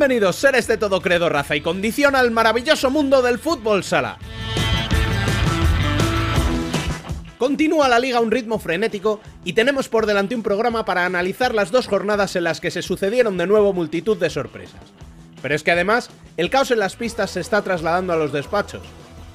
[0.00, 4.16] Bienvenidos seres de todo credo, raza y condición al maravilloso mundo del fútbol sala.
[7.36, 11.54] Continúa la liga a un ritmo frenético y tenemos por delante un programa para analizar
[11.54, 14.80] las dos jornadas en las que se sucedieron de nuevo multitud de sorpresas.
[15.42, 18.80] Pero es que además, el caos en las pistas se está trasladando a los despachos,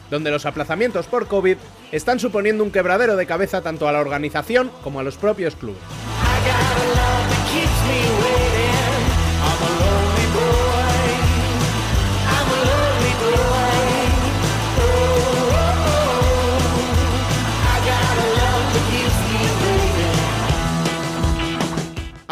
[0.10, 1.58] donde los aplazamientos por COVID
[1.92, 5.84] están suponiendo un quebradero de cabeza tanto a la organización como a los propios clubes.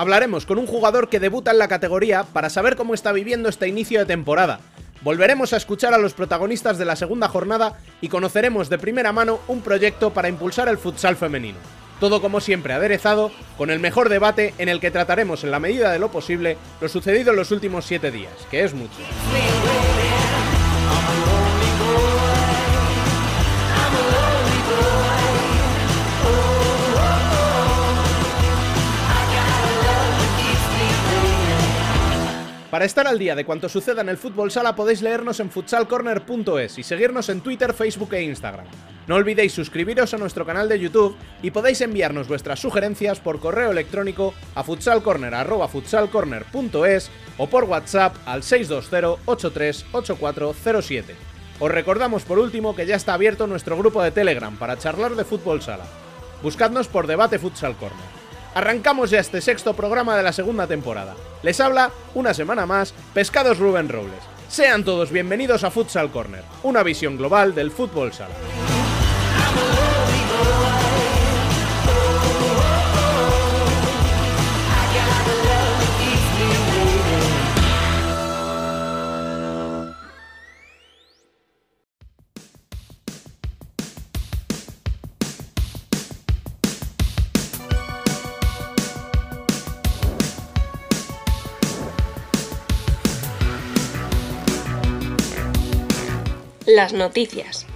[0.03, 3.69] Hablaremos con un jugador que debuta en la categoría para saber cómo está viviendo este
[3.69, 4.59] inicio de temporada.
[4.99, 9.39] Volveremos a escuchar a los protagonistas de la segunda jornada y conoceremos de primera mano
[9.47, 11.57] un proyecto para impulsar el futsal femenino.
[12.01, 15.89] Todo como siempre aderezado con el mejor debate en el que trataremos en la medida
[15.89, 18.99] de lo posible lo sucedido en los últimos siete días, que es mucho.
[32.73, 36.79] Para estar al día de cuanto suceda en el fútbol sala podéis leernos en futsalcorner.es
[36.79, 38.65] y seguirnos en Twitter, Facebook e Instagram.
[39.05, 43.69] No olvidéis suscribiros a nuestro canal de YouTube y podéis enviarnos vuestras sugerencias por correo
[43.69, 51.03] electrónico a futsalcorner.futsalcorner.es o por WhatsApp al 620-838407.
[51.59, 55.25] Os recordamos por último que ya está abierto nuestro grupo de Telegram para charlar de
[55.25, 55.85] fútbol sala.
[56.41, 58.22] Buscadnos por Debate Futsal Corner.
[58.55, 61.15] Arrancamos ya este sexto programa de la segunda temporada.
[61.41, 64.19] Les habla, una semana más, Pescados Rubén Robles.
[64.47, 68.35] Sean todos bienvenidos a Futsal Corner, una visión global del fútbol sala.
[96.75, 97.67] Las noticias.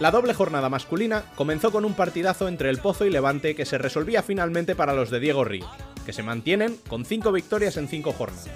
[0.00, 3.76] La doble jornada masculina comenzó con un partidazo entre el Pozo y Levante que se
[3.76, 5.68] resolvía finalmente para los de Diego Ríos,
[6.06, 8.48] que se mantienen con 5 victorias en 5 jornadas.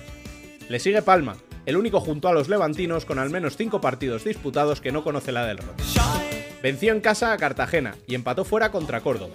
[0.69, 1.37] Le sigue Palma,
[1.67, 5.33] el único junto a los levantinos con al menos 5 partidos disputados que no conoce
[5.33, 5.61] la del.
[6.63, 9.35] Venció en casa a Cartagena y empató fuera contra Córdoba.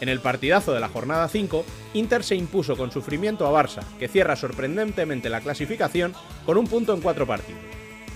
[0.00, 1.64] En el partidazo de la jornada 5,
[1.94, 6.14] Inter se impuso con sufrimiento a Barça, que cierra sorprendentemente la clasificación
[6.44, 7.62] con un punto en cuatro partidos.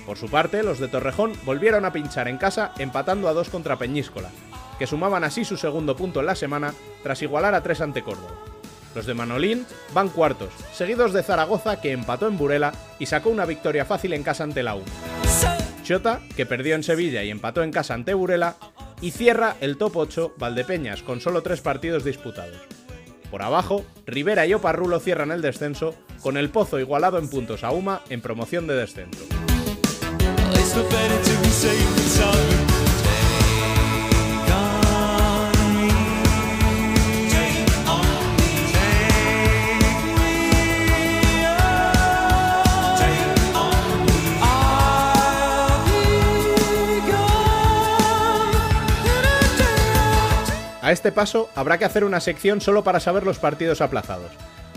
[0.05, 3.79] Por su parte, los de Torrejón volvieron a pinchar en casa empatando a 2 contra
[3.79, 4.31] Peñíscola,
[4.79, 8.48] que sumaban así su segundo punto en la semana tras igualar a 3 ante Córdoba.
[8.95, 13.45] Los de Manolín van cuartos, seguidos de Zaragoza que empató en Burela y sacó una
[13.45, 14.83] victoria fácil en casa ante la U.
[15.85, 18.57] Chota, que perdió en Sevilla y empató en casa ante Burela,
[19.01, 22.59] y cierra el top 8 Valdepeñas con solo 3 partidos disputados.
[23.31, 27.71] Por abajo, Rivera y Oparrulo cierran el descenso, con el Pozo igualado en puntos a
[27.71, 29.25] Uma en promoción de descenso.
[50.89, 54.33] A este paso habrá que hacer una sección solo para saber los partidos aplazados.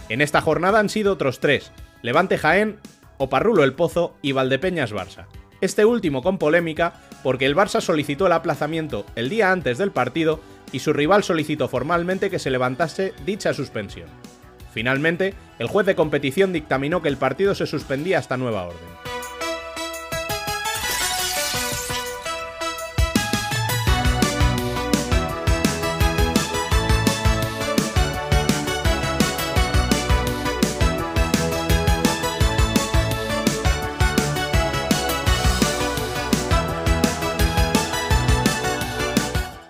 [0.09, 1.71] En esta jornada han sido otros tres,
[2.01, 2.79] Levante Jaén,
[3.17, 5.27] Oparrulo El Pozo y Valdepeñas Barça.
[5.61, 10.41] Este último con polémica porque el Barça solicitó el aplazamiento el día antes del partido
[10.73, 14.09] y su rival solicitó formalmente que se levantase dicha suspensión.
[14.73, 19.00] Finalmente, el juez de competición dictaminó que el partido se suspendía hasta nueva orden.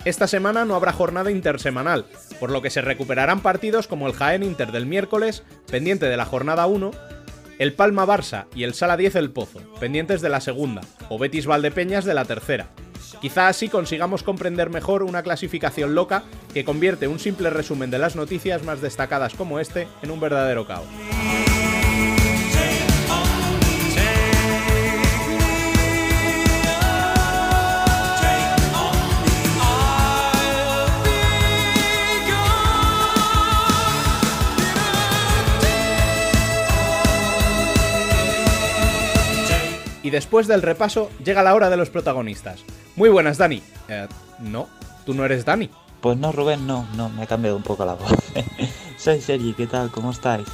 [0.03, 2.05] Esta semana no habrá jornada intersemanal,
[2.39, 6.25] por lo que se recuperarán partidos como el Jaén Inter del miércoles, pendiente de la
[6.25, 6.89] jornada 1,
[7.59, 11.45] el Palma Barça y el Sala 10 El Pozo, pendientes de la segunda, o Betis
[11.45, 12.69] Valdepeñas de la tercera.
[13.21, 18.15] Quizá así consigamos comprender mejor una clasificación loca que convierte un simple resumen de las
[18.15, 20.87] noticias más destacadas como este en un verdadero caos.
[40.09, 42.61] Después del repaso llega la hora de los protagonistas.
[42.95, 43.61] Muy buenas, Dani.
[43.87, 44.07] Eh,
[44.39, 44.67] no,
[45.05, 45.69] tú no eres Dani.
[46.01, 48.11] Pues no, Rubén, no, no, me ha cambiado un poco la voz.
[48.97, 49.91] Soy Sergi, ¿qué tal?
[49.91, 50.47] ¿Cómo estáis?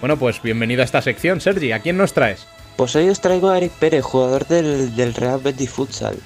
[0.00, 1.72] Bueno, pues bienvenido a esta sección, Sergi.
[1.72, 2.46] ¿A quién nos traes?
[2.76, 6.16] Pues hoy os traigo a Eric Pérez, jugador del, del Real Betis Futsal.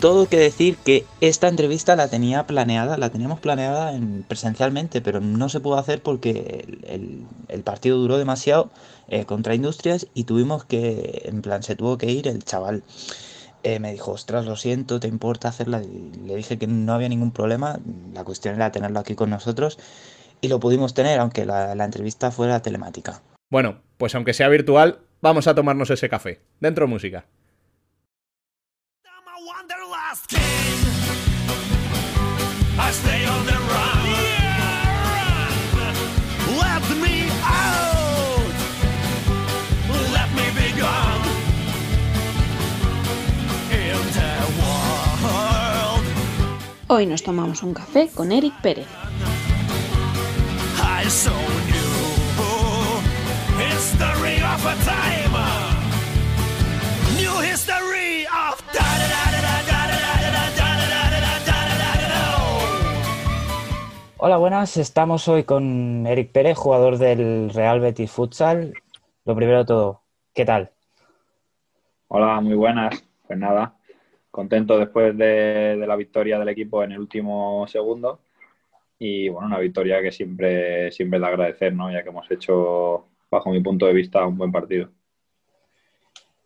[0.00, 5.20] Todo que decir que esta entrevista la tenía planeada, la teníamos planeada en, presencialmente, pero
[5.20, 8.70] no se pudo hacer porque el, el, partido duró demasiado
[9.10, 12.82] eh, contra Industrias y tuvimos que, en plan, se tuvo que ir el chaval.
[13.62, 15.82] Eh, me dijo, ostras, lo siento, ¿te importa hacerla?
[15.82, 17.78] Y le dije que no había ningún problema,
[18.14, 19.78] la cuestión era tenerlo aquí con nosotros
[20.40, 23.20] y lo pudimos tener, aunque la, la entrevista fuera telemática.
[23.50, 26.40] Bueno, pues aunque sea virtual, vamos a tomarnos ese café.
[26.60, 27.26] Dentro música.
[46.92, 48.88] Hoy nos tomamos un café con Eric Pérez.
[64.16, 64.76] Hola, buenas.
[64.76, 68.74] Estamos hoy con Eric Pérez, jugador del Real Betis Futsal.
[69.24, 70.02] Lo primero de todo,
[70.34, 70.72] ¿qué tal?
[72.08, 73.00] Hola, muy buenas.
[73.28, 73.76] Pues nada,
[74.30, 78.20] contento después de, la victoria del equipo en el último segundo
[78.98, 81.90] y bueno, una victoria que siempre, siempre de agradecer, ¿no?
[81.90, 84.90] ya que hemos hecho, bajo mi punto de vista, un buen partido.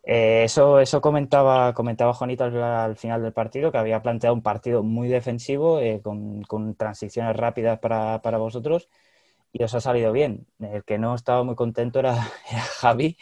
[0.07, 4.43] Eh, eso, eso comentaba, comentaba Juanito al, al, final del partido, que había planteado un
[4.43, 8.87] partido muy defensivo, eh, con, transiciones rápidas para, para, vosotros,
[9.51, 10.45] y os ha salido bien.
[10.59, 12.15] El que no estaba muy contento era
[12.79, 13.17] Javi,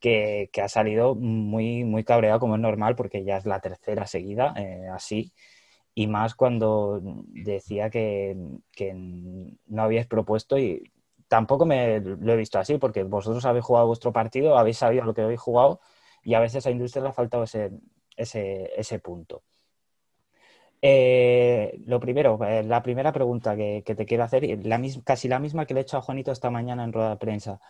[0.00, 4.54] que, ha salido muy, muy cabreado, como es normal, porque ya es la tercera seguida
[4.56, 5.32] eh, así,
[5.94, 8.36] y más cuando decía que,
[8.72, 10.92] que, no habíais propuesto y
[11.28, 15.14] tampoco me lo he visto así, porque vosotros habéis jugado vuestro partido, habéis sabido lo
[15.14, 15.80] que habéis jugado
[16.22, 17.70] y a veces a Industria le ha faltado ese,
[18.16, 19.42] ese, ese punto.
[20.80, 25.40] Eh, lo primero, eh, la primera pregunta que, te quiero hacer, la mis, casi la
[25.40, 27.60] misma que le he hecho a Juanito esta mañana en rueda de prensa.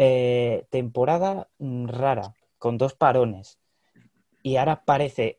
[0.00, 3.58] Eh, temporada rara, con dos parones,
[4.44, 5.38] y ahora parece,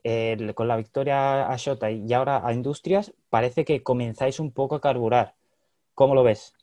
[0.54, 4.82] con la victoria a Shota y ahora a Industrias, parece que comenzáis un poco a
[4.82, 5.36] carburar.
[5.96, 6.54] ¿Cómo lo ves?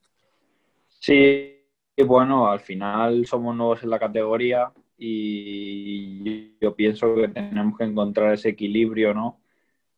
[0.99, 1.65] Sí,
[2.07, 8.35] bueno, al final somos nuevos en la categoría y yo pienso que tenemos que encontrar
[8.35, 9.41] ese equilibrio, ¿no?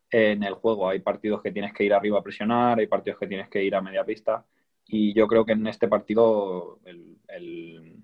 [0.09, 3.27] En el juego hay partidos que tienes que ir arriba a presionar, hay partidos que
[3.27, 4.45] tienes que ir a media pista
[4.89, 8.03] y yo creo que en este partido el,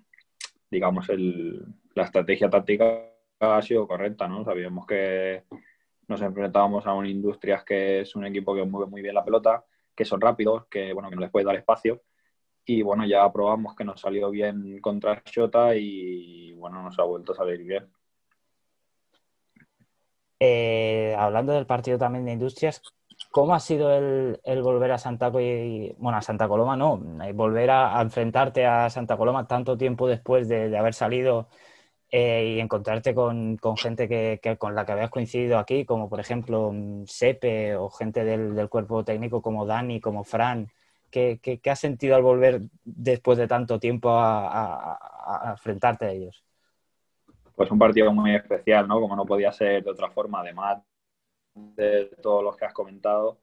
[0.70, 4.44] digamos el, la estrategia táctica ha sido correcta, ¿no?
[4.44, 5.44] Sabíamos que
[6.06, 9.64] nos enfrentábamos a un Industrias que es un equipo que mueve muy bien la pelota,
[9.96, 12.02] que son rápidos, que bueno, que no les puede dar espacio
[12.66, 17.32] y bueno, ya probamos que nos salió bien contra Shota y bueno, nos ha vuelto
[17.32, 17.86] a salir bien.
[20.40, 22.82] Eh, hablando del partido también de Industrias,
[23.34, 27.02] ¿cómo ha sido el, volver a Santa Coloma no,
[27.34, 31.48] volver a, enfrentarte a Santa Coloma tanto tiempo después de, haber salido
[32.12, 36.72] eh, y encontrarte con, gente que, con la que habías coincidido aquí, como por ejemplo
[37.06, 40.68] Sepe o gente del, cuerpo técnico como Dani, como Fran?
[41.10, 46.04] ¿Qué, qué, qué has sentido al volver después de tanto tiempo a, a, a, enfrentarte
[46.04, 46.44] a ellos?
[47.56, 49.00] Pues un partido muy especial, ¿no?
[49.00, 50.78] Como no podía ser de otra forma, además
[51.54, 53.38] de todos los que has comentado.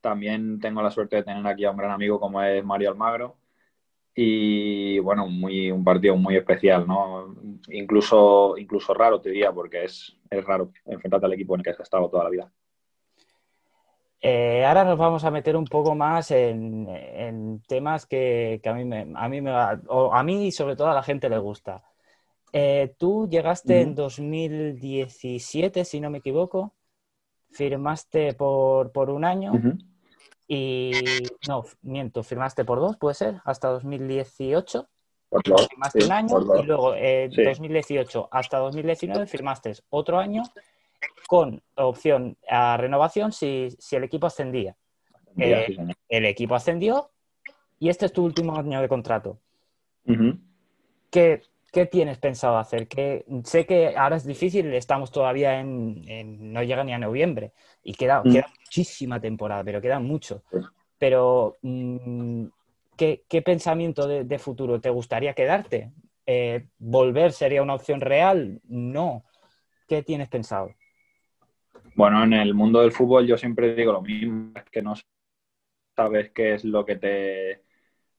[0.00, 3.36] También tengo la suerte de tener aquí a un gran amigo como es Mario Almagro.
[4.14, 7.34] Y bueno, muy, un partido muy especial, ¿no?
[7.68, 11.70] Incluso, incluso raro, te diría, porque es, es raro enfrentarte al equipo en el que
[11.70, 12.52] has estado toda la vida.
[14.22, 18.74] Eh, ahora nos vamos a meter un poco más en, en temas que, que, a
[18.74, 19.50] mí, me, a, mí me,
[19.88, 21.82] o a mí y sobre todo a la gente le gusta.
[22.52, 23.82] Eh, tú llegaste uh -huh.
[23.82, 26.74] en 2017, si no me equivoco,
[27.50, 29.84] firmaste por, por un año uh -huh.
[30.46, 30.92] y
[31.48, 34.88] no, miento, firmaste por dos, puede ser, hasta 2018.
[35.28, 37.44] Por dos, firmaste sí, un año y luego eh, sí.
[37.44, 40.42] 2018 hasta 2019 firmaste otro año
[41.28, 44.76] con opción a renovación si, si el equipo ascendía.
[45.38, 45.76] Eh, sí,
[46.08, 47.10] el equipo ascendió
[47.78, 49.38] y este es tu último año de contrato.
[50.06, 50.40] Uh -huh.
[51.10, 51.42] ¿Qué,
[51.72, 52.88] ¿Qué, tienes pensado hacer?
[52.88, 57.52] Que, sé que ahora es difícil, estamos todavía en, en no llega ni a noviembre
[57.82, 60.42] y queda, queda muchísima temporada, pero queda mucho.
[60.98, 62.46] Pero, mmm,
[62.96, 65.92] ¿qué, ¿qué, pensamiento de, de, futuro te gustaría quedarte?
[66.26, 68.60] Eh, ¿Volver sería una opción real?
[68.64, 69.24] No
[69.90, 70.72] ¿qué tienes pensado?
[71.96, 74.94] Bueno, en el mundo del fútbol yo siempre digo lo mismo, es que no
[75.96, 77.64] sabes qué es lo que te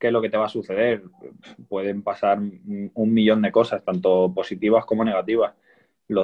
[0.02, 1.04] qué es lo que te va a suceder.
[1.70, 5.54] Pueden pasar un millón de cosas, tanto positivas como negativas.
[6.08, 6.24] Lo,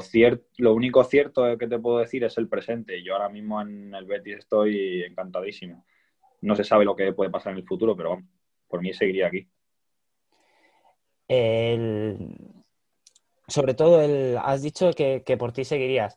[0.57, 3.03] lo único cierto que te puedo decir es el presente.
[3.03, 5.85] Yo ahora mismo en el Betis estoy encantadísimo.
[6.41, 8.19] No se sabe lo que puede pasar en el futuro, pero
[8.67, 9.47] por mí seguiría aquí.
[13.47, 14.37] Sobre todo, el...
[14.41, 16.15] has dicho que, por ti seguirías.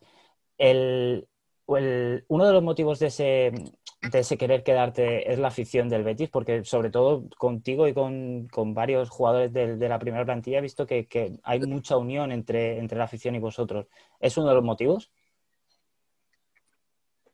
[0.57, 1.27] El...
[1.67, 3.53] Uno de los motivos de ese,
[4.01, 8.47] de ese querer quedarte es la afición del Betis, porque sobre todo contigo y con,
[8.73, 11.07] varios jugadores de, la primera plantilla he visto que,
[11.43, 13.87] hay mucha unión entre, entre la afición y vosotros.
[14.19, 15.11] ¿Es uno de los motivos?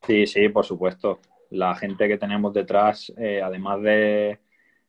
[0.01, 1.19] Sí, sí, por supuesto.
[1.51, 4.39] La gente que tenemos detrás, eh, además de,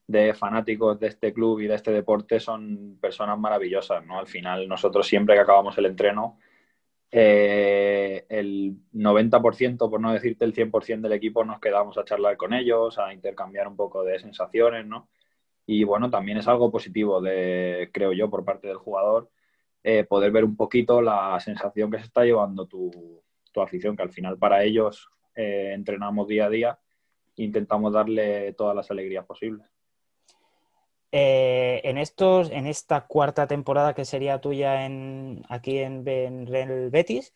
[0.09, 4.19] de fanáticos de este club y de este deporte, son personas maravillosas, ¿no?
[4.19, 6.39] Al final, nosotros siempre que acabamos el entreno,
[7.11, 12.53] eh, el 90%, por no decirte el 100% del equipo, nos quedamos a charlar con
[12.53, 15.09] ellos, a intercambiar un poco de sensaciones, ¿no?
[15.67, 19.31] Y bueno, también es algo positivo, de, creo yo, por parte del jugador,
[19.85, 23.23] eh, poder ver un poquito la sensación que se está llevando tu,
[23.57, 26.79] afición, que al final para ellos eh, entrenamos día a día
[27.37, 29.67] e intentamos darle todas las alegrías posibles.
[31.11, 37.33] Eh, en, estos, en esta cuarta temporada que sería tuya en, aquí en, el Betis,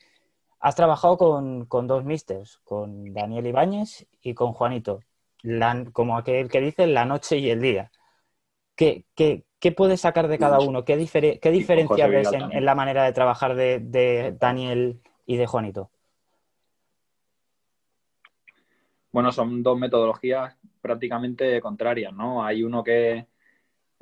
[0.60, 5.00] has trabajado con, dos misters, con Daniel Ibáñez y con Juanito,
[5.92, 7.90] como aquel que dice la noche y el día.
[8.76, 9.04] ¿Qué,
[9.76, 10.84] puedes sacar de cada uno?
[10.84, 10.94] ¿Qué,
[11.40, 15.90] qué diferencia ves en, la manera de trabajar de, de Daniel y de Juanito?
[19.12, 22.44] Bueno, son dos metodologías prácticamente contrarias, ¿no?
[22.44, 23.26] Hay uno que,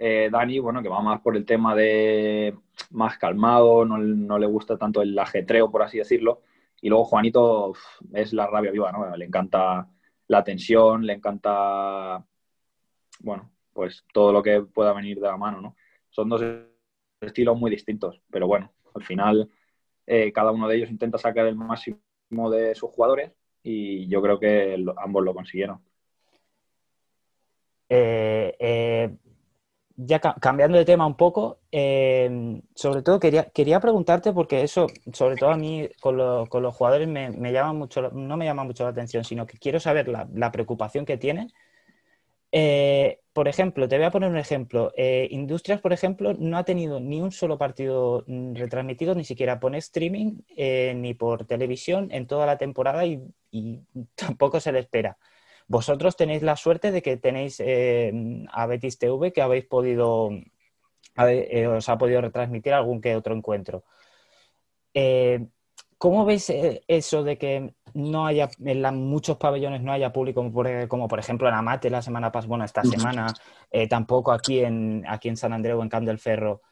[0.02, 2.56] eh, Dani, bueno, que va más por el tema de
[2.90, 6.40] más calmado, no, le gusta tanto el ajetreo, por así decirlo.
[6.80, 7.74] Y luego Juanito
[8.14, 9.14] es la rabia viva, ¿no?
[9.14, 9.86] Le encanta
[10.28, 12.24] la tensión, le encanta,
[13.20, 15.76] bueno, pues todo lo que pueda venir de la mano, ¿no?
[16.08, 16.42] Son dos
[17.20, 19.50] estilos muy distintos, pero bueno, al final
[20.06, 22.00] eh, cada uno de ellos intenta sacar el máximo
[22.50, 25.82] de sus jugadores y yo creo que ambos lo consiguieron.
[27.88, 29.16] eh, eh
[30.06, 35.36] ya cambiando de tema un poco, em, sobre todo quería, quería preguntarte, porque eso, sobre
[35.36, 39.24] todo a mí con, los jugadores, me, llama mucho, no me llama mucho la atención,
[39.24, 41.52] sino que quiero saber la, preocupación que tienen.
[42.52, 44.92] Eh, por ejemplo, te voy a poner un ejemplo.
[44.96, 49.60] Eh, Industrias, por ejemplo, no ha tenido ni un solo partido mm, retransmitido, ni siquiera
[49.60, 53.22] por streaming, eh, ni por televisión en toda la temporada y
[54.14, 55.18] tampoco se le espera.
[55.70, 58.12] Vosotros tenéis la suerte de que tenéis eh,
[58.50, 60.30] a Betis TV que habéis podido,
[61.16, 63.84] eh, os ha podido retransmitir algún que otro encuentro.
[64.92, 65.46] Eh,
[65.96, 66.52] ¿Cómo veis
[66.88, 70.40] eso de que no haya en muchos pabellones no haya público
[70.88, 73.32] como por, ejemplo en Amate la semana pasada, bueno, esta semana,
[73.88, 76.62] tampoco aquí en, aquí en San Andreu, en Camp del Ferro,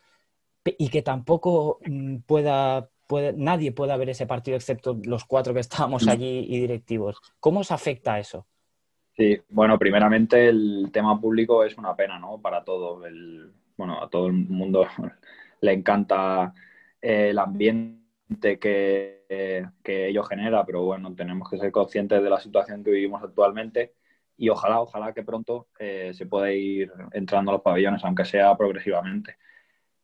[0.65, 2.91] y que tampoco mm, pueda,
[3.37, 7.21] nadie pueda ver ese partido excepto los cuatro que estábamos allí y directivos?
[7.39, 8.47] ¿Cómo os afecta eso?
[9.19, 12.41] Sí, bueno, primeramente el tema público es una pena, ¿no?
[12.41, 14.87] Para todo el, bueno, a todo el mundo
[15.61, 16.55] le encanta
[17.03, 19.25] eh, el ambiente que,
[19.83, 23.95] que ello genera, pero bueno, tenemos que ser conscientes de la situación que vivimos actualmente
[24.37, 28.57] y ojalá, ojalá que pronto eh, se pueda ir entrando a los pabellones, aunque sea
[28.57, 29.37] progresivamente.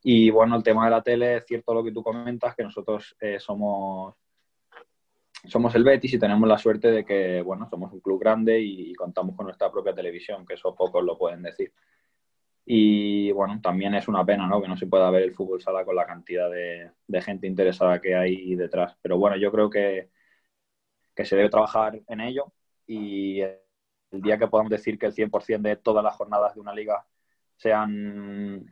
[0.02, 3.16] Y bueno, el tema de la tele, es cierto lo que tú comentas, que nosotros
[3.20, 4.14] eh, somos
[5.46, 8.94] somos el Betis y tenemos la suerte de que, bueno, somos un club grande y,
[8.94, 11.72] contamos con nuestra propia televisión, que eso pocos lo pueden decir.
[12.66, 14.60] Y bueno, también es una pena, ¿no?
[14.62, 16.90] Que no se pueda ver el fútbol sala con la cantidad de,
[17.22, 18.96] gente interesada que hay detrás.
[19.02, 20.10] Pero bueno, yo creo que,
[21.24, 22.52] se debe trabajar en ello
[22.86, 23.60] y el
[24.22, 27.06] día que podamos decir que el 100% de todas las jornadas de una liga
[27.56, 28.66] sean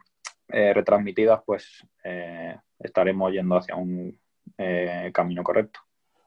[0.48, 4.18] eh, retransmitidas, pues eh, estaremos yendo hacia un
[4.58, 5.80] eh, camino correcto.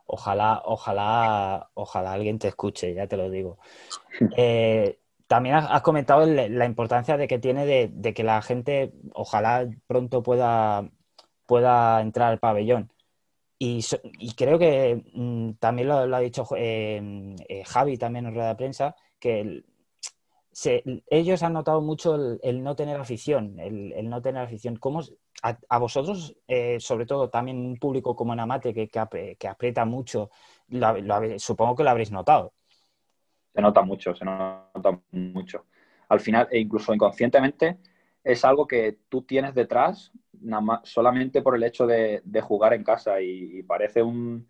[0.05, 3.57] Ojalá, ojalá, ojalá alguien te escuche, ya te lo digo.
[4.37, 10.21] Eh, también has, comentado la importancia de que tiene de, que la gente, ojalá pronto
[10.23, 10.89] pueda,
[11.47, 12.91] pueda entrar al pabellón.
[13.57, 13.83] Y,
[14.35, 18.95] creo que mm, también lo, ha dicho eh, eh, Javi también en rueda de prensa,
[19.19, 19.63] que
[21.09, 24.77] ellos han notado mucho el, no tener afición, el, no tener afición.
[24.77, 25.01] ¿Cómo,
[25.41, 30.29] a, vosotros, eh, sobre todo también un público como en Amate que, que, aprieta mucho,
[31.37, 32.53] supongo que lo habréis notado.
[33.53, 35.65] Se nota mucho, se nota mucho.
[36.09, 37.77] Al final, e incluso inconscientemente,
[38.23, 40.11] es algo que tú tienes detrás
[40.83, 44.49] solamente por el hecho de, jugar en casa y, parece un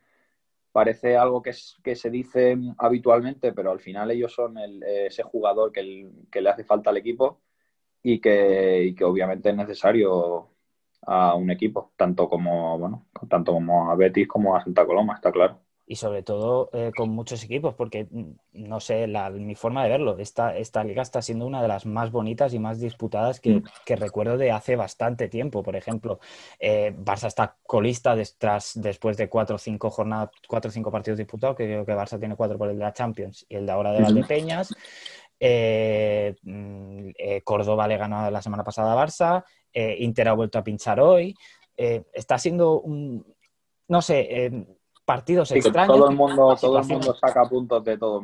[0.76, 1.52] parece algo que,
[1.82, 6.66] que, se dice habitualmente, pero al final ellos son ese jugador que, que, le hace
[6.66, 7.42] falta al equipo
[8.04, 10.50] y que, y que obviamente es necesario
[11.04, 15.32] a un equipo, tanto como, bueno, tanto como a Betis como a Santa Coloma, está
[15.32, 15.65] claro.
[15.88, 20.18] Y sobre todo eh, con muchos equipos, porque mm, no sé, mi forma de verlo,
[20.18, 23.64] esta, esta liga está siendo una de las más bonitas y más disputadas que, mm.
[23.96, 25.62] recuerdo de hace bastante tiempo.
[25.62, 26.20] Por ejemplo,
[26.60, 31.56] eh, Barça está colista después de cuatro o cinco jornadas, cuatro o cinco partidos disputados,
[31.56, 33.92] que creo que Barça tiene cuatro por el de la Champions y el de ahora
[33.92, 34.74] de Valdepeñas.
[35.40, 37.10] Eh, mm,
[37.44, 41.36] Córdoba le ganó la semana pasada a Barça, Inter ha vuelto a pinchar hoy.
[41.78, 43.26] Está siendo un,
[43.88, 44.66] no sé, eh,
[45.06, 45.96] partidos extraños.
[45.96, 48.24] Todo el mundo, todo el mundo saca puntos de todo.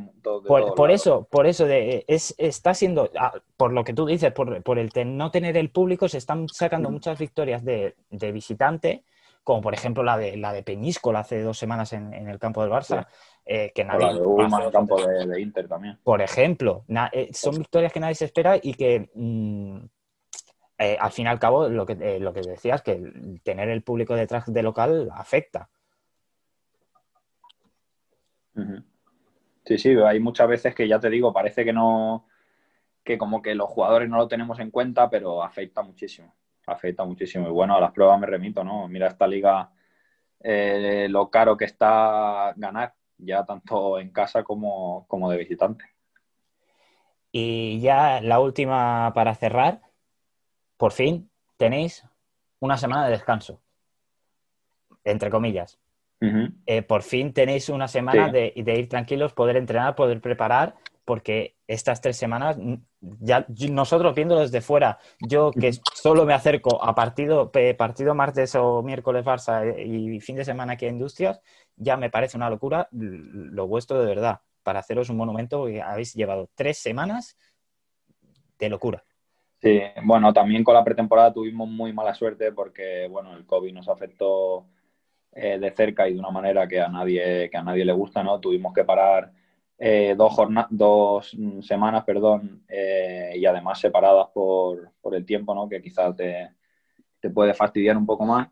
[0.76, 4.92] por, eso, por eso es, está siendo, ah, por lo que tú dices, por, el
[5.18, 7.96] no tener el público, se están sacando muchas victorias de,
[8.34, 9.06] visitante,
[9.44, 12.72] como por ejemplo la de la de Peñíscola hace dos semanas en, el campo del
[12.72, 13.08] Barça.
[13.46, 16.00] que nadie, el campo de, Inter también.
[16.04, 16.84] Por ejemplo,
[17.32, 19.78] son victorias que nadie se espera y que mm,
[20.82, 23.00] eh, al fin y al cabo, lo que, eh, lo que decías, que
[23.44, 25.70] tener el público detrás de local afecta.
[29.66, 32.28] Sí, sí, hay muchas veces que ya te digo, parece que no,
[33.04, 36.34] que como que los jugadores no lo tenemos en cuenta, pero afecta muchísimo,
[36.68, 37.48] afecta muchísimo.
[37.48, 38.88] Y bueno, a las pruebas me remito, ¿no?
[38.88, 39.72] Mira esta liga,
[40.40, 45.86] eh, lo caro que está ganar, ya tanto en casa como, como de visitante.
[47.32, 49.82] Y ya la última para cerrar,
[50.78, 52.06] por fin tenéis
[52.60, 53.62] una semana de descanso,
[55.04, 55.80] entre comillas.
[56.22, 62.00] Eh, por fin tenéis una semana de, ir tranquilos, poder entrenar, poder preparar, porque estas
[62.00, 62.58] tres semanas,
[63.00, 68.84] ya nosotros viéndolo desde fuera, yo que solo me acerco a partido, partido martes o
[68.84, 71.42] miércoles Barça eh, y fin de semana aquí a Industrias,
[71.76, 76.14] ya me parece una locura lo vuestro de verdad, para haceros un monumento que habéis
[76.14, 77.36] llevado tres semanas
[78.60, 79.04] de locura.
[79.60, 83.90] Sí, bueno, también con la pretemporada tuvimos muy mala suerte porque, bueno, el COVID nos
[83.90, 84.68] afectó
[85.34, 88.24] eh, de cerca y de una manera que a nadie, que a nadie le gusta,
[88.24, 88.40] ¿no?
[88.40, 89.32] Tuvimos que parar
[89.78, 90.36] eh, dos,
[90.70, 95.70] dos semanas, perdón, eh, y además separadas por, por, el tiempo, ¿no?
[95.70, 96.52] Que quizás te,
[97.20, 98.50] te puede fastidiar un poco más.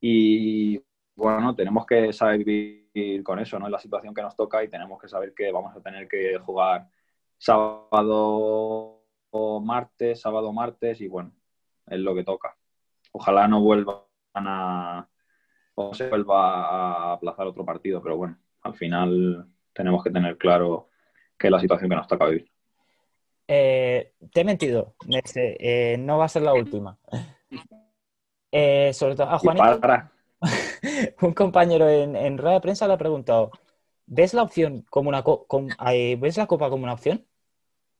[0.00, 0.80] Y
[1.14, 3.66] bueno, tenemos que saber vivir con eso, ¿no?
[3.66, 6.38] Es la situación que nos toca y tenemos que saber que vamos a tener que
[6.38, 6.88] jugar
[7.38, 8.96] sábado
[9.62, 11.32] martes, sábado, martes, y bueno,
[11.86, 12.56] es lo que toca.
[13.12, 13.98] Ojalá no vuelvan
[14.34, 15.08] a
[15.76, 20.88] o se vuelva a aplazar otro partido, pero bueno, al final tenemos que tener claro
[21.38, 22.50] que es la situación que nos toca vivir.
[23.48, 26.98] Eh, te he mentido, eh, no va a ser la última.
[28.50, 29.80] Eh, sobre todo a Juanito,
[31.22, 33.50] un compañero en, en rueda de prensa le ha preguntado,
[34.06, 35.22] ¿ves la opción como una
[36.18, 37.24] ¿ves la copa como una opción?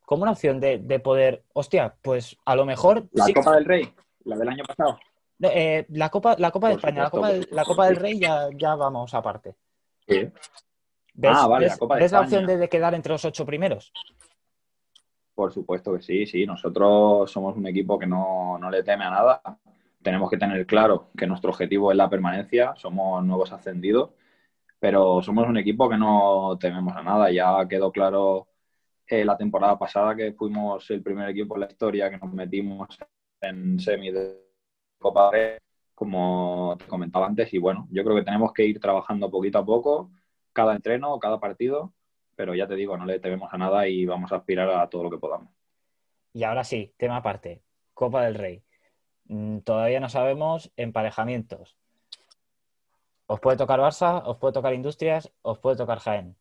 [0.07, 3.09] como una opción de, poder, hostia, pues a lo mejor...
[3.13, 3.93] La Copa del Rey,
[4.25, 4.99] la del año pasado.
[5.43, 8.75] Eh, la Copa, la Copa de España, la, Copa la Copa del Rey ya, ya
[8.75, 9.55] vamos aparte.
[10.07, 10.33] ¿Ves,
[11.25, 13.93] ah, vale, la, Copa de la opción de, quedar entre los ocho primeros?
[15.35, 16.47] Por supuesto que sí, sí.
[16.47, 19.43] Nosotros somos un equipo que no, no le teme a nada.
[20.03, 22.75] Tenemos que tener claro que nuestro objetivo es la permanencia.
[22.77, 24.11] Somos nuevos ascendidos,
[24.79, 27.31] pero somos un equipo que no tememos a nada.
[27.31, 28.49] Ya quedó claro
[29.07, 32.99] eh, la temporada pasada que fuimos el primer equipo en la historia que nos metimos
[33.43, 34.46] en semi de
[34.99, 35.31] Copa
[35.95, 37.53] como te comentaba antes.
[37.55, 40.11] Y bueno, yo creo que tenemos que ir trabajando poquito a poco,
[40.53, 41.95] cada entreno, cada partido,
[42.37, 45.05] pero ya te digo, no le tememos a nada y vamos a aspirar a todo
[45.05, 45.49] lo que podamos.
[46.33, 47.63] Y ahora sí, tema aparte,
[47.95, 48.63] Copa del Rey.
[49.25, 51.77] Mm, todavía no sabemos emparejamientos.
[53.27, 56.37] Os puede tocar Barça, os puede tocar Industrias, os puede tocar Jaén.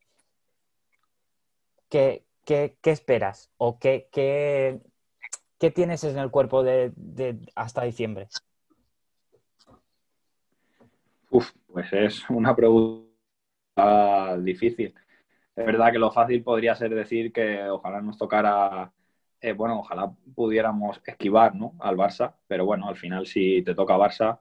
[1.90, 3.50] ¿Qué, ¿qué, esperas?
[3.58, 4.82] ¿O qué, qué,
[5.72, 6.92] tienes en el cuerpo de,
[7.56, 8.28] hasta diciembre?
[11.30, 14.94] Uf, pues es una pregunta difícil.
[15.56, 18.92] Es verdad que lo fácil podría ser decir que ojalá nos tocara,
[19.42, 21.74] eh, bueno, ojalá pudiéramos esquivar ¿no?
[21.80, 24.40] al Barça, pero bueno, al final si te toca Barça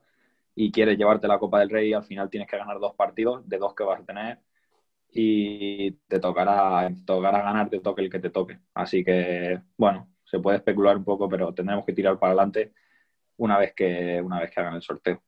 [0.55, 3.59] y quieres llevarte la Copa del Rey, al final tienes que ganar dos partidos de
[3.59, 4.41] dos que vas a tener
[5.13, 8.59] y te tocará, tocará ganar, te toque el que te toque.
[8.75, 12.73] Así que, bueno, se puede especular un poco, pero tendremos que tirar para adelante
[13.37, 15.23] una vez que, una vez que hagan el sorteo.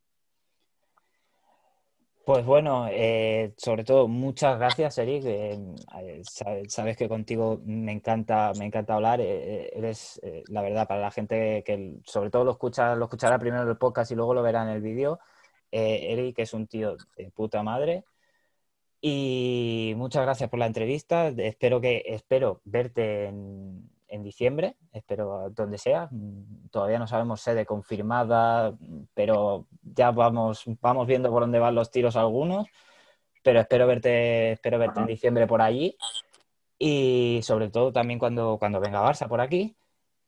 [2.26, 5.24] Pues bueno, eh, sobre todo muchas gracias, Eric.
[5.26, 5.60] Eh,
[6.00, 9.20] eh, sabes, que contigo me encanta, me encanta hablar.
[9.20, 13.68] eres, la verdad, para la gente que sobre todo lo escucha, lo escuchará primero en
[13.68, 15.20] el podcast y luego lo verá en el vídeo.
[15.70, 18.04] Eric es un tío de puta madre.
[19.00, 21.28] Y muchas gracias por la entrevista.
[21.28, 26.08] Espero que espero verte en, en diciembre, espero donde sea.
[26.70, 28.76] Todavía no sabemos sede confirmada,
[29.14, 32.66] pero ya vamos, vamos viendo por dónde van los tiros algunos.
[33.42, 35.96] Pero espero verte, espero verte en diciembre por allí.
[36.78, 39.76] Y sobre todo también cuando, cuando venga Barça por aquí,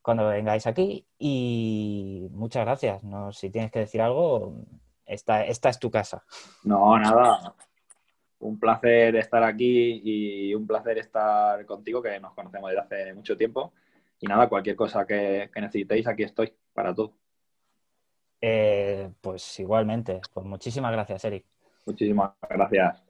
[0.03, 1.07] cuando vengáis aquí.
[1.19, 3.03] Y muchas gracias.
[3.05, 4.55] No, si tienes que decir algo,
[5.05, 6.25] esta, esta es tu casa.
[6.65, 7.55] No, nada.
[8.41, 13.37] Un placer estar aquí y un placer estar contigo, que nos conocemos desde hace mucho
[13.37, 13.73] tiempo.
[14.21, 17.15] Y nada, cualquier cosa que, necesitéis, aquí estoy para todo.
[18.41, 20.21] Eh, pues igualmente.
[20.33, 21.45] Pues muchísimas gracias, Eric.
[21.87, 23.03] Muchísimas gracias.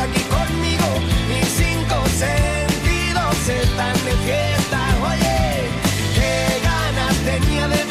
[0.00, 0.86] aquí conmigo,
[1.28, 4.80] mis cinco sentidos están de fiesta.
[5.02, 5.68] Oye,
[6.14, 7.87] qué ganas tenía de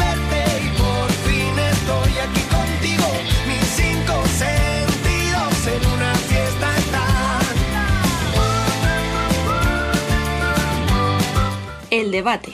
[12.18, 12.54] debate.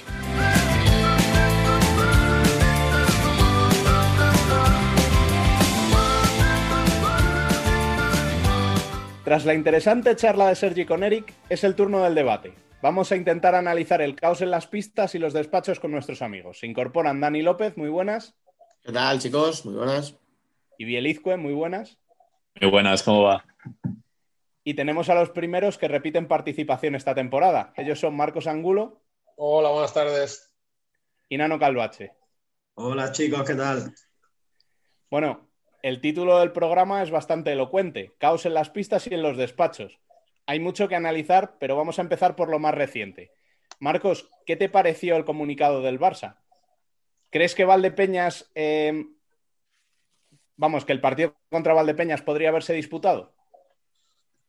[9.24, 12.54] Tras la interesante charla de Sergi con Eric, es el turno del debate.
[12.82, 16.60] Vamos a intentar analizar el caos en las pistas y los despachos con nuestros amigos.
[16.60, 18.36] Se incorporan Dani López, muy buenas.
[18.84, 19.66] ¿Qué tal, chicos?
[19.66, 20.18] Muy buenas.
[20.78, 21.98] Y Bielizque, muy buenas.
[22.60, 23.46] Muy buenas, ¿cómo va?
[24.66, 27.72] Y tenemos a los primeros que repiten participación esta temporada.
[27.78, 29.03] Ellos son Marcos Angulo.
[29.36, 30.54] Hola, buenas tardes.
[31.28, 32.14] Y Nano Calvache.
[32.76, 33.94] Hola chicos, ¿qué tal?
[35.10, 35.50] Bueno,
[35.82, 40.00] el título del programa es bastante elocuente, caos en las pistas y en los despachos.
[40.46, 43.32] Hay mucho que analizar, pero vamos a empezar por lo más reciente.
[43.80, 46.38] Marcos, ¿qué te pareció el comunicado del Barça?
[47.32, 49.04] ¿Crees que Valdepeñas, eh,
[50.58, 53.34] vamos, que el partido contra Valdepeñas podría haberse disputado?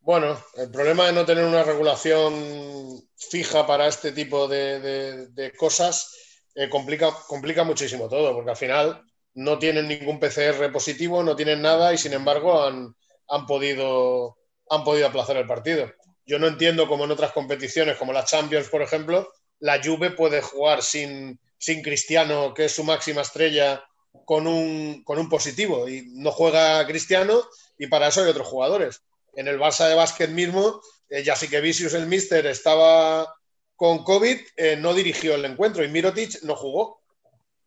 [0.05, 6.15] Bueno, el problema de no tener una regulación fija para este tipo de, cosas
[6.55, 11.63] eh, complica, complica muchísimo todo, porque al final no tienen ningún PCR positivo, no tienen
[11.63, 14.37] nada y sin embargo han, podido,
[14.69, 15.91] han podido aplazar el partido.
[16.27, 20.43] Yo no entiendo cómo en otras competiciones, como la Champions, por ejemplo, la Juve puede
[20.43, 23.83] jugar sin, sin Cristiano, que es su máxima estrella,
[24.27, 25.89] con un, con un positivo.
[25.89, 27.41] Y no juega Cristiano
[27.79, 29.01] y para eso hay otros jugadores
[29.37, 33.35] en el Barça de básquet mismo, eh, ya sí que Vicius, el mister, estaba
[33.77, 37.03] con COVID, eh, no dirigió el encuentro y Mirotic no jugó.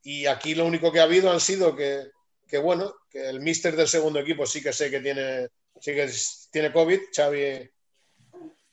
[0.04, 2.10] Y aquí lo único que ha habido han sido que,
[2.62, 5.50] bueno, que el mister del segundo equipo sí que sé que tiene,
[5.82, 6.10] sí que
[6.50, 7.70] tiene COVID, Xavi,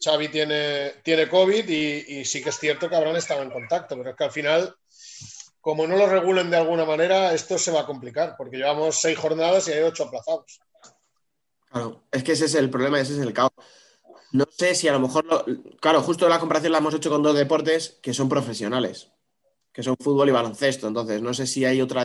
[0.03, 3.97] Xavi tiene, tiene COVID y, y sí que es cierto que habrán estado en contacto,
[3.97, 4.77] pero es que al final
[5.65, 9.17] como no lo regulen de alguna manera, esto se va a complicar, porque llevamos seis
[9.17, 10.61] jornadas y hay ocho aplazados.
[11.75, 13.51] Claro, es que ese es el problema, ese es el caos.
[14.31, 15.27] No sé si a lo mejor,
[15.81, 19.11] claro, justo la comparación la hemos hecho con dos deportes que son profesionales,
[19.73, 20.87] que son fútbol y baloncesto.
[20.87, 22.05] Entonces, no sé si hay otra.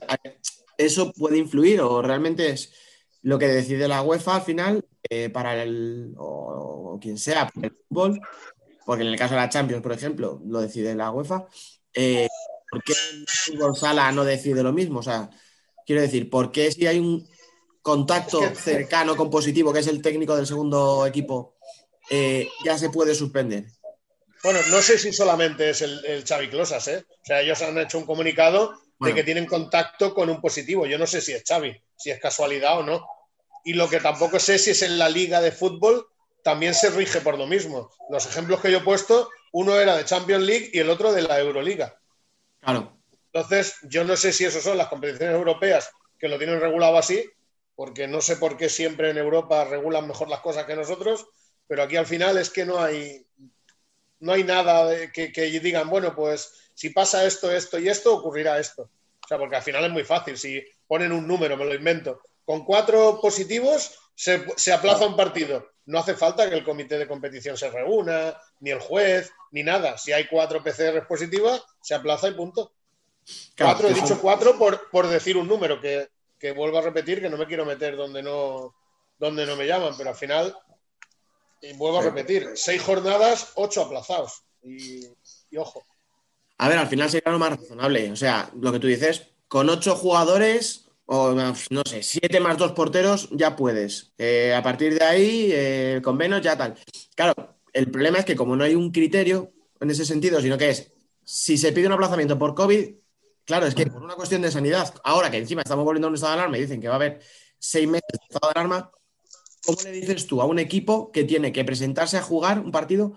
[0.75, 2.73] ¿Eso puede influir o realmente es
[3.21, 6.15] lo que decide la UEFA al final eh, para el.
[6.17, 8.19] O, quien sea, para el fútbol?
[8.87, 11.47] Porque en el caso de la Champions, por ejemplo, lo decide la UEFA.
[11.93, 12.27] Eh,
[12.71, 14.99] ¿Por qué el fútbol sala no decide lo mismo?
[14.99, 15.29] O sea,
[15.85, 17.27] quiero decir, ¿por qué si hay un,
[17.89, 21.55] contacto cercano con positivo, que es el técnico del segundo equipo,
[22.09, 23.65] eh, ya se puede suspender.
[24.43, 27.03] Bueno, no sé si solamente es el, el Xavi Closas, ¿eh?
[27.09, 30.85] O sea, ellos han hecho un comunicado de que tienen contacto con un positivo.
[30.85, 33.07] Yo no sé si es Xavi, si es casualidad o no.
[33.63, 36.07] Y lo que tampoco sé si es en la liga de fútbol,
[36.43, 37.89] también se rige por lo mismo.
[38.09, 41.23] Los ejemplos que yo he puesto, uno era de Champions League y el otro de
[41.23, 41.99] la Euroliga.
[42.61, 42.97] Claro.
[43.33, 47.25] Entonces, yo no sé si eso son las competiciones europeas que lo tienen regulado así
[47.79, 51.27] porque no sé por qué siempre en Europa regulan mejor las cosas que nosotros,
[51.65, 53.25] pero aquí al final es que no hay,
[54.19, 55.29] no hay nada que,
[55.63, 58.81] digan, bueno, pues si pasa esto, esto y esto, ocurrirá esto.
[59.23, 62.21] O sea, porque al final es muy fácil, si ponen un número, me lo invento,
[62.43, 65.65] con cuatro positivos se, se aplaza un partido.
[65.85, 69.97] No hace falta que el comité de competición se reúna, ni el juez, ni nada.
[69.97, 72.73] Si hay cuatro PCR positivas, se aplaza y punto.
[73.57, 76.09] cuatro, he dicho cuatro por, por decir un número, que
[76.39, 78.73] que vuelvo a repetir que no me quiero meter donde no,
[79.17, 80.55] donde no me llaman, pero al final,
[81.61, 84.43] y vuelvo a repetir, seis jornadas, ocho aplazados.
[84.63, 85.05] Y,
[85.57, 85.83] ojo.
[86.57, 88.11] A ver, al final sería lo más razonable.
[88.11, 92.71] O sea, lo que tú dices, con ocho jugadores, o no sé, siete más dos
[92.71, 94.13] porteros, ya puedes.
[94.17, 96.75] Eh, a partir de ahí, eh, con menos, ya tal.
[97.15, 97.33] Claro,
[97.73, 100.91] el problema es que como no hay un criterio en ese sentido, sino que es,
[101.23, 102.95] si se pide un aplazamiento por COVID,
[103.49, 106.15] claro, es que por una cuestión de sanidad, ahora que encima estamos volviendo a un
[106.15, 107.19] estado de alarma y dicen que va a haber
[107.57, 108.91] seis meses de estado de alarma,
[109.65, 113.13] ¿cómo le dices tú a un equipo que tiene que presentarse a jugar un partido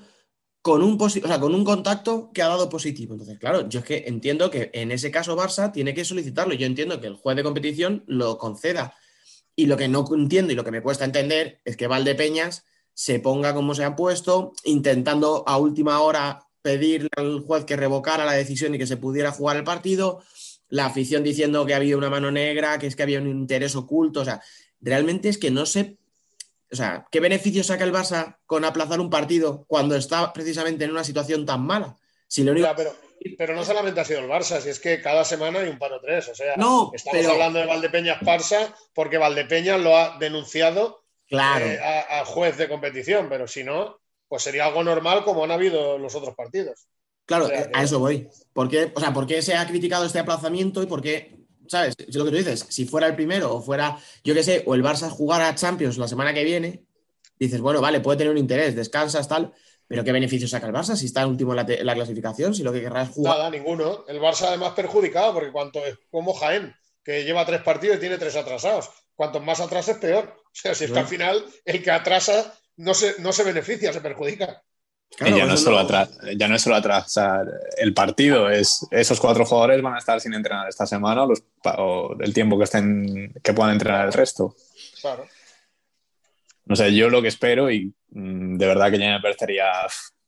[0.62, 3.12] con un, o sea, con un contacto que ha dado positivo?
[3.12, 6.54] Entonces, claro, yo es que entiendo que en ese caso Barça tiene que solicitarlo.
[6.54, 8.96] Yo entiendo que el juez de competición lo conceda.
[9.54, 12.64] Y lo que no entiendo y lo que me cuesta entender es que Valdepeñas
[12.94, 18.24] se ponga como se ha puesto, intentando a última hora pedirle al juez que revocara
[18.24, 20.22] la decisión y que se pudiera jugar el partido,
[20.68, 24.20] la afición diciendo que había una mano negra, que es que había un interés oculto,
[24.20, 24.40] o sea,
[24.80, 25.98] realmente es que no sé,
[26.70, 30.92] o sea, ¿qué beneficio saca el Barça con aplazar un partido cuando está precisamente en
[30.92, 31.96] una situación tan mala?
[32.26, 32.68] Si lo único...
[32.74, 32.94] pero,
[33.36, 36.00] pero, no solamente ha sido el Barça, si es que cada semana hay un paro
[36.00, 41.66] tres, o sea, no, estamos hablando de Valdepeñas Barça porque Valdepeñas lo ha denunciado claro.
[41.66, 44.01] Eh, a juez de competición, pero si no,
[44.32, 46.88] pues sería algo normal como han habido los otros partidos.
[47.26, 48.26] Claro, a eso voy.
[48.54, 51.92] ¿Por qué, o sea, ¿por qué se ha criticado este aplazamiento y por qué, sabes?
[51.98, 54.74] Es lo que tú dices, si fuera el primero o fuera, yo qué sé, o
[54.74, 56.82] el Barça jugar a Champions la semana que viene,
[57.38, 59.52] dices, bueno, vale, puede tener un interés, descansas, tal,
[59.86, 62.54] pero ¿qué beneficio saca el Barça si está último en la, clasificación?
[62.54, 63.36] Si lo que querrá es jugar.
[63.36, 64.06] Nada, ninguno.
[64.08, 68.16] El Barça además perjudicado, porque cuanto es como Jaén, que lleva tres partidos y tiene
[68.16, 68.88] tres atrasados.
[69.14, 70.34] Cuanto más atrasa es peor.
[70.42, 73.92] O sea, si es que al final el que atrasa no se, no se beneficia,
[73.92, 74.62] se perjudica.
[75.20, 75.86] ya, no es solo
[76.36, 80.34] ya no es solo atrasar el partido, es, esos cuatro jugadores van a estar sin
[80.34, 84.56] entrenar esta semana o el tiempo que, estén, que puedan entrenar el resto.
[85.00, 85.26] Claro.
[86.64, 89.66] No sé, yo lo que espero y mm, de verdad que ya me parecería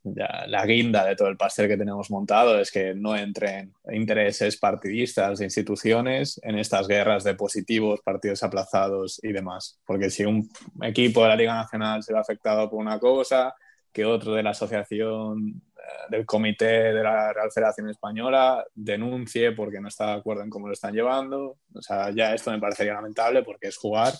[0.04, 5.38] la guinda de todo el pastel que tenemos montado es que no entren intereses partidistas
[5.38, 9.80] de instituciones en estas guerras de positivos, partidos aplazados y demás.
[9.86, 10.48] Porque si un
[10.82, 13.54] equipo de la Liga Nacional se ve afectado por una cosa,
[13.92, 19.80] que otro de la asociación eh, del comité de la Real Federación Española denuncie porque
[19.80, 21.56] no está de acuerdo en cómo lo están llevando.
[21.72, 24.12] O sea, ya esto me parecería lamentable porque es jugar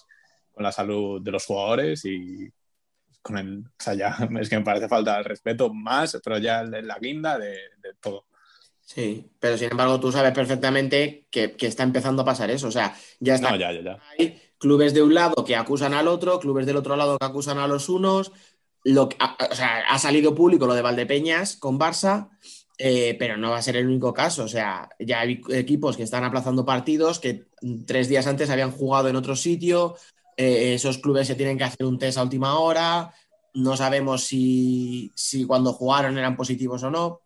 [0.53, 2.49] con la salud de los jugadores y
[3.25, 6.63] con el, o sea, ya es que me parece falta el respeto más, pero ya
[6.63, 7.59] la guinda de,
[8.01, 8.27] todo.
[8.83, 12.95] Sí, pero sin embargo tú sabes perfectamente que, está empezando a pasar eso, o sea,
[13.19, 13.57] ya está.
[13.57, 17.17] ya, ya, Hay clubes de un lado que acusan al otro, clubes del otro lado
[17.19, 18.33] que acusan a los unos,
[18.85, 22.29] lo o sea, ha salido público lo de Valdepeñas con Barça,
[22.77, 24.45] eh, pero no va a ser el único caso.
[24.45, 27.47] O sea, ya hay equipos que están aplazando partidos que
[27.87, 29.97] tres días antes habían jugado en otro sitio,
[30.37, 33.13] eh, esos clubes se tienen que hacer un test a última hora,
[33.55, 35.13] no sabemos si,
[35.47, 37.21] cuando jugaron eran positivos o no.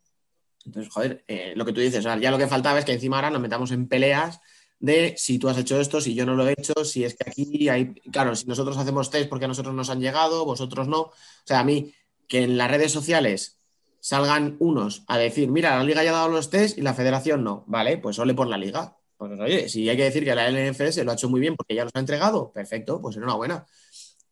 [0.64, 3.30] Entonces, joder, eh, lo que tú dices, ya lo que faltaba es que encima ahora
[3.30, 4.40] nos metamos en peleas
[4.80, 7.28] de si tú has hecho esto, si yo no lo he hecho, si es que
[7.28, 11.00] aquí hay, claro, si nosotros hacemos test porque a nosotros nos han llegado, vosotros no.
[11.00, 11.12] O
[11.44, 11.94] sea, a mí,
[12.28, 13.58] que en las redes sociales
[14.00, 17.42] salgan unos a decir, mira, la liga ya ha dado los test y la federación
[17.42, 18.97] no, vale, pues ole por la liga.
[19.18, 21.74] Pues oye, si hay que decir que la LNFS lo ha hecho muy bien porque
[21.74, 23.66] ya los ha entregado, perfecto, pues enhorabuena.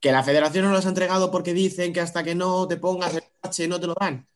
[0.00, 3.14] Que la federación no los ha entregado porque dicen que hasta que no te pongas
[3.14, 4.28] el H no te lo dan.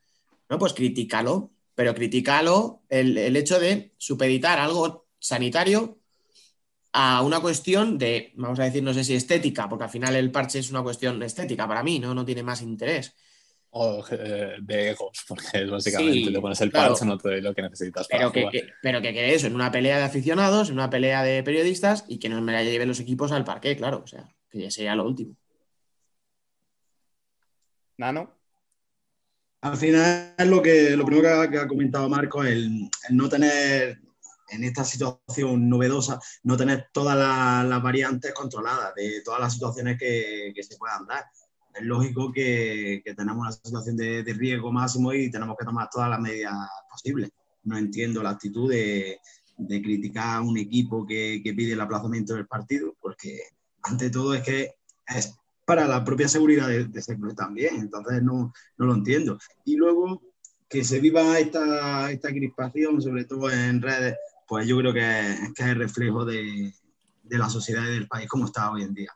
[0.49, 6.01] No, pues critícalo, pero critícalo el, el hecho de supeditar algo sanitario
[6.93, 10.33] a una cuestión de, vamos a decir, no sé si estética, porque al final el
[10.33, 12.13] parche es una cuestión estética para mí, ¿no?
[12.15, 13.15] No tiene más interés.
[13.73, 17.55] O eh, de egos, porque es básicamente te pones el parche, no te doy lo
[17.55, 20.91] que necesitas pero que, pero que quede eso, en una pelea de aficionados, en una
[20.91, 24.07] pelea de periodistas y que no me la lleven los equipos al parque, claro, o
[24.07, 25.37] sea, que ya sería lo último.
[27.99, 28.37] Nano.
[29.63, 34.01] Al final, lo, que, lo primero que ha, comentado Marco, es el no tener
[34.51, 40.53] en esta situación novedosa, no tener todas las, variantes controladas de todas las situaciones que,
[40.61, 41.25] se puedan dar.
[41.75, 46.21] Es lógico que, tenemos una situación de, riesgo máximo y tenemos que tomar todas las
[46.21, 46.55] medidas
[46.91, 47.31] posibles.
[47.65, 49.19] No entiendo la actitud de,
[49.67, 53.41] criticar a un equipo que, pide el aplazamiento del partido, porque
[53.83, 54.75] ante todo es que
[55.07, 59.39] es para la propia seguridad de, ese club también, entonces no, no, lo entiendo.
[59.65, 60.21] Y luego
[60.69, 64.17] que se viva esta, esta crispación, sobre todo en redes,
[64.49, 65.01] pues yo creo que,
[65.55, 66.75] que es el reflejo de,
[67.29, 69.13] la sociedad y del país como está hoy en día.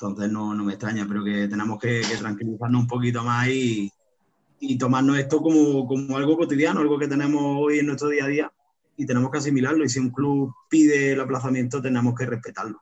[0.00, 3.92] Entonces no, me extraña, pero que tenemos que, tranquilizarnos un poquito más y,
[4.78, 8.52] tomarnos esto como, algo cotidiano, algo que tenemos hoy en nuestro día a día
[8.96, 9.84] y tenemos que asimilarlo.
[9.84, 12.80] Y si un club pide el aplazamiento, tenemos que respetarlo.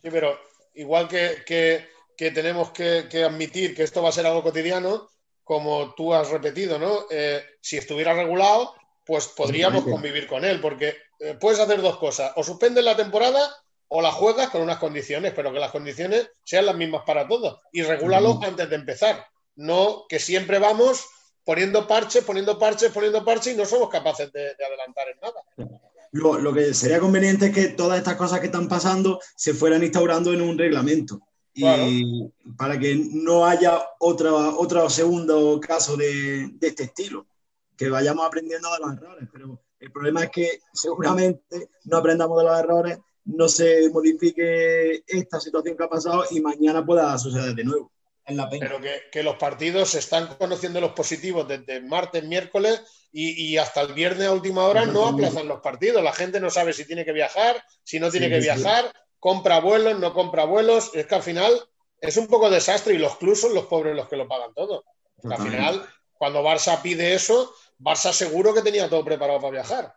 [0.00, 0.38] Sí, pero
[0.74, 5.08] igual que, tenemos que, admitir que esto va a ser algo cotidiano,
[5.42, 7.06] como tú has repetido, ¿no?
[7.10, 8.74] Eh, si estuviera regulado,
[9.04, 13.61] pues podríamos convivir con él, porque eh, puedes hacer dos cosas, o suspendes la temporada
[13.94, 17.60] o la juegas con unas condiciones, pero que las condiciones sean las mismas para todos
[17.72, 21.04] y regúlalo antes de empezar, no que siempre vamos
[21.44, 25.78] poniendo parches, poniendo parches, poniendo parches y no somos capaces de, adelantar en nada.
[26.12, 30.32] Lo, que sería conveniente es que todas estas cosas que están pasando se fueran instaurando
[30.32, 31.20] en un reglamento.
[31.52, 37.26] Y para que no haya otra, otro segundo caso de, de, este estilo,
[37.76, 39.28] que vayamos aprendiendo de los errores.
[39.30, 45.40] Pero el problema es que seguramente no aprendamos de los errores, no se modifique esta
[45.40, 47.92] situación que ha pasado y mañana pueda suceder de nuevo.
[48.24, 48.80] Pero
[49.10, 52.80] que, los partidos se están conociendo los positivos desde martes, miércoles
[53.10, 56.02] y, hasta el viernes a última hora no aplazan los partidos.
[56.02, 59.98] La gente no sabe si tiene que viajar, si no tiene que viajar, compra vuelos,
[59.98, 60.92] no compra vuelos.
[60.94, 61.52] Es que al final
[62.00, 64.84] es un poco desastre y los clubes son los pobres los que lo pagan todo.
[65.24, 69.94] Al final, cuando Barça pide eso, Barça seguro que tenía todo preparado para viajar.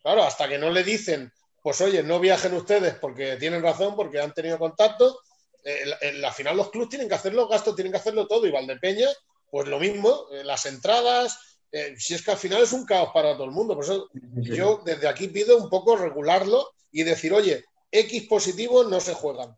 [0.00, 1.32] Claro, hasta que no le dicen,
[1.64, 5.18] pues oye, no viajen ustedes porque tienen razón, porque han tenido contacto
[5.64, 8.46] en la final los clubes tienen que hacer los gastos, tienen que hacerlo todo.
[8.46, 9.08] Y Valdepeña,
[9.50, 11.38] pues lo mismo, eh, las entradas,
[11.72, 13.74] eh, si es que al final es un caos para todo el mundo.
[13.74, 19.00] Por eso yo desde aquí pido un poco regularlo y decir, oye, X positivos no
[19.00, 19.56] se juegan.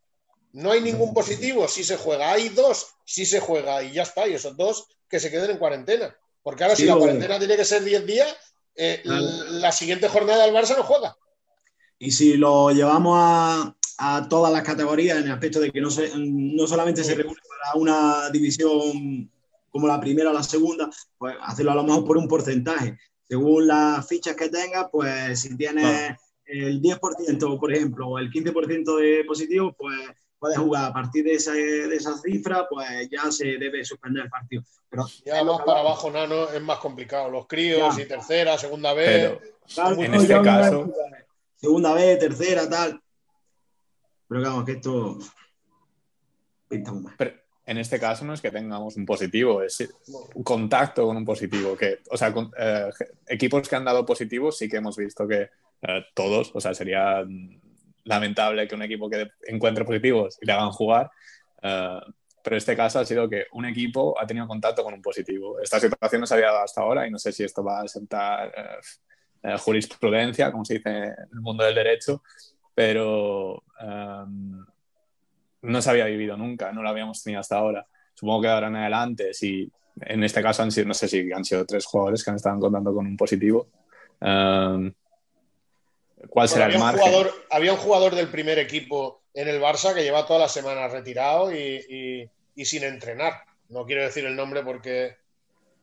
[0.52, 2.32] No hay ningún positivo, sí se juega.
[2.32, 3.82] Hay dos, sí se juega.
[3.82, 4.26] Y ya está.
[4.26, 6.16] Y esos dos que se queden en cuarentena.
[6.42, 8.34] Porque ahora si la cuarentena tiene que ser 10 días,
[8.76, 11.16] eh, la siguiente jornada del Barça no juega.
[11.98, 15.90] Y si lo llevamos a, a todas las categorías en el aspecto de que no,
[15.90, 19.30] se, no solamente se regule para una división
[19.70, 22.98] como la primera o la segunda, pues hacerlo a lo mejor por un porcentaje.
[23.28, 28.96] Según las fichas que tengas, pues si tienes el 10%, por ejemplo, o el 15%
[28.96, 29.98] de positivo, pues
[30.38, 34.30] puedes jugar a partir de esa, de esa cifra, pues ya se debe suspender el
[34.30, 34.62] partido.
[34.88, 37.30] Pero ya más para abajo, Nano, es más complicado.
[37.30, 39.38] Los críos y tercera, segunda vez.
[39.76, 40.92] en este caso.
[41.56, 43.00] Segunda vez, tercera, tal.
[44.28, 45.18] Pero digamos que esto
[46.68, 47.14] pinta muy mal.
[47.16, 47.32] Pero
[47.64, 49.92] en este caso no es que tengamos un positivo, es
[50.34, 51.76] un contacto con un positivo.
[51.76, 52.90] Que, o sea, eh,
[53.26, 55.50] equipos que han dado positivos sí que hemos visto que
[55.82, 57.24] eh, todos, o sea, sería
[58.04, 61.10] lamentable que un equipo que encuentre positivos y le hagan jugar.
[61.62, 62.00] Eh,
[62.42, 65.58] pero este caso ha sido que un equipo ha tenido contacto con un positivo.
[65.60, 67.88] Esta situación no se había dado hasta ahora y no sé si esto va a
[67.88, 68.52] sentar
[69.58, 72.22] jurisprudencia, como se dice en el mundo del derecho,
[72.74, 74.64] pero em,
[75.62, 77.86] no se había vivido nunca, no lo habíamos tenido hasta ahora.
[78.14, 79.70] Supongo que ahora en adelante, si
[80.00, 82.58] en este caso han sido, no sé si han sido tres jugadores que han estado
[82.60, 83.68] contando con un positivo.
[84.20, 84.92] Em,
[86.28, 87.00] ¿Cuál será el margen?
[87.00, 90.88] Jugador, había un jugador del primer equipo en el Barça que lleva toda la semana
[90.88, 93.34] retirado y, sin entrenar.
[93.68, 95.16] No quiero decir el nombre porque,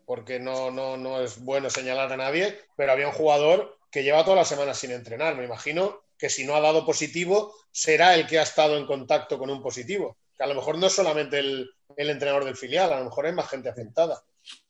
[0.05, 4.23] porque no, no, no es bueno señalar a nadie, pero había un jugador que lleva
[4.23, 5.35] toda la semana sin entrenar.
[5.35, 9.37] Me imagino que si no ha dado positivo, será el que ha estado en contacto
[9.37, 10.17] con un positivo.
[10.35, 13.33] Que a lo mejor no es solamente el, entrenador del filial, a lo mejor hay
[13.33, 14.23] más gente afectada.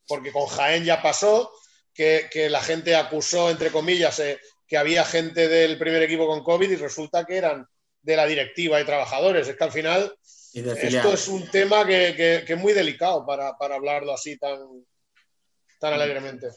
[0.07, 1.51] Porque con Jaén ya pasó
[1.93, 6.69] que, la gente acusó, entre comillas, eh, que había gente del primer equipo con COVID
[6.69, 7.65] y resulta que eran
[8.01, 9.47] de la directiva y trabajadores.
[9.47, 10.17] Es que al final
[10.53, 14.59] esto es un tema que, es muy delicado para, para hablarlo así tan,
[15.83, 16.47] tan alegremente.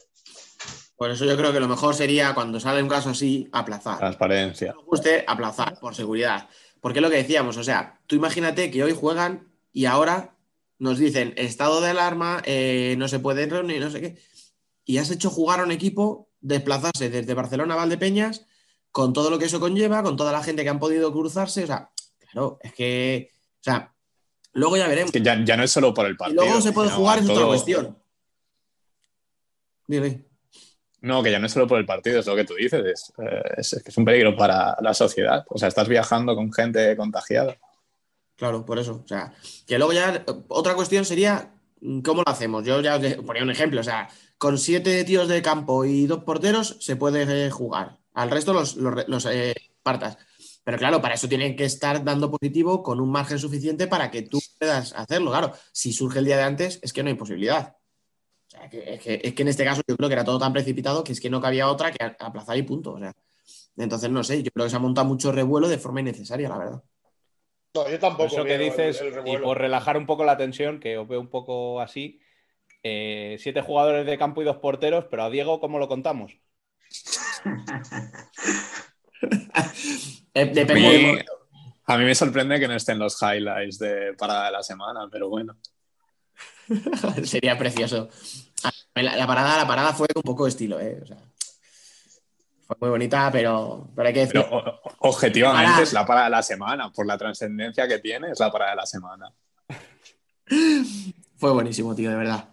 [0.95, 3.97] Por eso yo creo que lo mejor sería, cuando sale un caso así, aplazar.
[3.97, 4.71] Transparencia.
[4.71, 6.47] No guste, aplazar, por seguridad.
[6.79, 10.37] Porque es lo que decíamos, o sea, tú imagínate que hoy juegan y ahora
[10.79, 14.17] nos dicen estado de alarma, eh, no se puede reunir, no sé qué.
[14.85, 18.45] Y has hecho jugar a un equipo desplazarse desde Barcelona a Valdepeñas
[18.91, 21.65] con todo lo que eso conlleva, con toda la gente que han podido cruzarse.
[21.65, 21.91] O sea,
[22.31, 23.31] claro, es que.
[23.59, 23.93] O sea,
[24.53, 25.11] luego ya veremos.
[25.11, 26.43] que ya, no es solo por el partido.
[26.43, 27.97] Y luego se puede jugar, es otra cuestión.
[29.87, 30.25] Dime.
[31.01, 33.41] No, que ya no es solo por el partido, es lo que tú dices, eh,
[33.57, 35.45] es, es, es un peligro para la sociedad.
[35.49, 37.57] O sea, estás viajando con gente contagiada.
[38.35, 39.01] Claro, por eso.
[39.03, 39.33] O sea,
[39.65, 41.53] que luego ya otra cuestión sería
[42.03, 42.65] cómo lo hacemos.
[42.65, 46.23] Yo ya os ponía un ejemplo, o sea, con siete tíos de campo y dos
[46.23, 47.97] porteros se puede eh, jugar.
[48.13, 50.17] Al resto los, los, eh, partas.
[50.63, 54.23] Pero claro, para eso tienen que estar dando positivo con un margen suficiente para que
[54.23, 55.31] tú puedas hacerlo.
[55.31, 57.76] Claro, si surge el día de antes, es que no hay posibilidad
[58.71, 61.29] es, que, en este caso yo creo que era todo tan precipitado que es que
[61.29, 62.93] no cabía otra que aplazar y punto.
[62.93, 63.13] O sea,
[63.77, 66.57] entonces, no sé, yo creo que se ha montado mucho revuelo de forma innecesaria, la
[66.57, 66.83] verdad.
[67.75, 68.25] No, yo tampoco.
[68.25, 71.79] Eso que dices, y por relajar un poco la tensión, que os veo un poco
[71.79, 72.19] así,
[72.83, 76.37] eh, siete jugadores de campo y dos porteros, pero a Diego, ¿cómo lo contamos?
[80.39, 81.25] Eh,
[81.87, 85.29] a mí me sorprende que no estén los highlights de parada de la semana, pero
[85.29, 85.57] bueno.
[87.23, 88.09] Sería precioso.
[88.95, 90.99] La, parada, la parada fue un poco de estilo, ¿eh?
[92.65, 94.33] fue muy bonita, pero, pero hay que decir.
[94.43, 98.31] Pero o- o- objetivamente es la parada de la semana, por la trascendencia que tiene,
[98.31, 99.31] es la parada de la semana.
[101.37, 102.49] Fue buenísimo, tío, de verdad.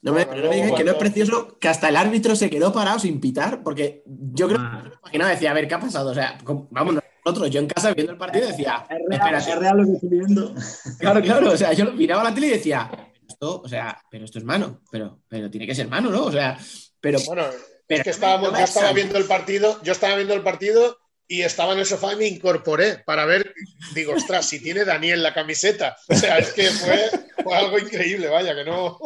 [0.00, 2.36] No me, Bueno, pero no me digas que no es precioso que hasta el árbitro
[2.36, 4.82] se quedó parado sin pitar, porque yo creo Ah.
[4.84, 6.10] que imaginaba, decía, a ver, ¿qué ha pasado?
[6.10, 6.38] O sea,
[6.70, 9.92] vamos, nosotros, yo en casa viendo el partido decía, Es real, es real lo que
[9.94, 10.54] estoy viendo.
[10.98, 12.90] claro, claro, o sea, yo miraba la tele y decía,
[13.38, 16.24] esto, o sea, pero esto es mano, pero, pero tiene que ser mano, ¿no?
[16.24, 16.58] O sea,
[17.00, 17.44] pero, Bueno,
[17.86, 20.98] pero es que estábamos, no yo estaba viendo el partido, yo estaba viendo el partido
[21.28, 23.54] y estaba en el sofá y me incorporé para ver,
[23.94, 25.96] digo, ostras, si tiene Daniel la camiseta.
[26.08, 26.98] O sea, es que fue,
[27.44, 28.98] fue algo increíble, vaya, que no.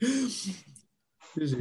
[0.00, 1.56] Sí, sí.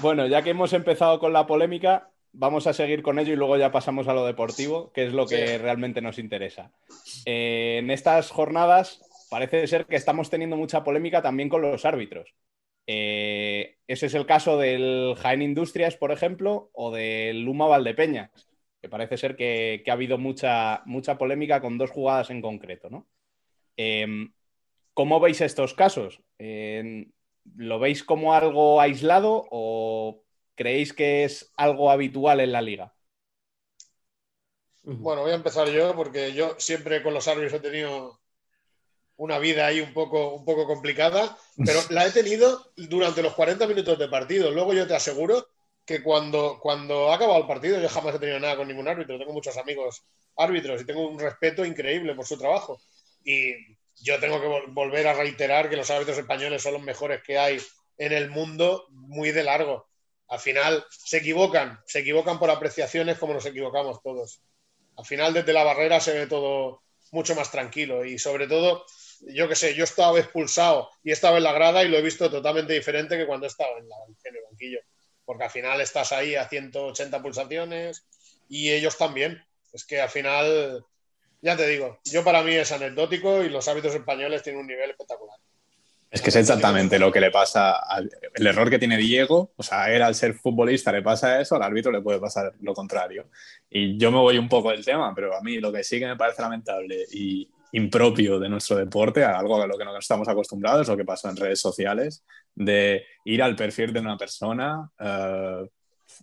[0.00, 3.56] Bueno, ya que hemos empezado con la polémica, vamos a seguir con ello y luego
[3.56, 5.56] ya pasamos a lo deportivo, que es lo que Sí.
[5.58, 6.72] realmente nos interesa.
[7.24, 12.34] Eh, en estas jornadas parece ser que estamos teniendo mucha polémica también con los árbitros.
[12.86, 18.30] Eh, ese es el caso del Jaén Industrias, por ejemplo, o del Luma Valdepeñas,
[18.80, 22.90] que parece ser que, que ha habido mucha, mucha polémica con dos jugadas en concreto,
[22.90, 23.08] ¿no?
[23.76, 24.06] Eh,
[24.94, 26.22] ¿Cómo veis estos casos?
[26.38, 27.08] Eh,
[27.54, 30.22] ¿Lo veis como algo aislado o
[30.54, 32.94] creéis que es algo habitual en la liga?
[34.84, 38.20] Bueno, voy a empezar yo porque yo siempre con los árbitros he tenido
[39.16, 43.66] una vida ahí un poco, un poco complicada, pero la he tenido durante los 40
[43.66, 44.50] minutos de partido.
[44.50, 45.48] Luego yo te aseguro
[45.84, 49.18] que cuando, cuando ha acabado el partido yo jamás he tenido nada con ningún árbitro.
[49.18, 50.04] Tengo muchos amigos
[50.36, 52.80] árbitros y tengo un respeto increíble por su trabajo.
[53.24, 53.52] Y
[54.02, 57.38] yo tengo que vol- volver a reiterar que los árbitros españoles son los mejores que
[57.38, 57.58] hay
[57.98, 59.86] en el mundo muy de largo.
[60.28, 64.40] Al final se equivocan, se equivocan por apreciaciones como nos equivocamos todos.
[64.96, 68.84] Al final desde la barrera se ve todo mucho más tranquilo y sobre todo,
[69.28, 71.96] yo qué sé, yo he estado expulsado y he estado en la grada y lo
[71.96, 74.78] he visto totalmente diferente que cuando he estado en, la- en el banquillo.
[75.24, 78.06] Porque al final estás ahí a 180 pulsaciones
[78.48, 79.42] y ellos también.
[79.72, 80.84] Es que al final,
[81.42, 84.90] ya te digo, yo para mí es anecdótico y los árbitros españoles tienen un nivel
[84.90, 85.36] espectacular.
[86.08, 89.62] Es que es exactamente lo que le pasa, al- el error que tiene Diego, o
[89.62, 93.28] sea, él al ser futbolista le pasa eso, al árbitro le puede pasar lo contrario.
[93.68, 96.06] Y yo me voy un poco del tema, pero a mí lo que sí que
[96.06, 100.88] me parece lamentable y impropio de nuestro deporte, algo a lo que no estamos acostumbrados,
[100.88, 102.24] lo que pasó en redes sociales,
[102.54, 105.68] de ir al perfil de una persona, eh,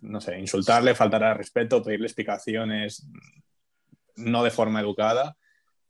[0.02, 3.06] no sé, insultarle, faltar al respeto, pedirle explicaciones
[4.16, 5.36] no de forma educada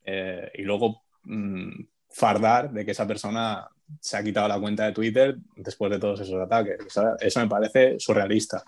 [0.04, 3.66] eh, y luego mm, fardar de que esa persona
[4.00, 6.78] se ha quitado la cuenta de Twitter después de todos esos ataques.
[7.20, 8.62] Eso me parece surrealista.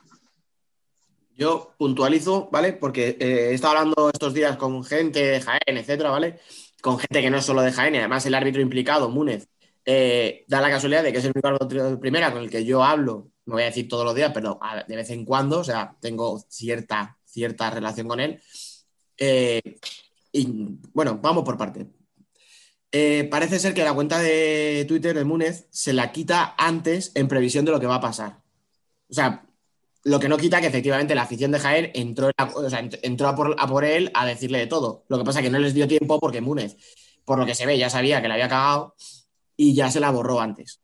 [1.37, 2.73] Yo puntualizo, ¿vale?
[2.73, 6.41] Porque eh, he estado hablando estos días con gente de Jaén, etcétera, ¿vale?
[6.83, 9.49] Con gente que no es solo de Jaén y además el árbitro implicado, Múnez,
[9.85, 12.65] eh, da la casualidad de que es el único árbitro de primera con el que
[12.65, 15.65] yo hablo, no voy a decir todos los días, pero de vez en cuando, o
[15.65, 18.43] sea, tengo cierta, cierta relación con él.
[19.17, 19.63] Eh,
[20.33, 20.49] y
[20.93, 21.87] bueno, vamos por parte.
[22.91, 27.29] Eh, parece ser que la cuenta de Twitter de Múnez se la quita antes en
[27.29, 28.43] previsión de lo que va a pasar.
[29.09, 29.46] O sea,
[30.07, 33.57] lo que no quita que efectivamente la afición de Jaén entró, ent- entró a, por,
[33.59, 35.05] a por él a decirle de todo.
[35.09, 36.77] Lo que pasa que no les dio tiempo porque Múnez,
[37.25, 38.95] por lo que se ve, ya sabía que la había cagado
[39.57, 40.81] y ya se la borró antes.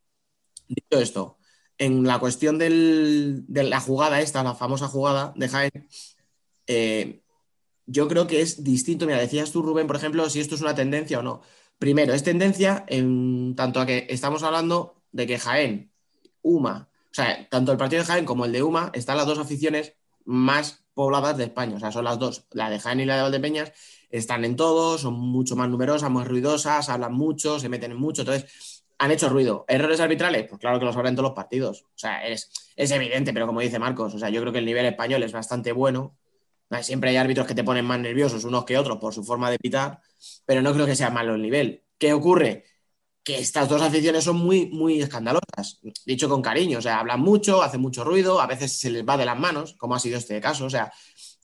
[0.67, 1.37] Dicho esto,
[1.77, 5.89] en la cuestión del- de la jugada esta, la famosa jugada de Jaén,
[6.67, 7.21] eh,
[7.87, 9.05] yo creo que es distinto.
[9.05, 11.41] Mira, decías tú, Rubén, por ejemplo, si esto es una tendencia o no.
[11.79, 15.91] Primero, es tendencia en tanto a que estamos hablando de que Jaén,
[16.43, 19.37] UMA, o sea, tanto el partido de Jaén como el de UMA están las dos
[19.37, 19.93] aficiones
[20.25, 21.75] más pobladas de España.
[21.75, 23.71] O sea, son las dos, la de Jaén y la de Valdepeñas,
[24.09, 28.23] están en todo, son mucho más numerosas, más ruidosas, hablan mucho, se meten en mucho.
[28.23, 29.63] Entonces, han hecho ruido.
[29.67, 30.47] ¿Errores arbitrales?
[30.49, 31.83] Pues claro que los habrá en todos los partidos.
[31.83, 34.65] O sea, es, es evidente, pero como dice Marcos, o sea, yo creo que el
[34.65, 36.17] nivel español es bastante bueno.
[36.81, 39.59] Siempre hay árbitros que te ponen más nerviosos unos que otros por su forma de
[39.59, 39.99] pitar,
[40.45, 41.83] pero no creo que sea malo el nivel.
[41.99, 42.65] ¿Qué ocurre?
[43.23, 47.61] Que estas dos aficiones son muy, muy escandalosas, dicho con cariño, o sea, hablan mucho,
[47.61, 50.41] hacen mucho ruido, a veces se les va de las manos, como ha sido este
[50.41, 50.91] caso, o sea,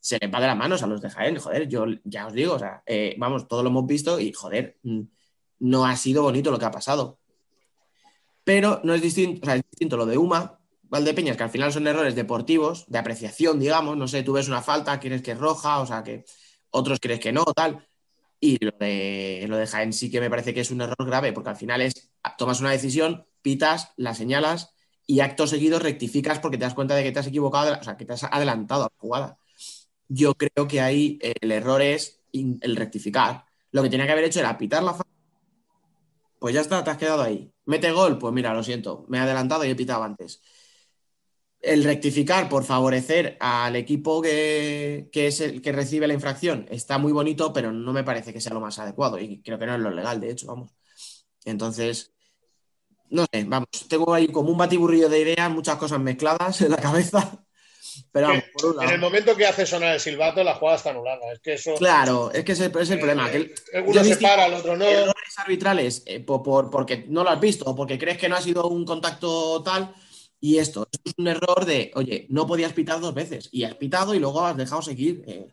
[0.01, 2.55] se les va de las manos a los de Jaén, joder, yo ya os digo,
[2.55, 5.01] o sea, eh, vamos, todo lo hemos visto y joder, mm,
[5.59, 7.19] no ha sido bonito lo que ha pasado.
[8.43, 11.71] Pero no es distinto, o sea, es distinto lo de Uma, Valdepeñas, que al final
[11.71, 15.38] son errores deportivos, de apreciación, digamos, no sé, tú ves una falta, quieres que es
[15.38, 16.25] roja, o sea, que
[16.71, 17.88] otros crees que no, tal.
[18.40, 21.34] Y lo de, lo de Jaén sí que me parece que es un error grave,
[21.34, 24.74] porque al final es, tomas una decisión, pitas, la señalas
[25.06, 27.98] y acto seguido rectificas porque te das cuenta de que te has equivocado, o sea,
[27.98, 29.38] que te has adelantado a la jugada.
[30.08, 33.46] Yo creo que ahí el error es el rectificar.
[33.72, 35.10] Lo que tenía que haber hecho era pitar la falta.
[36.40, 37.52] Pues ya está, te has quedado ahí.
[37.66, 40.42] Mete gol, pues mira, lo siento, me he adelantado y he pitado antes.
[41.62, 46.97] El rectificar por favorecer al equipo que, que es el que recibe la infracción está
[46.97, 49.76] muy bonito, pero no me parece que sea lo más adecuado y creo que no
[49.76, 50.72] es lo legal, de hecho, vamos.
[51.45, 52.14] Entonces,
[53.10, 56.78] no sé, vamos, tengo ahí como un batiburrillo de ideas, muchas cosas mezcladas en la
[56.78, 57.43] cabeza.
[58.12, 60.91] Pero vamos, por un En el momento que hace sonar el silbato, la jugada está
[60.91, 61.32] anulada.
[61.34, 61.74] Es que eso.
[61.76, 63.30] Claro, es que ese es el problema.
[63.30, 64.86] que el- eh, uno se para, el otro no.
[64.86, 68.36] errores arbitrales eh, por, por- porque no lo has visto o porque crees que no
[68.36, 69.93] ha sido un contacto tal.
[70.42, 73.76] Y esto esto es un error de, oye, no podías pitar dos veces y has
[73.76, 75.24] pitado y luego has dejado seguir.
[75.28, 75.48] eh.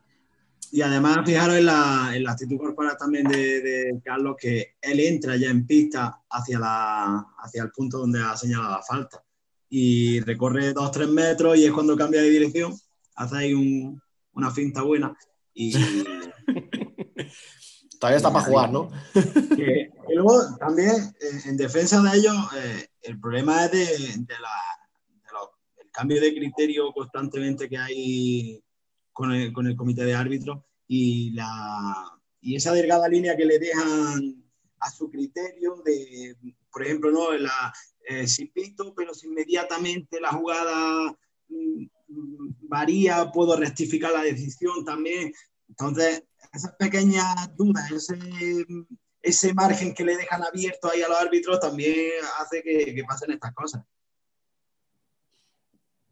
[0.72, 5.01] Y además, fijaros en la, en la actitud corporal también de, de Carlos, que él
[5.01, 9.22] entra ya en pista hacia, la, hacia el punto donde ha señalado la falta.
[9.68, 12.74] Y recorre dos, tres metros y es cuando cambia de dirección,
[13.14, 14.01] hace ahí un-
[14.34, 15.16] una finta buena.
[15.55, 15.72] Y,
[17.99, 18.91] Todavía está para jugar, ¿no?
[19.57, 26.20] que- luego también, eh, en defensa de ellos, eh, el problema es de, el cambio
[26.20, 28.64] de criterio constantemente que hay
[29.12, 33.58] con el, con el comité de árbitros y, la, y esa delgada línea que le
[33.58, 34.44] dejan
[34.80, 36.36] a su criterio de,
[36.72, 37.32] por ejemplo, ¿no?
[37.32, 37.72] La,
[38.08, 41.16] eh, si pito, pero si inmediatamente la jugada
[41.48, 41.86] mm,
[42.68, 45.32] varía, puedo rectificar la decisión también.
[45.68, 48.16] Entonces, esas pequeñas dudas, ese,
[49.26, 53.32] ese margen que le dejan abierto ahí a los árbitros también hace que, que pasen
[53.32, 53.82] estas cosas.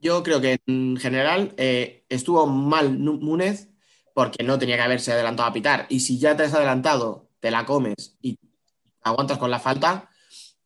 [0.00, 3.68] Yo creo que en general eh, estuvo mal Múnez
[4.14, 5.86] porque no tenía que haberse adelantado a pitar.
[5.88, 8.38] Y si ya te has adelantado, te la comes y
[9.02, 10.10] aguantas con la falta,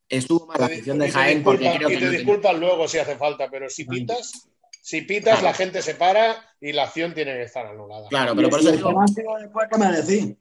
[0.09, 2.59] estuvo mal la afición de Jaén porque disculpas- creo y que te no tenía- disculpas
[2.59, 4.49] luego si hace falta, pero si pitas,
[4.83, 5.47] si pitas, Claro.
[5.49, 8.09] la gente se para y la acción tiene que estar anulada.
[8.09, 10.37] Claro, pero por eso digo, penalti después, ¿qué me decís?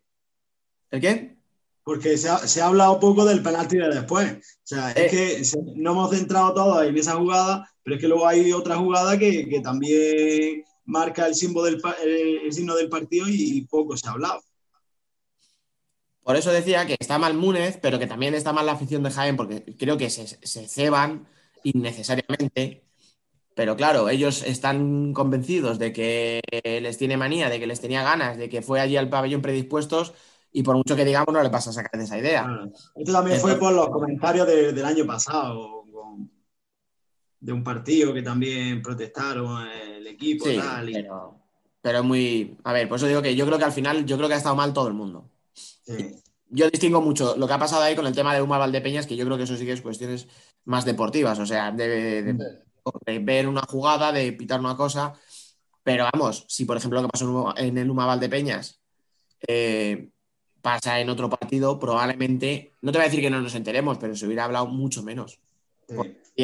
[0.91, 1.36] ¿el qué?
[1.87, 4.33] Porque se ha, se ha hablado poco del penalti de después.
[4.33, 5.05] O sea, Eh.
[5.05, 8.51] es que se- no hemos centrado todos en esa jugada, pero es que luego hay
[8.51, 13.25] otra jugada que, que también marca el, símbolo del, pa- el, el signo del partido
[13.29, 14.41] y, poco se ha hablado.
[16.23, 19.11] Por eso decía que está mal Múnez, pero que también está mal la afición de
[19.11, 21.25] Jaén, porque creo que se, se ceban
[21.63, 22.83] innecesariamente.
[23.55, 26.41] Pero claro, ellos están convencidos de que
[26.81, 30.13] les tiene manía, de que les tenía ganas, de que fue allí al pabellón predispuestos
[30.57, 32.43] y por mucho que digamos no le pasa a sacar de esa idea.
[32.43, 32.71] Claro.
[32.95, 36.31] Esto también fue por los comentarios de- del año pasado, con-
[37.39, 41.39] de un partido que también protestaron el equipo Sí, tal, y- pero,
[41.79, 42.57] pero es muy...
[42.63, 44.37] A ver, por eso digo que yo creo que al final, yo creo que ha
[44.37, 45.29] estado mal todo el mundo.
[45.53, 46.15] sí.
[46.49, 49.17] Yo distingo mucho lo que ha pasado ahí con el tema de Uma Valdepeñas, que
[49.17, 50.27] yo creo que eso sí que es cuestiones
[50.63, 51.87] más deportivas, o sea, de,
[52.23, 52.33] de-
[53.05, 55.13] de ver una jugada, de pitar una cosa,
[55.83, 58.79] pero vamos, si por ejemplo lo que pasó en el Uma Valdepeñas
[59.47, 60.09] eh,
[60.67, 64.13] pasa en otro partido, probablemente, no te voy a decir que no nos enteremos, pero
[64.17, 65.39] se hubiera hablado mucho menos.
[65.87, 65.95] sí.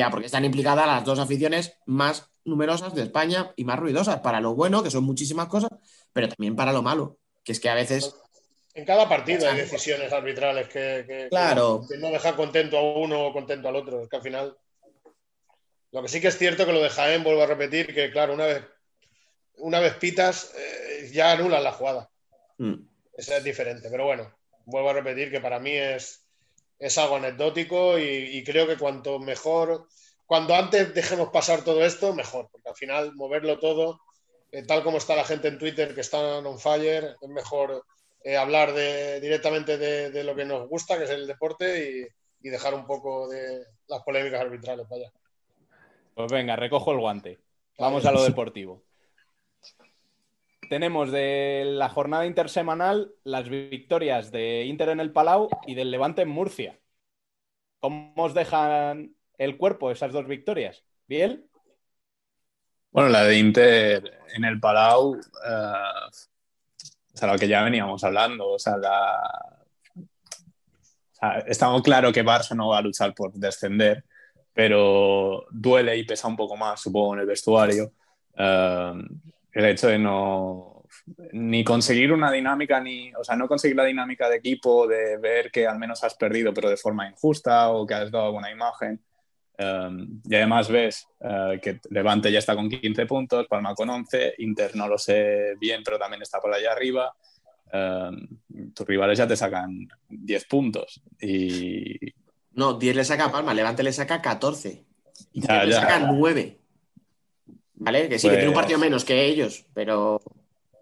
[0.10, 4.56] Porque están implicadas las dos aficiones más numerosas de España y más ruidosas, para lo
[4.56, 5.72] bueno, que son muchísimas cosas,
[6.14, 8.16] pero también para lo malo, que es que a veces...
[8.74, 11.86] En cada partido hay decisiones arbitrales que, que- Claro.
[11.90, 14.02] que no dejan contento a uno o contento al otro.
[14.04, 14.58] Es que al final.
[15.92, 18.34] Lo que sí que es cierto que lo de Jaén, vuelvo a repetir, que claro,
[18.34, 18.64] una vez,
[19.58, 22.10] una vez pitas, eh, ya anulan la jugada.
[22.58, 22.74] mm,
[23.14, 23.90] Esa es diferente.
[23.90, 24.34] Pero bueno,
[24.66, 26.26] vuelvo a repetir que para mí es,
[26.80, 29.88] es algo anecdótico y, y creo que cuanto mejor,
[30.26, 32.50] cuando antes dejemos pasar todo esto, mejor.
[32.52, 34.00] Porque al final, moverlo todo,
[34.52, 37.86] eh, tal como está la gente en Twitter que están on fire, es mejor
[38.24, 42.10] eh, hablar de, directamente de, de lo que nos gusta, que es el deporte,
[42.42, 44.88] y, y dejar un poco de las polémicas arbitrales.
[44.90, 45.12] Vaya.
[46.14, 47.40] Pues venga, recojo el guante.
[47.78, 48.84] Vamos a lo deportivo.
[50.70, 56.24] Tenemos de la jornada intersemanal las victorias de Inter en el Palau y del Levante
[56.24, 56.80] en Murcia.
[57.80, 60.84] ¿Cómo os dejan el cuerpo esas dos victorias?
[61.08, 61.46] ¿Bien?
[62.92, 65.20] Bueno, la de Inter en el Palau, eh,
[67.14, 69.60] o sea, lo que ya veníamos hablando, o sea, la...
[69.96, 74.06] o sea, estamos claro que Barça no va a luchar por descender,
[74.54, 77.92] pero duele y pesa un poco más, supongo, en el vestuario.
[78.38, 78.94] eh,
[79.54, 80.74] el hecho de no
[81.32, 85.52] ni conseguir una dinámica, ni, o sea, no conseguir la dinámica de equipo, de ver
[85.52, 89.02] que al menos has perdido, pero de forma injusta o que has dado buena imagen.
[89.58, 94.36] Um, y además ves uh, que Levante ya está con 15 puntos, Palma con 11,
[94.40, 97.14] Inter no lo sé bien, pero también está por allá arriba.
[97.72, 101.02] Um, tus rivales ya te sacan 10 puntos.
[101.20, 102.14] Y
[102.52, 104.86] No, 10 le saca a Palma, Levante le saca 14.
[105.34, 106.60] Y Ya, le saca 9.
[107.84, 108.10] ¿Vale?
[108.10, 110.22] Que sí, que Pues- tiene un partido menos que ellos, pero.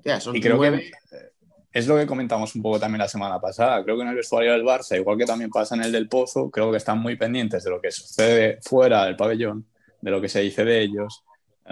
[0.03, 0.91] Ya, son Y creo 9.
[1.09, 1.31] que
[1.73, 3.83] es lo que comentamos un poco también la semana pasada.
[3.83, 6.49] Creo que en el vestuario del Barça, igual que también pasa en el del Pozo,
[6.51, 9.65] creo que están muy pendientes de lo que sucede fuera del pabellón,
[10.01, 11.23] de lo que se dice de ellos.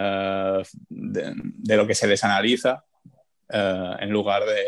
[0.02, 2.86] eh, de, lo que se les analiza
[3.50, 4.64] eh, en lugar de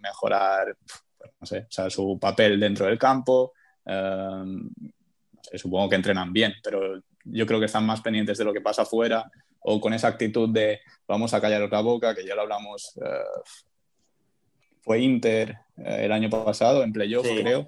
[0.00, 0.76] mejorar
[1.18, 3.52] pues, no sé, su papel dentro del campo.
[5.54, 8.82] supongo que entrenan bien, pero yo creo que están más pendientes de lo que pasa
[8.82, 9.28] afuera
[9.68, 12.92] o con esa actitud de vamos a callar la boca, que ya lo hablamos,
[14.80, 17.66] fue Inter el año pasado en playoff, creo,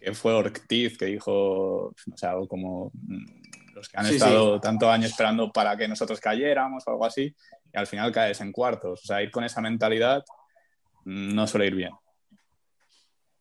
[0.00, 5.12] que fue Ortiz que dijo, o sea, como mm, los que han estado tanto años
[5.12, 7.32] esperando para que nosotros cayéramos o algo así,
[7.72, 9.04] y al final caes en cuartos.
[9.04, 10.24] O sea, ir con esa mentalidad
[11.04, 11.92] mm, no suele ir bien.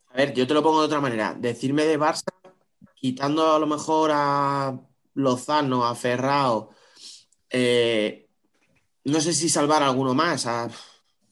[0.09, 1.35] A ver, yo te lo pongo de otra manera.
[1.35, 2.31] Decirme de Barça,
[2.93, 4.79] quitando a lo mejor a
[5.15, 6.76] Lozano, a Ferrao,
[7.49, 8.27] eh,
[9.05, 10.69] no sé si salvar a alguno más, a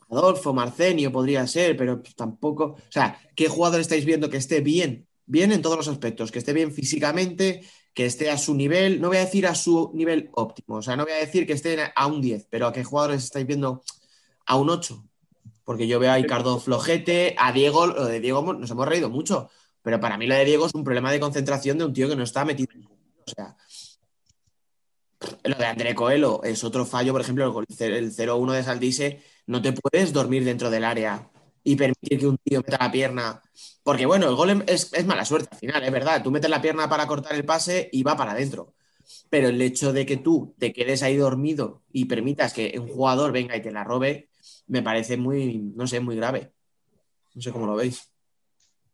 [0.09, 2.63] Adolfo, Marcenio podría ser, pero tampoco.
[2.77, 6.39] O sea, ¿qué jugador estáis viendo que esté bien bien en todos los aspectos, que
[6.39, 7.61] esté bien físicamente,
[7.93, 10.95] que esté a su nivel, no voy a decir a su nivel óptimo, o sea,
[10.95, 13.83] no voy a decir que esté a un 10, pero a qué jugadores estáis viendo
[14.45, 15.03] a un 8.
[15.63, 19.49] Porque yo veo a Ricardo flojete, a Diego, lo de Diego nos hemos reído mucho,
[19.81, 22.15] pero para mí lo de Diego es un problema de concentración de un tío que
[22.15, 22.69] no está metido.
[23.25, 23.57] O sea,
[25.43, 29.73] lo de André Coelho es otro fallo, por ejemplo, el 0-1 de Saldise, no te
[29.73, 31.29] puedes dormir dentro del área
[31.63, 33.41] y permitir que un tío meta la pierna.
[33.83, 36.23] Porque bueno, el gol es, mala suerte al final, es verdad.
[36.23, 38.73] Tú metes la pierna para cortar el pase y va para adentro.
[39.29, 43.31] Pero el hecho de que tú te quedes ahí dormido y permitas que un jugador
[43.31, 44.29] venga y te la robe,
[44.67, 46.51] me parece muy, no sé, muy grave.
[47.33, 48.09] No sé cómo lo veis.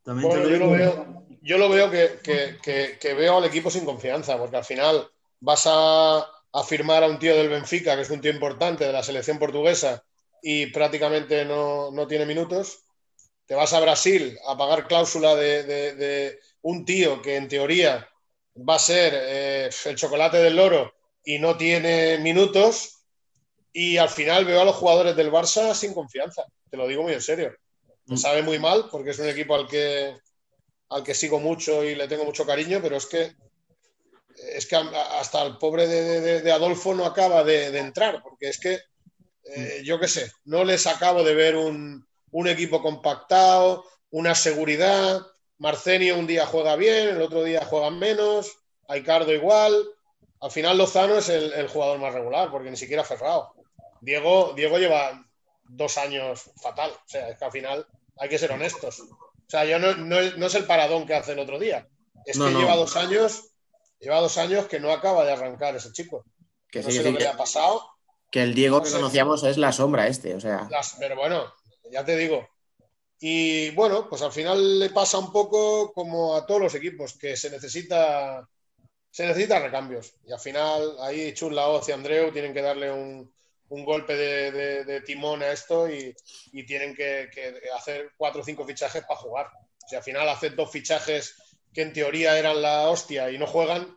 [0.05, 5.11] yo, lo veo, yo lo veo que, veo al equipo sin confianza, porque al final
[5.41, 6.19] vas a,
[6.53, 9.37] a firmar a un tío del Benfica, que es un tío importante de la selección
[9.37, 10.03] portuguesa,
[10.41, 12.83] y prácticamente no, tiene minutos.
[13.45, 18.07] Te vas a Brasil a pagar cláusula de, un tío que en teoría
[18.57, 22.97] va a ser eh, el chocolate del loro y no tiene minutos.
[23.73, 26.43] Y al final veo a los jugadores del Barça sin confianza.
[26.69, 27.55] Te lo digo muy en serio.
[28.05, 30.17] Me sabe muy mal porque es un equipo al que,
[30.89, 33.33] al que sigo mucho y le tengo mucho cariño, pero es que
[34.55, 38.79] es que hasta el pobre de, Adolfo no acaba de, entrar, porque es que
[39.45, 42.05] eh, yo qué sé, no les acabo de ver un,
[42.47, 45.21] equipo compactado, una seguridad.
[45.57, 48.51] Marcenio un día juega bien, el otro día juega menos,
[48.87, 49.73] Aicardo igual.
[50.39, 53.53] Al final Lozano es el, jugador más regular, porque ni siquiera ha cerrado.
[54.01, 55.23] Diego, Diego lleva
[55.63, 56.89] dos años fatal.
[56.91, 57.87] O sea, es que al final
[58.17, 59.01] hay que ser honestos.
[59.01, 61.87] O sea, yo no, es el paradón que hace el otro día.
[62.25, 63.50] Es que lleva dos años,
[64.01, 66.25] lleva dos años que no acaba de arrancar ese chico.
[66.69, 67.85] Que no sé lo que le ha pasado.
[68.29, 70.67] Que el Diego que conocíamos es la sombra este, o sea.
[70.99, 71.53] pero bueno,
[71.91, 72.47] ya te digo.
[73.19, 77.37] Y bueno, pues al final le pasa un poco como a todos los equipos, que
[77.37, 78.47] se necesita,
[79.11, 80.15] se necesita recambios.
[80.25, 83.31] Y al final ahí Chus Laoz y Andreu tienen que darle un,
[83.69, 86.15] golpe de, timón a esto y,
[86.65, 87.29] tienen que,
[87.77, 89.51] hacer cuatro o cinco fichajes para jugar.
[89.87, 91.35] Si al final hacen dos fichajes
[91.74, 93.95] que en teoría eran la hostia y no juegan,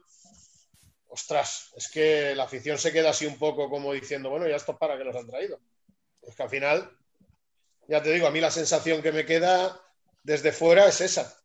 [1.09, 4.77] ostras, es que la afición se queda así un poco como diciendo, bueno, ya esto
[4.77, 5.61] para que los han traído.
[6.23, 6.91] Es que al final,
[7.89, 9.81] ya te digo, a mí la sensación que me queda
[10.23, 11.37] desde fuera es esa.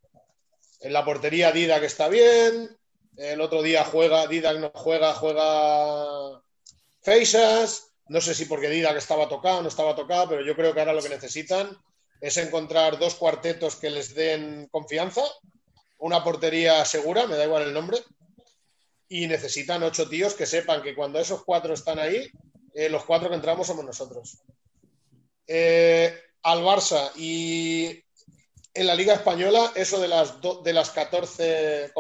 [0.80, 2.78] En la portería Dida que está bien,
[3.18, 6.42] el otro día juega, Dida no juega, juega
[7.02, 10.74] Feixas, no sé si porque Dida que estaba tocado, no estaba tocado, pero yo creo
[10.74, 11.78] que ahora lo que necesitan
[12.22, 15.24] es encontrar dos cuartetos que les den confianza,
[16.00, 18.00] una portería segura, me da igual el nombre,
[19.08, 22.30] y necesitan ocho tíos que sepan que cuando esos cuatro están ahí,
[22.74, 24.38] eh, los cuatro que entramos somos nosotros.
[25.48, 28.04] Eh, al Barça y
[28.74, 31.92] en la Liga Española, eso de las, de las 14,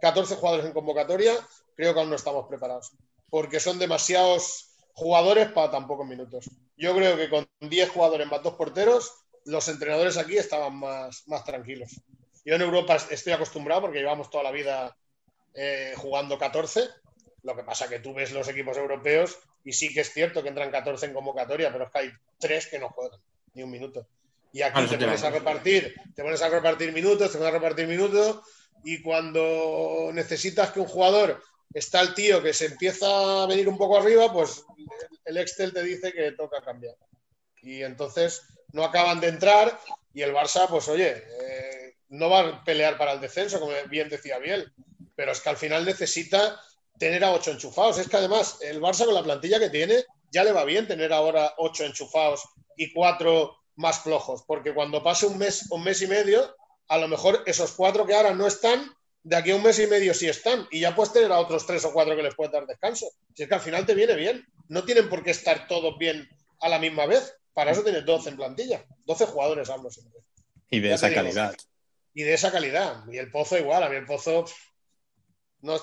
[0.00, 1.34] 14 jugadores en convocatoria,
[1.74, 2.92] creo que aún no estamos preparados,
[3.28, 6.48] porque son demasiados jugadores para tan pocos minutos.
[6.76, 9.12] Yo creo que con 10 jugadores más dos porteros,
[9.44, 12.00] los entrenadores aquí estaban más, más tranquilos.
[12.44, 14.96] Yo en Europa estoy acostumbrado porque llevamos toda la vida
[15.54, 16.88] eh, jugando 14.
[17.42, 20.48] Lo que pasa que tú ves los equipos europeos y sí que es cierto que
[20.48, 23.20] entran 14 en convocatoria, pero es que hay tres que no juegan
[23.54, 24.06] ni un minuto.
[24.52, 27.86] Y aquí te pones a repartir, te pones a repartir minutos, te pones a repartir
[27.86, 28.40] minutos
[28.84, 33.78] y cuando necesitas que un jugador está el tío que se empieza a venir un
[33.78, 34.64] poco arriba, pues
[35.24, 36.96] el Excel te dice que toca cambiar.
[37.62, 39.78] Y entonces no acaban de entrar
[40.12, 41.81] y el Barça, pues oye, eh,
[42.12, 44.72] no va a pelear para el descenso, como bien decía Biel
[45.14, 46.60] pero es que al final necesita
[46.98, 47.98] tener a ocho enchufados.
[47.98, 51.12] Es que además el Barça con la plantilla que tiene ya le va bien tener
[51.12, 52.42] ahora ocho enchufados
[52.76, 56.56] y cuatro más flojos, porque cuando pase un mes, un mes y medio,
[56.88, 58.90] a lo mejor esos cuatro que ahora no están
[59.22, 61.66] de aquí a un mes y medio si están y ya puedes tener a otros
[61.66, 63.06] tres o cuatro que les puedes dar descanso.
[63.34, 64.46] Si es que al final te viene bien.
[64.68, 66.28] No tienen por qué estar todos bien
[66.60, 67.34] a la misma vez.
[67.52, 68.84] Para eso tienes 12 en plantilla.
[69.04, 70.20] 12 jugadores hablo siempre.
[70.70, 71.20] Y de Ya esa digo.
[72.14, 73.04] Y de esa calidad.
[73.10, 73.82] Y el Pozo igual.
[73.82, 74.44] A mí el Pozo...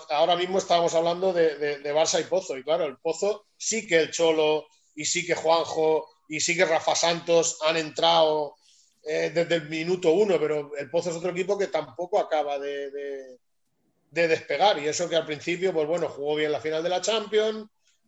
[0.10, 2.58] ahora mismo estábamos hablando de, de- Barça y Pozo.
[2.58, 6.66] Y claro, el Pozo sí que el Cholo y sí que Juanjo y sí que
[6.66, 8.56] Rafa Santos han entrado
[9.04, 12.92] eh, desde el minuto uno, pero el Pozo es otro equipo que tampoco acaba de,
[12.92, 13.38] de-
[14.12, 14.80] de despegar.
[14.80, 17.68] Y eso que al principio, pues bueno, jugó bien la final de la Champions,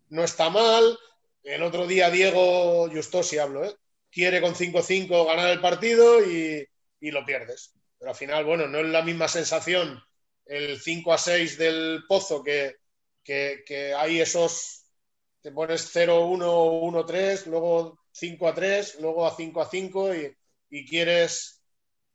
[0.09, 0.97] no está mal.
[1.43, 3.76] El otro día Diego Justosi hablo, ¿eh?
[4.11, 6.65] quiere con 5-5 ganar el partido y,
[7.01, 7.74] y lo pierdes.
[8.02, 10.02] Pero al final, bueno, no es la misma sensación
[10.47, 12.78] el 5 a 6 del Pozo que,
[13.24, 14.86] que, que hay esos,
[15.39, 20.36] te pones 0-1 o 1-3, luego 5 a 3, luego a 5 a 5 y,
[20.72, 21.62] y quieres,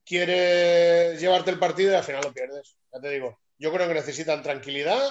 [0.05, 2.76] quieres llevarte el partido y al final lo pierdes.
[2.93, 5.09] Ya te digo, yo creo que necesitan tranquilidad,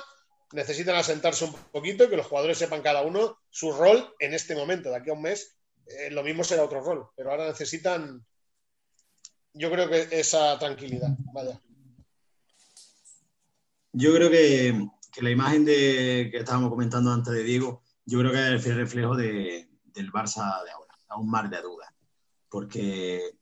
[0.52, 4.56] necesitan asentarse un poquito y que los jugadores sepan cada uno su rol en este
[4.56, 4.90] momento.
[4.90, 5.58] De aquí a un mes
[5.88, 8.26] eh, lo mismo será otro rol, pero ahora necesitan,
[9.56, 11.10] yo creo que esa tranquilidad.
[11.34, 11.60] Vaya.
[13.94, 14.88] Yo creo que,
[15.22, 19.16] la imagen de, que estábamos comentando antes de Diego, yo creo que es el reflejo
[19.16, 21.90] de- del Barça de ahora, a un mar de dudas.
[22.50, 23.38] Porque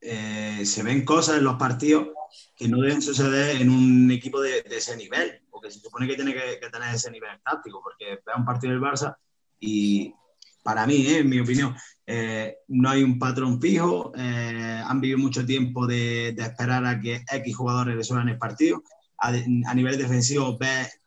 [0.00, 2.08] eh, se ven cosas en los partidos
[2.56, 6.32] que no deben suceder en un equipo de, ese nivel, porque se supone que tiene
[6.32, 9.16] que, que tener ese nivel táctico, porque ve un partido del Barça
[9.58, 10.14] y
[10.62, 11.74] para mí, eh, en mi opinión,
[12.06, 17.00] eh, no hay un patrón fijo, eh, han vivido mucho tiempo de, de esperar a
[17.00, 18.82] que X jugadores resuelvan el partido
[19.22, 20.98] a, a nivel defensivo ves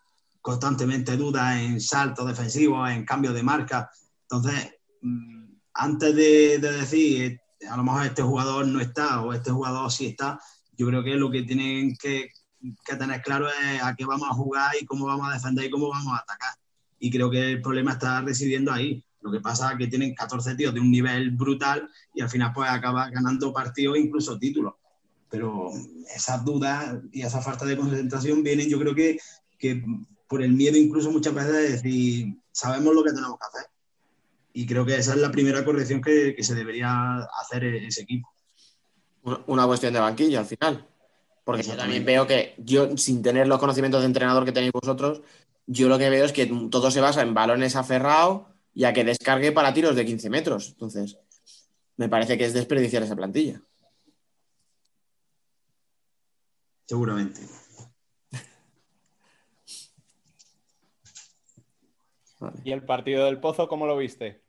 [0.42, 3.90] constantemente dudas en saltos defensivos, en cambios de marca.
[4.22, 9.34] Entonces, mm, antes de, de decir eh, a lo mejor este jugador no está o
[9.34, 10.40] este jugador sí está,
[10.78, 12.30] yo creo que lo que tienen que,
[12.86, 15.70] que tener claro es a qué vamos a jugar y cómo vamos a defender y
[15.70, 16.54] cómo vamos a atacar.
[17.00, 19.04] Y creo que el problema está residiendo ahí.
[19.26, 22.52] Lo que pasa es que tienen 14 tíos de un nivel brutal y al final
[22.54, 24.76] pues acaba ganando partidos incluso títulos
[25.30, 25.70] pero
[26.16, 29.20] esas dudas y esa falta de concentración vienen, yo creo que,
[29.58, 29.84] que
[30.30, 33.70] por el miedo incluso muchas veces de decir, sabemos lo que tenemos que hacer.
[34.54, 38.04] Y creo que esa es la primera corrección que, que se debería hacer e- ese
[38.04, 38.30] equipo.
[39.48, 40.88] Una- cuestión de banquillo al final.
[41.44, 45.22] Porque yo también veo que yo, sin tener los conocimientos de entrenador que tenéis vosotros,
[45.68, 48.44] yo lo que veo es que todo se basa en balones aferrados
[48.76, 50.70] y a que descargue para tiros de 15 metros.
[50.70, 51.18] Entonces,
[51.96, 53.62] me parece que es desperdiciar esa plantilla.
[56.86, 57.42] Seguramente.
[62.64, 64.44] ¿Y el partido del Pozo cómo lo viste?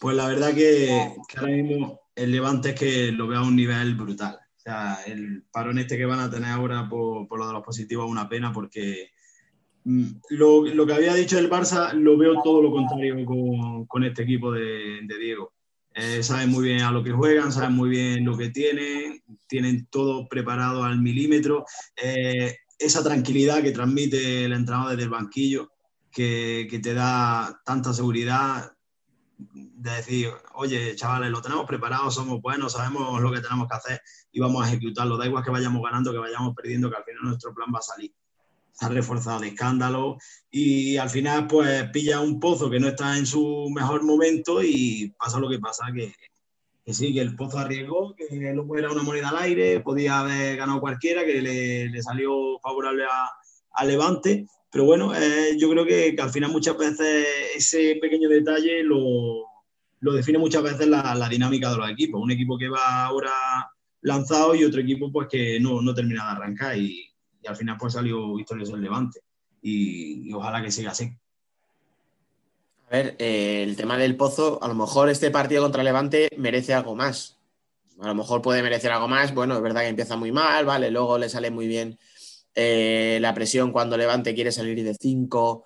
[0.00, 3.56] Pues la verdad que, que ahora mismo el Levante es que lo veo a un
[3.56, 4.38] nivel brutal.
[4.56, 7.62] O sea, el parón este que van a tener ahora por, por lo de los
[7.62, 9.12] positivos es una pena porque
[10.30, 14.22] lo, lo que había dicho el Barça lo veo todo lo contrario con, con este
[14.22, 15.52] equipo de, de Diego.
[15.94, 19.86] Eh, saben muy bien a lo que juegan, saben muy bien lo que tienen, tienen
[19.90, 21.64] todo preparado al milímetro.
[21.96, 25.72] Eh, esa tranquilidad que transmite el entrenador desde el banquillo,
[26.12, 28.72] que, que te da tanta seguridad,
[29.38, 34.00] de decir, oye, chavales, lo tenemos preparado, somos buenos, sabemos lo que tenemos que hacer
[34.32, 35.16] y vamos a ejecutarlo.
[35.16, 37.82] Da igual que vayamos ganando, que vayamos perdiendo, que al final nuestro plan va a
[37.82, 38.12] salir.
[38.80, 40.18] Está reforzado de escándalo
[40.52, 45.12] y al final, pues pilla un pozo que no está en su mejor momento y
[45.18, 46.14] pasa lo que pasa, que,
[46.84, 50.58] que sí, que el pozo arriesgó, que luego era una moneda al aire, podía haber
[50.58, 53.28] ganado cualquiera, que le, le salió favorable a,
[53.72, 57.26] a Levante, pero bueno, eh, yo creo que, que al final muchas veces
[57.56, 59.44] ese pequeño detalle lo,
[59.98, 62.22] lo define muchas veces la, la dinámica de los equipos.
[62.22, 63.32] Un equipo que va ahora
[64.02, 67.07] lanzado y otro equipo pues que no, no termina de arrancar y,
[67.42, 69.20] y al final pues salió victorioso el Levante
[69.62, 71.16] y, ojalá que siga así.
[72.88, 76.72] A ver, eh, el tema del pozo, a lo mejor este partido contra Levante merece
[76.72, 77.38] algo más.
[78.00, 79.34] A lo mejor puede merecer algo más.
[79.34, 80.90] Bueno, es verdad que empieza muy mal, ¿vale?
[80.90, 81.98] Luego le sale muy bien
[82.54, 85.64] eh, la presión cuando Levante quiere salir de 5,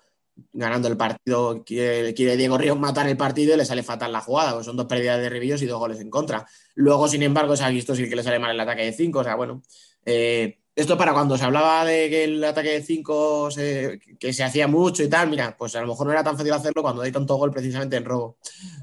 [0.51, 1.63] ganando el partido.
[1.63, 4.55] Quiere, Diego Ríos matar el partido y le sale fatal la jugada.
[4.55, 6.45] Pues son dos pérdidas de Revillos y dos goles en contra.
[6.75, 9.19] Luego, sin embargo, se ha visto sí que le sale mal el ataque de 5.
[9.19, 9.61] O sea, bueno.
[10.05, 14.43] eh, esto para cuando se hablaba de que el ataque de 5 se, que se
[14.43, 17.03] hacía mucho y tal, mira, pues a lo mejor no era tan fácil hacerlo cuando
[17.03, 18.37] hay tanto gol precisamente en robo.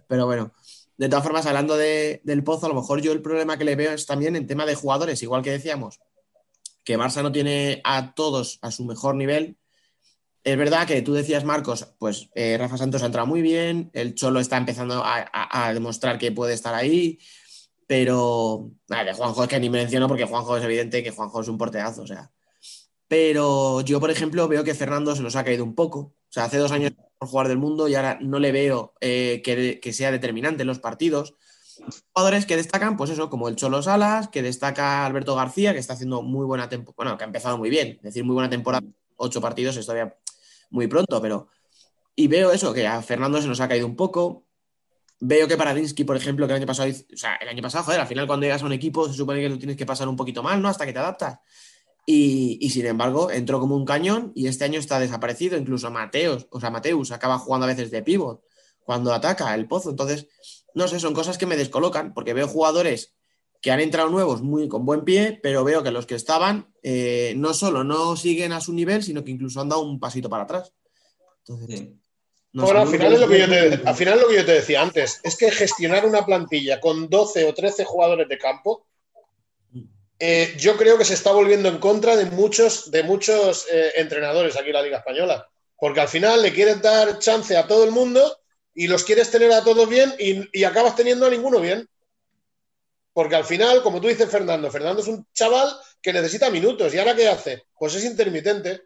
[0.07, 0.53] Pero bueno,
[0.97, 3.75] de todas formas, hablando de, del pozo, a lo mejor yo el problema que le
[3.75, 5.99] veo es también en tema de jugadores, igual que decíamos,
[6.85, 9.57] que Barça no tiene a todos a su mejor nivel.
[10.45, 14.15] Es verdad que tú decías, Marcos, pues eh, Rafa Santos ha entrado muy bien, el
[14.15, 17.19] Cholo está empezando a, a demostrar que puede estar ahí,
[17.91, 21.49] pero nada, de Juanjo es que ni menciono porque Juanjo es evidente que Juanjo es
[21.49, 22.31] un porteazo, o sea,
[23.09, 25.99] pero yo, por ejemplo, veo que Fernando se nos ha caído un poco.
[25.99, 29.43] O sea, hace dos años por jugar del mundo y ahora no le veo eh,
[29.45, 31.35] que, que, sea determinante en los partidos.
[32.13, 35.95] Jugadores que destacan, pues eso, como el Cholo Salas, que destaca Alberto García, que está
[35.95, 38.87] haciendo muy buena temporada, bueno, que ha empezado muy bien, es decir, muy buena temporada,
[39.17, 40.17] ocho partidos es todavía
[40.71, 41.49] muy pronto, pero...
[42.15, 44.47] Y veo eso, que a Fernando se nos ha caído un poco.
[45.21, 47.85] Veo que para Dinsky, por ejemplo, que el año pasado, o sea, el año pasado,
[47.85, 50.09] joder, al final cuando llegas a un equipo se supone que tú tienes que pasar
[50.09, 50.69] un poquito mal, ¿no?
[50.69, 51.39] Hasta que te adaptas.
[52.07, 55.59] Y, y, sin embargo, entró como un cañón y este año está desaparecido.
[55.59, 58.43] Incluso Mateos, o sea, Mateus acaba jugando a veces de pivot
[58.83, 59.91] cuando ataca el pozo.
[59.91, 60.27] Entonces,
[60.75, 63.15] no sé, son cosas que me descolocan porque veo jugadores
[63.61, 67.35] que han entrado nuevos muy con buen pie, pero veo que los que estaban eh,
[67.37, 70.45] no solo no siguen a su nivel, sino que incluso han dado un pasito para
[70.45, 70.73] atrás.
[71.47, 71.89] Entonces,
[72.53, 74.53] no bueno, al final, es lo que yo te, al final lo que yo te
[74.53, 78.87] decía antes, es que gestionar una plantilla con 12 o 13 jugadores de campo,
[80.19, 84.57] eh, yo creo que se está volviendo en contra de muchos, de muchos eh, entrenadores
[84.57, 85.49] aquí en la Liga Española,
[85.79, 88.39] porque al final le quieres dar chance a todo el mundo
[88.75, 91.89] y los quieres tener a todos bien y, y acabas teniendo a ninguno bien.
[93.13, 95.69] Porque al final, como tú dices, Fernando, Fernando es un chaval
[96.01, 96.95] que necesita minutos.
[96.95, 97.65] ¿Y ahora qué hace?
[97.79, 98.83] Pues es intermitente.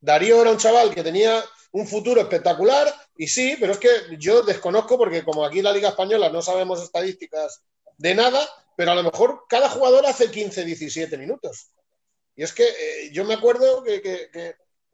[0.00, 1.42] Darío era un chaval que tenía
[1.72, 5.72] un futuro espectacular y sí, pero es que yo desconozco porque como aquí en la
[5.72, 7.62] Liga Española no sabemos estadísticas
[7.96, 8.40] de nada,
[8.76, 11.70] pero a lo mejor cada jugador hace 15, 17 minutos.
[12.34, 14.00] Y es que eh, yo me acuerdo que,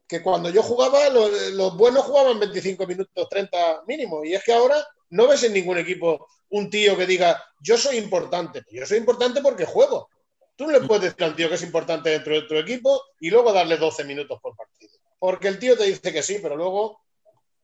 [0.09, 4.25] que, cuando yo jugaba, los, los, buenos jugaban 25 minutos, 30 mínimo.
[4.25, 4.77] Y es que ahora
[5.11, 8.65] no ves en ningún equipo un tío que diga, yo soy importante.
[8.71, 10.09] Yo soy importante porque juego.
[10.57, 13.01] Tú no le puedes decir a un tío que es importante dentro de tu equipo
[13.21, 16.57] y luego darle 12 minutos por partido porque el tío te dice que sí, pero
[16.57, 17.01] luego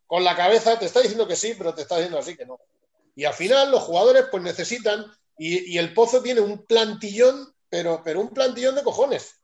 [0.06, 2.58] con la cabeza te está diciendo que sí, pero te está diciendo así que no.
[3.14, 5.04] Y al final los jugadores pues necesitan,
[5.38, 9.40] y, el Pozo tiene un plantillón, pero, pero un plantillón de cojones.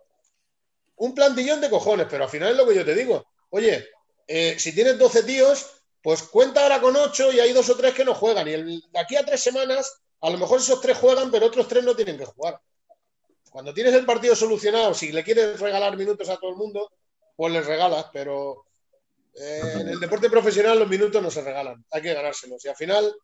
[0.97, 3.27] Un plantillón de cojones, pero al final es lo que yo te digo.
[3.51, 3.89] Oye,
[4.27, 5.71] eh, si tienes 12 tíos,
[6.03, 8.47] pues cuenta ahora con 8 y hay dos o tres que no juegan.
[8.49, 11.85] Y de aquí a tres semanas, a lo mejor esos tres juegan, pero otros tres
[11.85, 12.61] no tienen que jugar.
[13.51, 16.91] Cuando tienes el partido solucionado, si le quieres regalar minutos a todo el mundo,
[17.39, 18.65] pues les regalas, pero
[19.41, 22.65] eh, en el deporte profesional los minutos no se regalan, hay que ganárselos.
[22.65, 23.15] Y al final,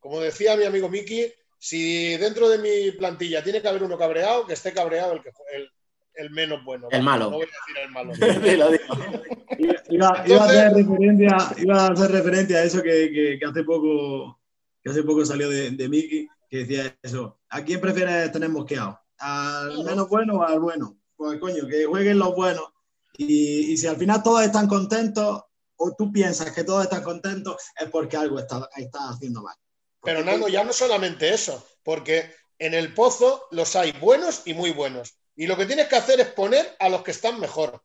[0.00, 4.46] como decía mi amigo Miki, si dentro de mi plantilla tiene que haber uno cabreado,
[4.46, 5.68] que esté cabreado el, que, el,
[6.14, 6.88] el menos bueno.
[6.90, 7.30] El malo.
[7.30, 8.14] No voy a decir el malo.
[9.90, 14.40] iba, a hacer referencia, iba, a hacer referencia a eso que, que, que, hace poco
[14.82, 17.38] que hace poco salió de, de Miki, que decía eso.
[17.50, 18.98] ¿A quién prefieres tener mosqueado?
[19.18, 20.96] ¿Al menos bueno o al bueno?
[21.14, 22.72] Pues coño, que jueguen los buenos
[23.20, 25.42] y, si al final todos están contentos,
[25.76, 29.56] o tú piensas que todos están contentos, es porque algo está, está haciendo mal.
[30.02, 34.70] Pero Nano, ya no solamente eso, porque en el pozo los hay buenos y muy
[34.70, 35.18] buenos.
[35.34, 37.82] Y lo que tienes que hacer es poner a los que están mejor.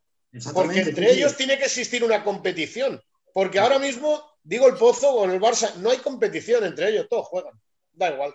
[0.54, 3.02] Porque entre ellos tiene que existir una competición.
[3.34, 7.28] Porque ahora mismo, digo el pozo o el Barça, no hay competición entre ellos, todos
[7.28, 7.60] juegan.
[7.92, 8.34] Da igual.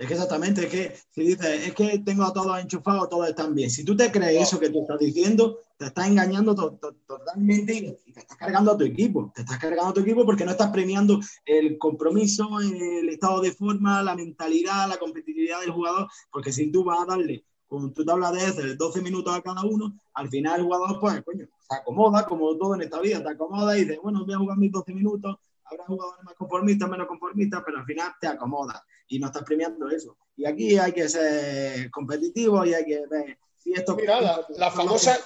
[0.00, 3.54] Es que exactamente, es que si dices, es que tengo a todos enchufados, todos están
[3.54, 3.68] bien.
[3.68, 8.20] Si tú te crees eso que tú estás diciendo, te estás engañando totalmente y te
[8.20, 9.30] estás cargando a tu equipo.
[9.34, 13.52] Te estás cargando a tu equipo porque no estás premiando el compromiso, el estado de
[13.52, 16.08] forma, la mentalidad, la competitividad del jugador.
[16.32, 19.66] Porque si tú vas a darle, con tu tabla de ese, 12 minutos a cada
[19.66, 23.28] uno, al final el jugador, pues, coño, se acomoda, como todo en esta vida, te
[23.28, 27.06] acomoda y dices, bueno, voy a jugar mis 12 minutos, habrá jugadores más conformistas, menos
[27.06, 30.16] conformistas, pero al final te acomoda y no estás premiando eso.
[30.36, 33.94] Y aquí hay que ser competitivo y hay que ver si esto...
[33.94, 35.18] Mira, la, la famosa,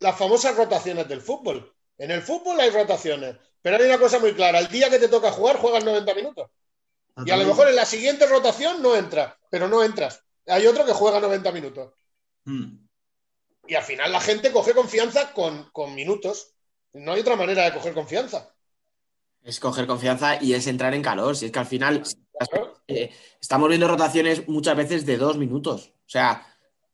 [0.00, 1.72] las famosas rotaciones del fútbol.
[1.98, 5.08] En el fútbol hay rotaciones, pero hay una cosa muy clara, el día que te
[5.08, 6.50] toca jugar juegas 90 minutos.
[7.26, 10.22] Y a lo mejor en la siguiente rotación no entras, pero no entras.
[10.46, 11.92] Hay otro que juega 90 minutos.
[12.44, 12.86] Hmm.
[13.66, 16.54] Y al final la gente coge confianza con, con minutos.
[16.92, 18.54] No hay otra manera de coger confianza.
[19.42, 21.36] Es coger confianza y es entrar en calor.
[21.36, 22.02] Si es que al final
[22.86, 23.10] eh,
[23.40, 25.92] estamos viendo rotaciones muchas veces de dos minutos.
[26.06, 26.46] O sea,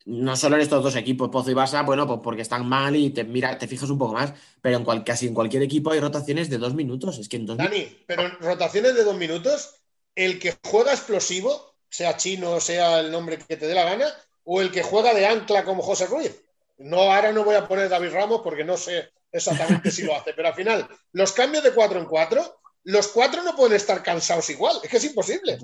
[0.06, 3.10] no solo en estos dos equipos, Pozo y Barça, bueno, pues porque están mal y
[3.10, 6.50] te, mira, te fijas un poco más, pero en casi en cualquier equipo hay rotaciones
[6.50, 7.18] de dos minutos.
[7.18, 9.76] Es que en Dani, pero en rotaciones de dos minutos,
[10.14, 14.06] el que juega explosivo, sea chino, sea el nombre que te dé la gana,
[14.44, 16.42] o el que juega de ancla como José Ruiz.
[16.76, 20.32] No, ahora no voy a poner David Ramos porque no sé exactamente si lo hace,
[20.34, 24.48] pero al final, los cambios de cuatro en cuatro, los cuatro no pueden estar cansados
[24.50, 25.58] igual, es que es imposible.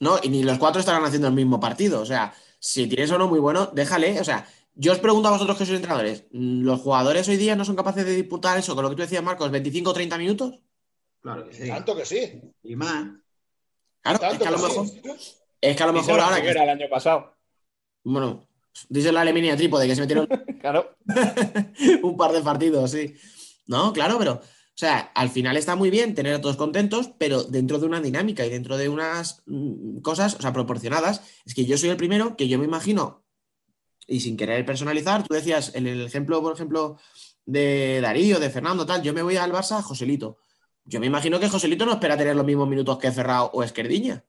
[0.00, 3.28] No, y ni los cuatro estarán haciendo el mismo partido, o sea, si tienes uno
[3.28, 7.28] muy bueno, déjale, o sea, yo os pregunto a vosotros que sois entrenadores, ¿los jugadores
[7.28, 9.90] hoy día no son capaces de disputar eso con lo que tú decías, Marcos, 25
[9.90, 10.60] o 30 minutos?
[11.20, 11.68] Claro que sí.
[11.68, 12.40] Tanto que sí.
[12.62, 13.08] Y más.
[14.00, 14.86] Claro, es que a lo mejor,
[15.60, 17.36] es que a lo mejor ahora que era el año pasado.
[18.02, 18.48] Bueno,
[18.88, 20.26] Díselo a Alemania Trípode, que se metieron
[20.60, 20.96] Claro.
[22.02, 23.14] un par de partidos, sí.
[23.66, 24.40] No, claro, pero,
[24.80, 28.46] sea, al final está muy bien tener a todos contentos, pero dentro de una dinámica
[28.46, 31.22] y dentro de unas mm, cosas, o sea, proporcionadas.
[31.44, 33.24] Es que yo soy el primero que yo me imagino,
[34.06, 36.98] y sin querer personalizar, tú decías, en el ejemplo, por ejemplo,
[37.44, 40.38] de Darío, de Fernando, tal, yo me voy al Barça a Joselito.
[40.84, 44.24] Yo me imagino que Joselito no espera tener los mismos minutos que Ferrao o Esquerdiña.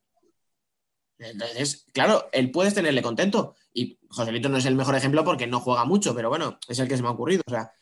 [1.18, 3.56] Entonces, claro, él puedes tenerle contento.
[3.72, 6.88] Y Joselito no es el mejor ejemplo porque no juega mucho, pero bueno, es el
[6.88, 7.42] que se me ha ocurrido.
[7.46, 7.72] O sea,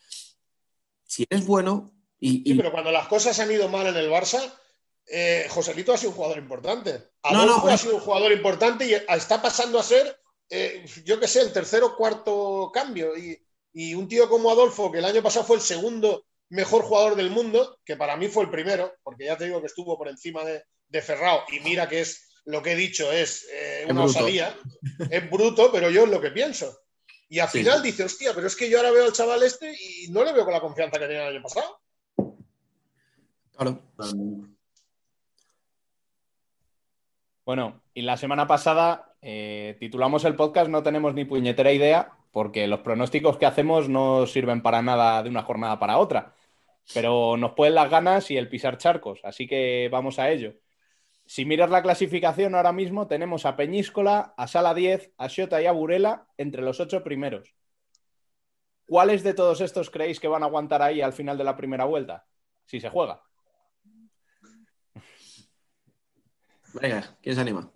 [1.05, 4.11] si eres bueno y, Sí, y- pero cuando las cosas han ido mal en el
[4.11, 4.41] Barça,
[5.07, 6.91] eh, Joselito ha sido un jugador importante.
[7.25, 10.85] No, no, Adolfo pues- ha sido un jugador importante y está pasando a ser, eh,
[11.05, 13.17] yo qué sé, el tercero o cuarto cambio.
[13.17, 13.43] Y,
[13.73, 17.31] y un tío como Adolfo, que el año pasado fue el segundo mejor jugador del
[17.31, 20.45] mundo, que para mí fue el primero, porque ya te digo que estuvo por encima
[20.45, 24.59] de, de Ferrao, y mira que es lo que he dicho, es eh, una osadía,
[25.11, 26.81] es bruto, pero yo es lo que pienso.
[27.29, 27.59] Y al Sí.
[27.59, 30.33] final dice, hostia, pero es que yo ahora veo al chaval este y no le
[30.33, 31.80] veo con la confianza que tenía el año pasado.
[37.45, 42.67] Bueno, y la semana pasada eh, titulamos el podcast No tenemos ni puñetera idea, porque
[42.67, 46.35] los pronósticos que hacemos no sirven para nada de una jornada para otra.
[46.95, 50.55] Pero nos pueden las ganas y el pisar charcos, así que vamos a ello.
[51.27, 55.67] Si miras la clasificación ahora mismo, tenemos a Peñíscola, a Sala 10, a Xota y
[55.67, 57.55] a Burela entre los ocho primeros.
[58.87, 61.85] ¿Cuáles de todos estos creéis que van a aguantar ahí al final de la primera
[61.85, 62.27] vuelta?
[62.67, 63.23] Si se juega.
[66.75, 67.73] Venga, ¿quién se anima?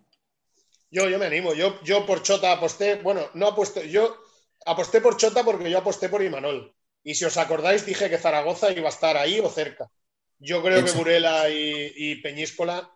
[0.90, 1.54] Yo, yo me animo.
[1.54, 2.96] Yo, yo por Chota aposté.
[2.96, 3.90] Bueno, no aposté.
[3.90, 4.16] Yo
[4.64, 6.74] aposté por Chota porque yo aposté por Imanol.
[7.02, 9.90] Y si os acordáis, dije que Zaragoza iba a estar ahí o cerca.
[10.38, 10.92] Yo creo que.
[10.92, 12.90] Burela y, y Peñíscola.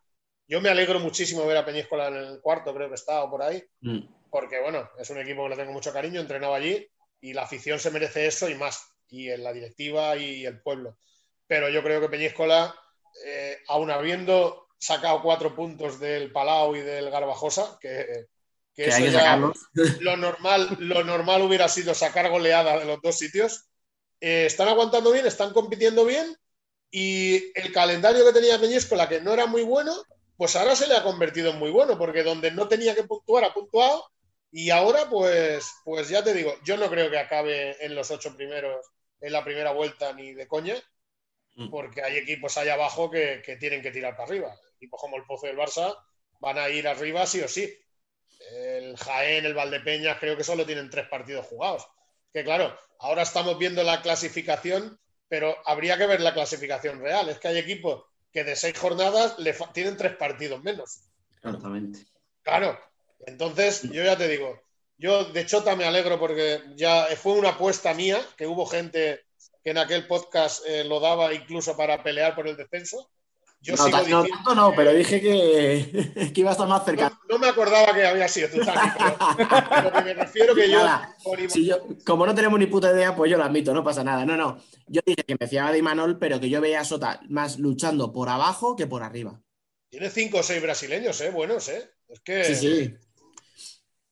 [0.46, 3.42] Yo me alegro muchísimo ver a Peñíscola en el cuarto, creo que está, o por
[3.42, 3.62] ahí.
[3.80, 6.88] Mm, Porque, bueno, es un equipo que le tengo mucho cariño, entrenado allí.
[7.20, 8.94] Y la afición se merece eso y más.
[9.10, 10.98] Y en la directiva y el pueblo.
[11.46, 12.74] Pero yo creo que Peñíscola,
[13.26, 18.26] eh, aun habiendo sacado cuatro puntos del Palau y del Garbajosa, que,
[18.74, 19.58] que Que eso hay que ya- sacarlos.
[20.00, 23.66] lo normal, lo normal hubiera sido sacar goleada de los dos sitios.
[24.20, 26.36] Eh, están aguantando bien, están compitiendo bien
[26.90, 29.94] y el calendario que tenía Peñíscola, que no era muy bueno,
[30.36, 33.44] pues ahora se le ha convertido en muy bueno, porque donde no tenía que puntuar
[33.44, 34.04] ha puntuado
[34.50, 38.34] y ahora pues, pues ya te digo, yo no creo que acabe en los ocho
[38.36, 38.86] primeros
[39.20, 40.74] en la primera vuelta ni de coña.
[41.70, 44.54] Porque hay equipos ahí abajo que, que tienen que tirar para arriba.
[44.76, 45.96] Equipos como el Pozo del Barça
[46.40, 47.72] van a ir arriba sí o sí.
[48.52, 51.86] El Jaén, el Valdepeñas, creo que solo tienen tres partidos jugados.
[52.32, 54.98] Que claro, ahora estamos viendo la clasificación,
[55.28, 57.28] pero habría que ver la clasificación real.
[57.28, 61.00] Es que hay equipos que de seis jornadas le tienen tres partidos menos.
[61.36, 62.00] Exactamente.
[62.42, 62.78] Claro.
[63.26, 64.62] Entonces, yo ya te digo,
[64.96, 69.24] yo de Chota me alegro porque ya fue una apuesta mía, que hubo gente
[69.68, 73.10] que en aquel podcast eh, lo daba incluso para pelear por el descenso.
[73.60, 77.10] Yo no, sigo no, tanto no, pero dije que, que iba a estar más cerca.
[77.10, 80.70] no, no me acordaba que había sido tú, Tani, pero lo que me refiero que
[80.70, 83.44] yo Nada, con Iman- Si yo, como no tenemos ni puta idea, pues yo lo
[83.44, 84.24] admito, no pasa nada.
[84.24, 84.58] No, no.
[84.86, 88.10] Yo dije que me fiaba de Imanol, pero que yo veía a Sota más luchando
[88.12, 89.38] por abajo que por arriba.
[89.90, 91.30] tiene cinco o seis brasileños, ¿eh?
[91.30, 91.90] Buenos, ¿eh?
[92.08, 92.94] Es que Sí, sí.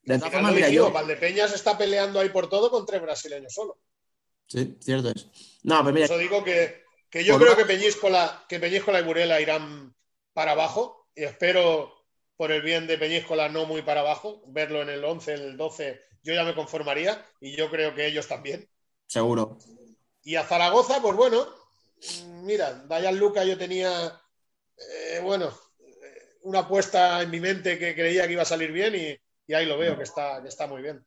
[0.03, 0.93] De todas formas.
[0.93, 3.79] Valdepeñas está peleando ahí por todo con tres brasileños solo.
[4.47, 5.27] Sí, cierto es.
[5.63, 9.05] No, pues mira, Por eso digo que, que yo creo que Peñíscola, que Peñíscola y
[9.05, 9.95] Burela irán
[10.33, 11.93] para abajo y espero
[12.37, 15.57] por el bien de Peñíscola no muy para abajo, verlo en el 11, en el
[15.57, 18.69] 12, yo ya me conformaría y yo creo que ellos también.
[19.07, 19.59] seguro.
[20.23, 21.47] Y a Zaragoza, pues bueno,
[22.25, 24.21] mm, mira, Dayan Luca yo tenía,
[24.77, 28.95] eh, bueno, eh, una apuesta en mi mente que creía que iba a salir bien
[28.95, 29.17] y,
[29.47, 31.05] y ahí lo veo, que está, que está muy bien.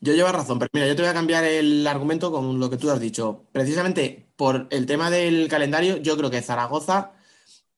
[0.00, 2.76] Yo llevo razón, pero mira, yo te voy a cambiar el argumento con lo que
[2.76, 3.48] tú has dicho.
[3.52, 7.12] Precisamente por el tema del calendario, yo creo que Zaragoza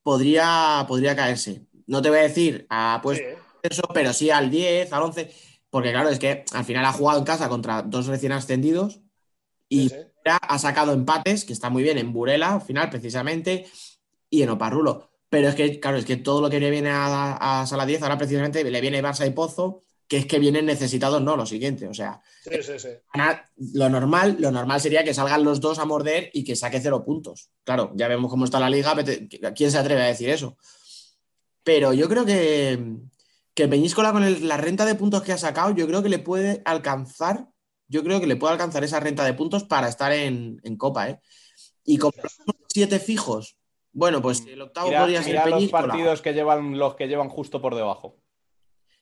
[0.02, 1.66] podría, podría caerse.
[1.86, 3.38] No te voy a decir a pues Sí, ¿eh?
[3.62, 5.32] eso, pero sí al 10, al 11,
[5.70, 9.00] porque claro, es que al final ha jugado en casa contra dos recién ascendidos
[9.68, 9.96] y Sí, sí.
[10.24, 13.66] ya ha sacado empates, que está muy bien en Burela, al final, precisamente,
[14.30, 15.10] y en Oparrulo.
[15.28, 18.02] Pero es que, claro, es que todo lo que le viene a, a Sala 10,
[18.02, 19.80] ahora precisamente le viene Barça y Pozo,
[20.12, 21.88] que es que vienen necesitados, no, lo siguiente.
[21.88, 22.88] O sea, Sí, sí, sí.
[23.14, 26.80] ganar- lo normal, lo normal sería que salgan los dos a morder y que saque
[26.82, 27.48] cero puntos.
[27.64, 28.94] Claro, ya vemos cómo está la liga,
[29.56, 30.58] ¿quién se atreve a decir eso?
[31.64, 32.78] Pero yo creo que,
[33.54, 36.18] que Peñíscola con el- la renta de puntos que ha sacado, yo creo que le
[36.18, 37.48] puede alcanzar,
[37.88, 41.08] yo creo que le puede alcanzar esa renta de puntos para estar en, en Copa,
[41.08, 41.20] ¿eh?
[41.84, 42.12] Y con
[42.68, 43.56] siete fijos,
[43.92, 45.86] bueno, pues el octavo Mira, podría ser mira los Peñíscola.
[45.88, 48.18] partidos que llevan los que llevan justo por debajo.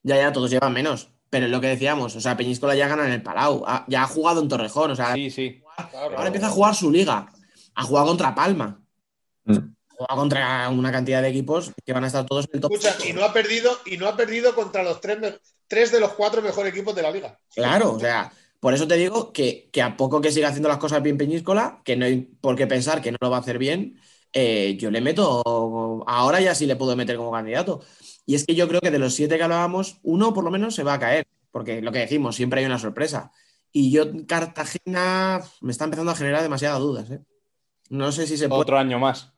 [0.02, 1.10] Ya, ya, todos llevan menos.
[1.28, 4.02] Pero es lo que decíamos, o sea, Peñíscola ya gana en el Palau, ha- ya
[4.02, 5.62] ha jugado en Torrejón, o sea, Sí, sí.
[5.90, 6.16] Claro.
[6.16, 7.30] ahora empieza a jugar su liga,
[7.74, 8.80] ha jugado contra Palma,
[9.44, 9.52] Mm.
[9.54, 12.72] ha jugado contra una cantidad de equipos que van a estar todos en el top.
[12.72, 15.18] Escucha, y no ha perdido, y no ha perdido contra los tres,
[15.68, 17.38] tres de los cuatro mejores equipos de la liga.
[17.54, 20.78] Claro, o sea, por eso te digo que, que a poco que siga haciendo las
[20.78, 23.58] cosas bien Peñíscola, que no hay por qué pensar que no lo va a hacer
[23.58, 24.00] bien,
[24.32, 25.42] eh, yo le meto,
[26.08, 27.80] ahora ya sí le puedo meter como candidato.
[28.30, 30.76] Y es que yo creo que de los siete que hablábamos, uno por lo menos
[30.76, 33.32] se va a caer, porque lo que decimos, siempre hay una sorpresa.
[33.72, 37.10] Y yo, Cartagena, me está empezando a generar demasiadas dudas.
[37.10, 37.18] ¿eh?
[37.88, 38.60] No sé si se puede.
[38.62, 39.32] Otro año más.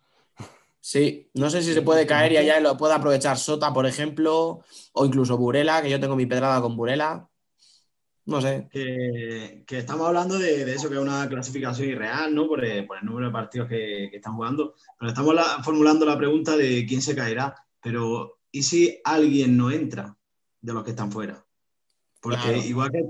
[0.79, 4.61] Sí, no sé si se puede caer y allá lo puede aprovechar Sota, por ejemplo,
[4.93, 7.31] o incluso Burela, que yo tengo mi pedrada con Burela.
[8.27, 8.69] No sé.
[8.71, 12.47] que, que estamos hablando de, de eso, que es una clasificación irreal, ¿no?
[12.47, 14.75] Por el, por el número de partidos que, que están jugando.
[14.99, 17.55] Pero estamos la- formulando la pregunta de quién se caerá.
[17.83, 20.17] Pero, ¿y si alguien no entra
[20.61, 21.45] de los que están fuera?
[22.21, 22.59] Porque Claro.
[22.59, 23.03] igual, que,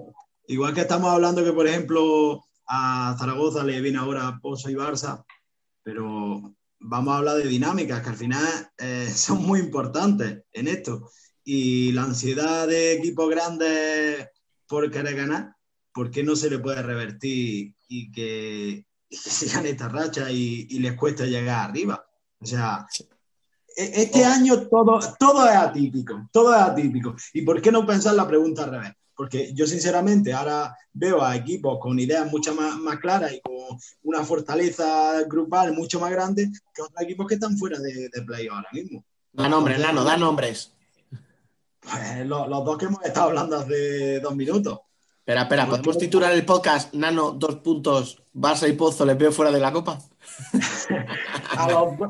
[0.47, 5.25] igual que estamos hablando que, por ejemplo, a Zaragoza le viene ahora Pozo y Barça,
[5.83, 11.11] pero vamos a hablar de dinámicas que al final eh, son muy importantes en esto.
[11.45, 14.29] Y la ansiedad de equipos grandes
[14.69, 15.57] por querer ganar,
[15.93, 20.69] ¿por qué no se le puede revertir y que, y que sigan esta racha y,
[20.71, 22.07] y les cuesta llegar arriba?
[22.39, 22.87] O sea,
[23.77, 27.15] este año todo, todo es atípico, todo es atípico.
[27.33, 28.93] ¿Y por qué no pensar la pregunta al revés?
[29.15, 33.55] Porque yo sinceramente ahora veo a equipos con ideas mucho más, más claras y con
[34.03, 38.49] una fortaleza grupal mucho más grande que otros equipos que están fuera de, de play
[38.49, 39.05] ahora mismo.
[39.33, 40.73] Da nombres, Nano, da nombres.
[41.81, 44.79] Pues los, los dos que hemos estado hablando hace dos minutos.
[45.19, 49.53] Espera, espera, ¿podemos titular el podcast Nano, dos puntos, Barça y Pozo, les veo fuera
[49.53, 49.99] de la copa?
[51.57, 52.09] A los dos-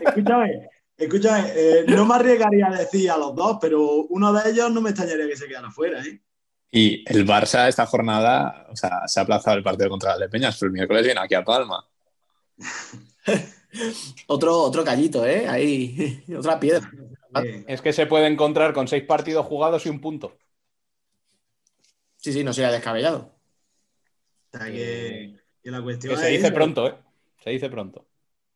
[0.00, 4.70] Escúchame, escúchame, eh, no me arriesgaría a decir a los dos, pero uno de ellos
[4.70, 6.20] no me extrañaría que se quedara fuera, ¿eh?
[6.70, 10.28] Y el Barça esta jornada, o sea, se ha aplazado el partido contra el de
[10.28, 11.88] Peñas, pero el miércoles viene aquí a Palma.
[14.28, 15.48] Otro, otro callito, ¿eh?
[15.48, 16.88] Ahí, otra piedra.
[17.66, 20.38] Es que se puede encontrar con seis partidos jugados y un punto.
[22.16, 23.34] Sí, sí, no sería descabellado.
[24.52, 26.94] o sea, que, que la cuestión Que se es dice pronto, ¿eh?
[27.42, 28.06] Se dice pronto.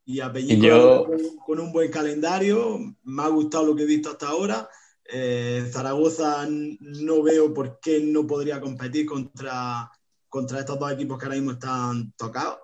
[0.09, 1.07] Y a yo-
[1.45, 4.67] con, un buen calendario, me ha gustado lo que he visto hasta ahora.
[5.05, 9.91] Eh, Zaragoza no veo por qué no podría competir contra,
[10.31, 12.57] contra estos dos equipos que ahora mismo están tocados.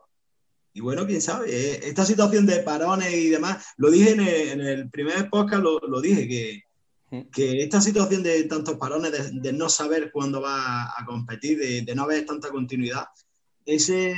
[0.72, 4.48] Y bueno, quién sabe, eh, esta situación de parones y demás, lo dije en el,
[4.48, 6.62] en el primer podcast, lo, lo dije, que,
[7.10, 7.20] Mm.
[7.30, 11.82] que esta situación de tantos parones, de, de no saber cuándo va a competir, de,
[11.82, 13.04] de no haber tanta continuidad,
[13.66, 14.14] ese,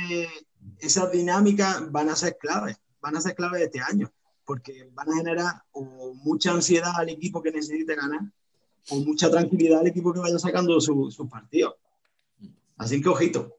[0.79, 4.11] esas dinámicas van a ser claves, van a ser claves este año,
[4.45, 8.21] porque van a generar o mucha ansiedad al equipo que necesite ganar,
[8.89, 11.75] o mucha tranquilidad al equipo que vaya sacando su- sus partidos.
[12.77, 13.57] Así que ojito.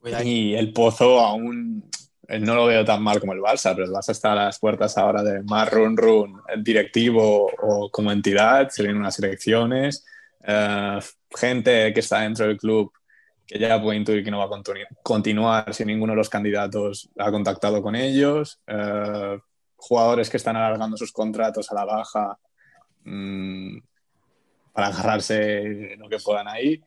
[0.00, 0.24] Cuidado.
[0.24, 1.88] Y el Pozo aún
[2.28, 4.58] eh, no lo veo tan mal como el Barça, pero el Barça está a las
[4.58, 10.04] puertas ahora de más run run directivo o como entidad, se vienen unas elecciones,
[10.42, 10.98] eh,
[11.30, 12.92] gente que está dentro del club
[13.46, 17.08] que ya puede intuir que no va a continu- continuar si ninguno de los candidatos
[17.18, 19.38] ha contactado con ellos, eh,
[19.76, 22.38] jugadores que están alargando sus contratos a la baja
[23.04, 23.78] mm,
[24.72, 26.82] para agarrarse lo que puedan ahí.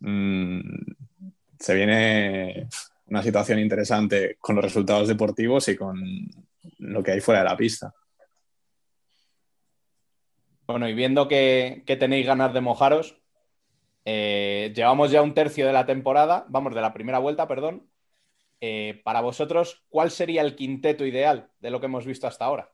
[0.00, 0.60] Mm,
[1.58, 2.68] se viene
[3.06, 6.02] una situación interesante con los resultados deportivos y con
[6.78, 7.92] lo que hay fuera de la pista.
[10.66, 13.18] Bueno, y viendo que tenéis ganas de mojaros,
[14.04, 17.88] eh, llevamos ya un tercio de la temporada, vamos, de la primera vuelta, perdón.
[18.60, 22.70] Eh, para vosotros, ¿cuál sería el quinteto ideal de lo que hemos visto hasta ahora?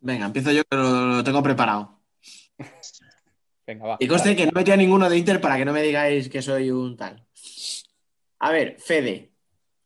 [0.00, 2.00] Venga, empiezo yo que lo, lo tengo preparado.
[3.66, 3.96] Venga, va.
[4.00, 6.42] Y conste que no metí a ninguno de Inter para que no me digáis que
[6.42, 7.24] soy un tal.
[8.38, 9.32] A ver, Fede,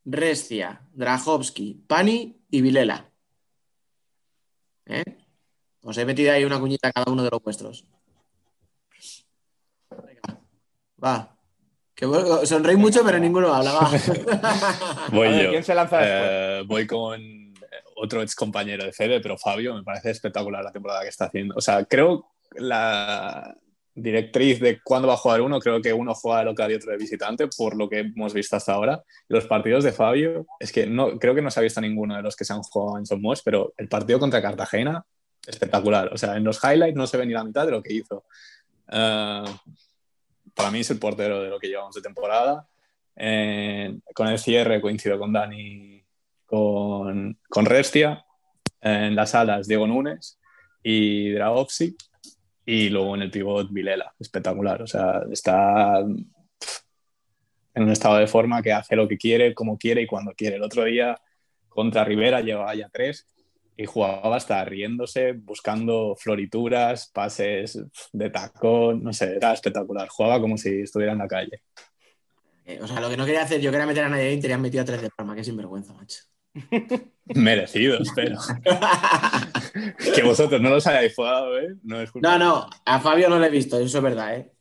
[0.04, 3.10] Rescia, Drahovski, Pani y Vilela.
[4.86, 5.02] ¿Eh?
[5.82, 7.86] Os he metido ahí una cuñita a cada uno de los vuestros.
[9.90, 10.40] Venga,
[11.04, 11.36] va.
[11.94, 12.06] Que
[12.46, 13.72] sonreís mucho, pero ninguno habla.
[13.72, 13.90] Va.
[15.12, 15.50] Voy ver, yo.
[15.50, 16.30] ¿quién se lanza después?
[16.30, 17.54] Eh, voy con
[17.96, 21.54] otro ex compañero de Fede, pero Fabio, me parece espectacular la temporada que está haciendo.
[21.56, 23.56] O sea, creo la
[23.94, 26.90] directriz de cuándo va a jugar uno, creo que uno juega de local y otro
[26.90, 29.02] de visitante, por lo que hemos visto hasta ahora.
[29.28, 32.22] Los partidos de Fabio, es que no, creo que no se ha visto ninguno de
[32.22, 35.04] los que se han jugado en Somos, pero el partido contra Cartagena,
[35.46, 36.12] espectacular.
[36.12, 38.24] O sea, en los highlights no se ve ni la mitad de lo que hizo.
[38.90, 39.44] Eh,
[40.54, 42.68] para mí es el portero de lo que llevamos de temporada.
[43.16, 46.04] Eh, con el cierre coincido con Dani,
[46.46, 48.24] con, con Restia.
[48.80, 50.38] En las alas, Diego Núñez
[50.82, 51.96] y Draovsi.
[52.66, 54.82] Y luego en el pivot Vilela, espectacular.
[54.82, 60.02] O sea, está en un estado de forma que hace lo que quiere, como quiere
[60.02, 60.56] y cuando quiere.
[60.56, 61.20] El otro día
[61.68, 63.28] contra Rivera llevaba ya tres
[63.76, 67.78] y jugaba hasta riéndose, buscando florituras, pases
[68.12, 70.08] de tacón, no sé, era espectacular.
[70.08, 71.62] Jugaba como si estuviera en la calle.
[72.64, 74.56] Eh, o sea, lo que no quería hacer, yo quería meter a nadie y te
[74.56, 76.20] metido a tres de Palma, que sinvergüenza, macho.
[77.34, 78.38] Merecidos, pero.
[80.14, 81.74] que vosotros no los hayáis jugado, ¿eh?
[81.82, 84.52] No, no, no, a Fabio no lo he visto, eso es verdad, ¿eh?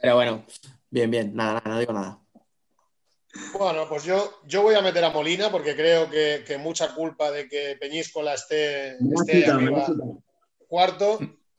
[0.00, 0.44] Pero bueno,
[0.90, 2.21] bien, bien, nada, nada, no digo nada.
[3.52, 7.48] Bueno, pues yo, yo voy a meter a Molina porque creo que, mucha culpa de
[7.48, 9.86] que Peñíscola esté, esté arriba
[10.72, 11.18] cuarto.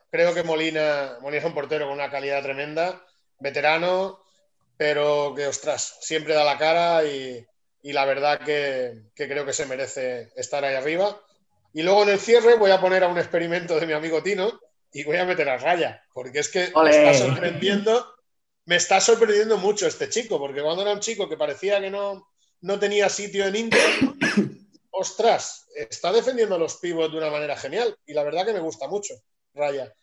[0.10, 3.04] Creo que Molina, Molina es un portero con una calidad tremenda,
[3.40, 4.20] veterano,
[4.76, 7.46] pero que, ostras, siempre da la cara y,
[7.84, 11.20] la verdad que, creo que se merece estar ahí arriba.
[11.74, 14.60] Y luego en el cierre voy a poner a un experimento de mi amigo Tino
[14.92, 18.13] y voy a meter a Raya, porque es que me está sorprendiendo,
[18.66, 22.30] me está sorprendiendo mucho este chico, porque cuando era un chico que parecía que no,
[22.62, 23.82] no tenía sitio en Inter,
[24.92, 28.60] ostras, está defendiendo a los pibos de una manera genial y la verdad que me
[28.60, 29.16] gusta mucho,
[29.54, 29.94] Raya.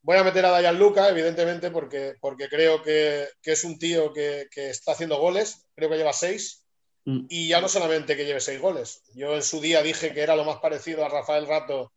[0.00, 4.48] Voy a meter a Dayan Luca, evidentemente, porque, porque creo que, es un tío que,
[4.54, 6.64] está haciendo goles, creo que lleva seis,
[7.04, 7.26] mm.
[7.28, 9.02] y ya no solamente que lleve seis goles.
[9.14, 11.92] Yo en su día dije que era lo más parecido a Rafael Rato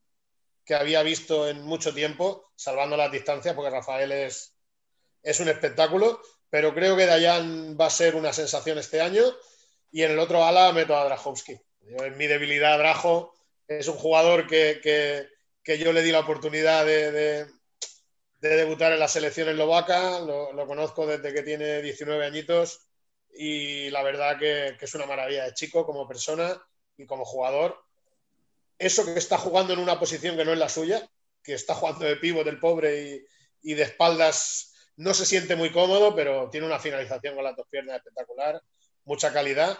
[0.66, 4.56] que había visto en mucho tiempo, salvando las distancias, porque Rafael es,
[5.24, 9.24] es un espectáculo, pero creo que Dayan va a ser una sensación este año,
[9.92, 11.60] y en el otro ala meto a Drajowski.
[11.82, 13.34] en mi debilidad, Drajo
[13.68, 15.28] es un jugador que,
[15.66, 17.48] yo le di la oportunidad de
[18.42, 22.88] de debutar en la selección eslovaca, lo, lo conozco desde que tiene 19 añitos
[23.34, 26.60] y la verdad que, es una maravilla de chico como persona
[26.98, 27.78] y como jugador.
[28.80, 31.08] Eso que está jugando en una posición que no es la suya,
[31.44, 33.26] que está jugando de pivo del pobre
[33.62, 34.71] y, de espaldas,
[35.02, 38.62] no se siente muy cómodo, pero tiene una finalización con las dos piernas espectacular,
[39.04, 39.78] mucha calidad.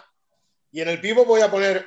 [0.72, 1.86] Y en el pivo voy a poner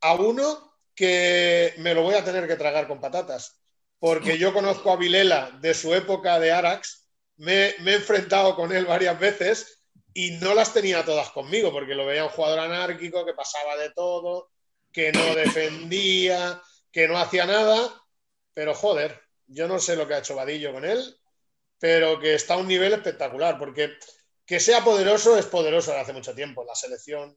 [0.00, 3.62] a uno que me lo voy a tener que tragar con patatas,
[4.00, 7.06] porque yo conozco a Vilela de su época de Arax,
[7.36, 12.04] me, he enfrentado con él varias veces y no las tenía todas conmigo, porque lo
[12.04, 14.50] veía un jugador anárquico que pasaba de todo,
[14.90, 16.60] que no defendía,
[16.90, 17.78] que no hacía nada,
[18.54, 21.16] pero joder, yo no sé lo que ha hecho Vadillo con él,
[21.82, 23.96] pero que está a un nivel espectacular, porque
[24.46, 27.36] que sea poderoso es poderoso desde hace mucho tiempo, la selección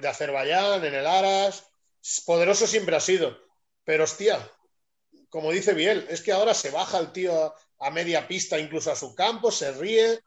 [0.00, 1.62] de Azerbaiyán, en el Aras,
[2.24, 3.36] poderoso siempre ha sido,
[3.84, 4.50] pero hostia,
[5.28, 8.96] como dice Biel, es que ahora se baja el tío a, media pista, incluso a
[8.96, 10.20] su campo, se ríe,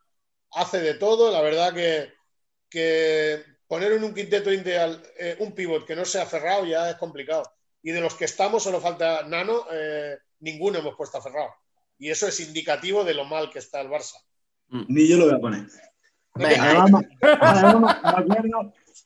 [0.52, 1.32] hace de todo.
[1.32, 6.66] La verdad que, poner en un quinteto ideal eh, un pivot que no sea cerrado
[6.66, 7.52] ya es complicado.
[7.82, 11.64] Y de los que estamos, solo falta Nano, eh, ninguno hemos puesto a cerrado.
[11.97, 14.15] Y eso es indicativo de lo mal que está el Barça.
[14.69, 15.67] Ni yo lo voy a poner.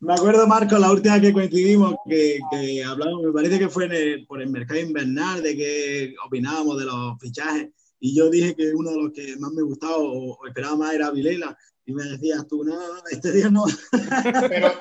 [0.01, 4.41] Me acuerdo, Marco, la última que coincidimos, que, que hablamos, me parece que fue por
[4.41, 7.67] el mercado invernal, de que opinábamos de los fichajes,
[7.99, 11.11] y yo dije que uno de los que más me gustaba o, esperaba más era
[11.11, 12.79] Vilela, y me decías tú, no,
[13.11, 13.65] este día no.
[14.49, 14.73] Pero,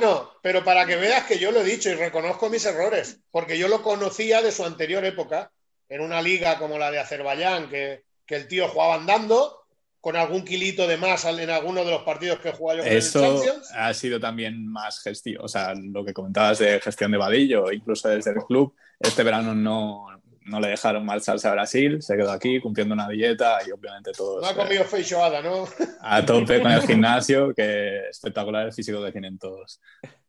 [0.00, 3.58] no, pero para que veas que yo lo he dicho y reconozco mis errores, porque
[3.58, 5.52] yo lo conocía de su anterior época,
[5.92, 9.66] en una liga como la de Azerbaiyán, que, que el tío jugaba andando,
[10.00, 13.42] con algún kilito de más en alguno de los partidos que jugado yo Eso
[13.74, 18.08] ha sido también más gestión, o sea, lo que comentabas de gestión de Vadillo, incluso
[18.08, 20.06] desde el club, este verano no,
[20.46, 24.40] no le dejaron marcharse a Brasil, se quedó aquí cumpliendo una dieta y obviamente todo.
[24.40, 25.68] No ha comido feijoada, ¿no?
[26.00, 29.78] A tope con el gimnasio, que espectacular el físico que tienen todos.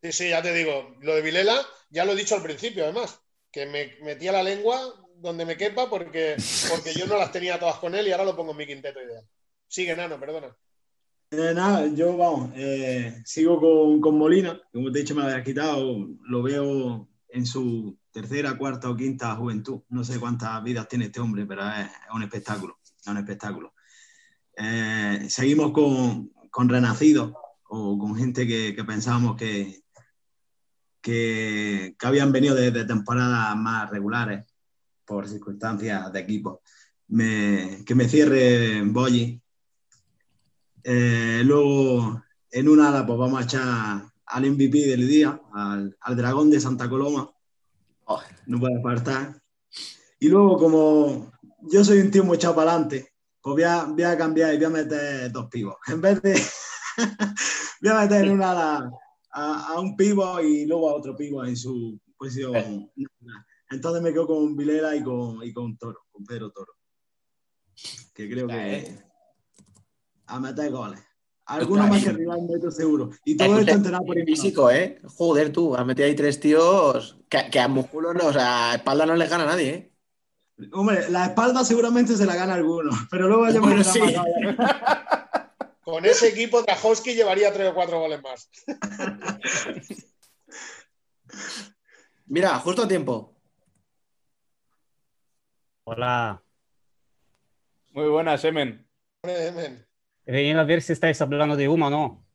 [0.02, 1.56] Sí, sí, ya te digo, lo de Vilela
[1.90, 5.90] ya lo he dicho al principio, además, que me metía la lengua donde me quepa
[5.90, 6.36] porque,
[6.70, 9.02] porque yo no las tenía todas con él y ahora lo pongo en mi quinteto
[9.02, 9.26] ideal.
[9.68, 10.56] Sigue, Nano, perdona.
[11.32, 13.60] Eh, nada, yo vamos, eh, sigo
[14.02, 18.56] con, Molina, como te he dicho me lo había quitado, lo veo en su tercera,
[18.56, 19.82] cuarta o quinta juventud.
[19.90, 23.74] No sé cuántas vidas tiene este hombre, pero es, un espectáculo, es un espectáculo.
[24.56, 27.34] Eh, seguimos con, con renacidos
[27.70, 29.82] o con gente que, pensábamos que,
[31.02, 34.53] que, habían venido de, temporadas más regulares
[35.06, 36.62] por circunstancias de equipo.
[37.08, 39.42] que me cierre Boyi,
[40.84, 42.22] eh, luego,
[42.52, 46.90] en una ala, pues vamos a echar al MVP del día, al, dragón de Santa
[46.90, 47.32] Coloma.
[48.06, 49.42] Oh, no puede faltar.
[50.20, 51.32] Y luego, como
[51.62, 54.58] yo soy un tío muy echado para adelante, pues voy a, voy a, cambiar y
[54.58, 55.76] voy a meter dos pibos.
[55.88, 56.34] En vez de.
[57.82, 58.92] voy a meter en una ala
[59.32, 62.92] a, un pivo y luego a otro pivo en su posición.
[63.74, 66.74] Entonces me quedo con Vilera y con, y con Toro, con Pedro Toro.
[68.14, 68.78] Que creo que.
[68.78, 69.04] eh.
[70.28, 71.00] A meter goles.
[71.46, 73.10] Algunos más que arriba meto seguro.
[73.26, 74.36] Y todo Escucha, esto entrenado por Imanol.
[74.36, 75.02] físico, ¿eh?
[75.18, 78.76] Joder, tú, has metido ahí tres tíos que, que a músculos, no, o sea, a
[78.76, 79.92] espalda no les gana a nadie, ¿eh?
[80.72, 84.00] Hombre, la espalda seguramente se la gana alguno, pero luego ya Bueno, me sí.
[85.84, 88.50] Con ese equipo, Trajowski llevaría tres o cuatro goles más.
[92.28, 93.33] Mira, justo a tiempo.
[95.86, 96.42] Hola.
[97.92, 98.88] Muy buenas, Semen.
[99.22, 99.88] Hombre, men.
[100.26, 102.28] Venía a ver si estáis hablando de Uma o no.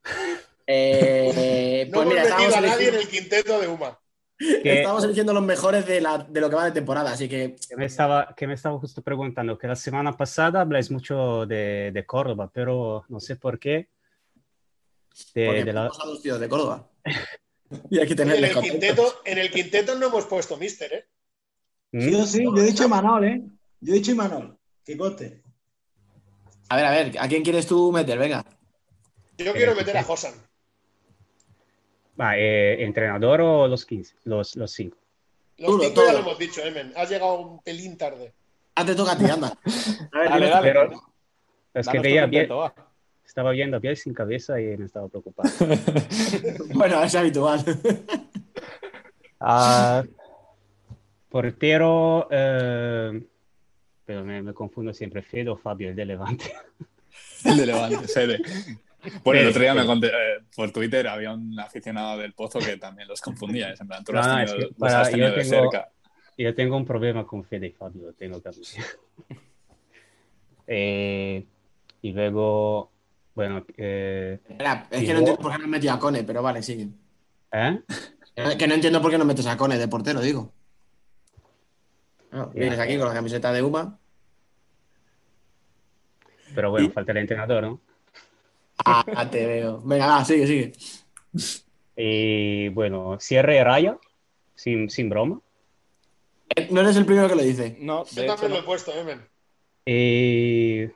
[0.67, 3.99] Eh, No pues hemos mira, metido estamos a nadie en el quinteto de Uma.
[4.39, 7.57] Que, estamos eligiendo los mejores de, la, de lo que va de temporada, así que
[7.69, 11.91] que me estaba, que me estaba justo preguntando que la semana pasada habláis mucho de,
[11.93, 13.89] de Córdoba, pero no sé por qué.
[15.35, 15.91] De, porque de la-
[16.23, 16.89] tíos de Córdoba.
[17.91, 21.09] Y hay que En el, quinteto, en el quinteto no hemos puesto Mister, ¿eh?
[21.93, 22.09] ¿Mm?
[22.11, 23.43] Yo sí, yo he dicho Imanol, ¿eh?
[23.81, 24.57] Yo he dicho Imanol.
[24.85, 25.43] Que coste.
[26.69, 28.19] A ver, a ver, ¿a quién quieres tú meter?
[28.19, 28.45] Venga.
[29.39, 30.35] Yo quiero meter a Josan.
[32.21, 34.17] Va, eh, ¿Entrenador o los 15?
[34.25, 34.97] Los, los 5.
[35.59, 36.13] Los Todo, cinco ya todo.
[36.13, 36.93] lo hemos dicho, eh, men.
[36.97, 38.33] Has llegado un pelín tarde.
[38.75, 39.49] Ah, te toca a ti, anda.
[40.13, 40.69] A ver, Dale, dale.
[40.69, 40.83] Pero
[41.75, 42.49] es Danos que veía bien,
[43.25, 45.49] estaba viendo a Biel sin cabeza y me estaba preocupado.
[46.75, 47.65] Bueno, es habitual.
[49.41, 50.03] Ah,
[51.29, 53.23] portero, eh,
[54.05, 56.53] pero me, me confundo siempre, Fede o Fabio, el de Levante.
[57.45, 58.39] El de Levante, Sede.
[59.25, 59.87] Bueno, el Fede, otro día me Fede.
[59.87, 63.71] conté, eh, por Twitter había un aficionado del Pozo que también los confundía.
[63.71, 65.43] es En plan, tú No, los, es tenido, que los para- has tenido yo de
[65.45, 65.89] tengo- cerca.
[66.37, 68.85] Yo tengo un problema con Fede y Fabio, lo tengo que admitir.
[70.67, 71.47] Eh,
[72.03, 72.91] y luego,
[73.35, 74.39] bueno, eh,
[74.91, 76.89] es que no entiendo por qué no has metido a Cone, pero vale, sigue.
[77.53, 77.81] ¿eh?
[78.59, 80.53] Que no entiendo por qué no metes a Cone de portero, digo.
[82.31, 83.99] No, vienes aquí con la camiseta de Uma.
[86.55, 87.81] Pero bueno, falta el entrenador, ¿no?
[88.85, 89.81] Ah, te veo.
[89.83, 90.73] Venga, va, sigue, sigue.
[91.97, 93.99] Y bueno, cierre raya,
[94.55, 95.41] sin, sin broma.
[96.55, 97.77] Eh, No eres el primero que lo dice.
[97.81, 99.21] No, Yo de hecho, también lo he puesto, eh, men.
[99.85, 100.87] Y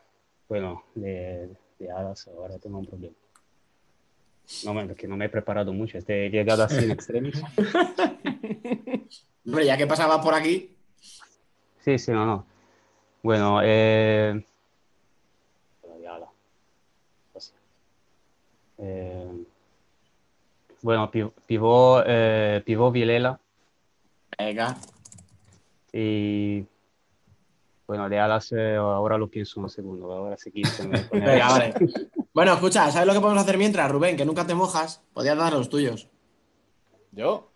[0.49, 1.49] bueno, de,
[1.79, 3.15] de alas ahora tengo un problema.
[4.65, 7.43] No, me- que no me he preparado mucho, este he llegado así en extremis.
[9.47, 10.77] Hombre, ya que pasabas por aquí,
[11.85, 12.47] Sí, sí, no, no.
[13.23, 14.45] Bueno, eh...
[18.79, 19.45] eh,
[20.83, 23.39] Bueno, pi- pivó, eh, pivó Vilela
[24.39, 24.77] venga.
[25.93, 26.65] y
[27.87, 31.75] bueno, de alas eh, ahora lo pienso un segundo, ahora sí pone- Venga, vale.
[32.33, 34.17] Bueno, escucha, ¿sabes lo que podemos hacer mientras, Rubén?
[34.17, 35.03] Que nunca te mojas.
[35.13, 36.09] Podías dar los tuyos.
[37.13, 37.51] ¿Yo?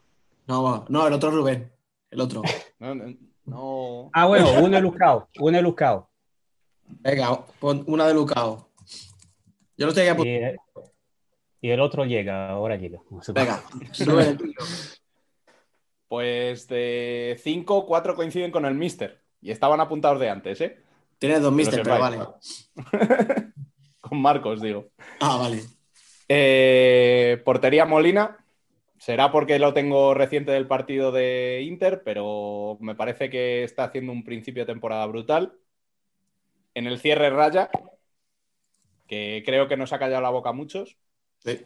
[0.46, 1.72] No, no, el otro Rubén.
[2.10, 2.42] El otro.
[2.78, 3.04] No, no,
[3.46, 4.10] no.
[4.12, 6.10] Ah, bueno, uno es Lucao, uno es Lucao.
[6.84, 8.68] Venga, pon una de Lucao.
[9.76, 10.60] Yo lo estoy aquí apuntando.
[11.60, 13.00] Y, y el otro llega, ahora llega.
[13.10, 13.32] No sé.
[13.32, 13.62] Venga,
[14.04, 14.58] Rubén, el tuyo.
[16.08, 19.22] Pues de 5, 4 coinciden con el Mister.
[19.40, 20.78] Y estaban apuntados de antes, ¿eh?
[21.18, 22.18] Tienes dos mister, pero vale.
[24.00, 24.88] Con Marcos, digo.
[25.20, 25.62] Ah, vale.
[26.28, 28.36] Eh, portería Molina.
[29.06, 34.10] Será porque lo tengo reciente del partido de Inter, pero me parece que está haciendo
[34.10, 35.52] un principio de temporada brutal.
[36.74, 37.70] En el cierre Raya,
[39.06, 40.96] que creo que nos ha callado la boca a muchos.
[41.38, 41.60] Sí.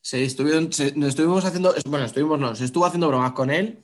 [0.00, 3.82] Sí, estuvieron, se- nos estuvimos haciendo, bueno, estuvimos, no, se estuvo haciendo bromas con él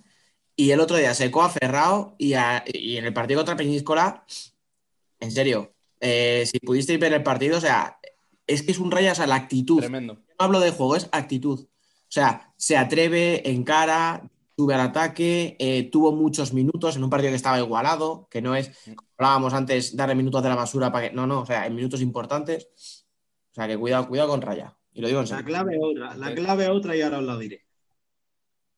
[0.56, 4.24] y el otro día secó a Ferrao y, a- y en el partido contra Peñíscola,
[5.20, 7.98] en serio, eh, si pudisteis ver el partido, o sea,
[8.46, 9.80] es que es un raya, o sea, la actitud.
[9.80, 10.14] Tremendo.
[10.14, 11.66] No hablo de juego, es actitud.
[12.08, 14.22] O sea, se atreve, encara,
[14.56, 18.54] sube al ataque, eh, tuvo muchos minutos en un partido que estaba igualado, que no
[18.54, 21.14] es, como hablábamos antes, darle minutos de la basura para que.
[21.14, 23.04] No, no, o sea, en minutos importantes.
[23.50, 24.76] O sea, que cuidado, cuidado con Raya.
[24.92, 25.44] Y lo digo en La serio.
[25.44, 27.66] clave es otra, la clave es otra y ahora os la diré.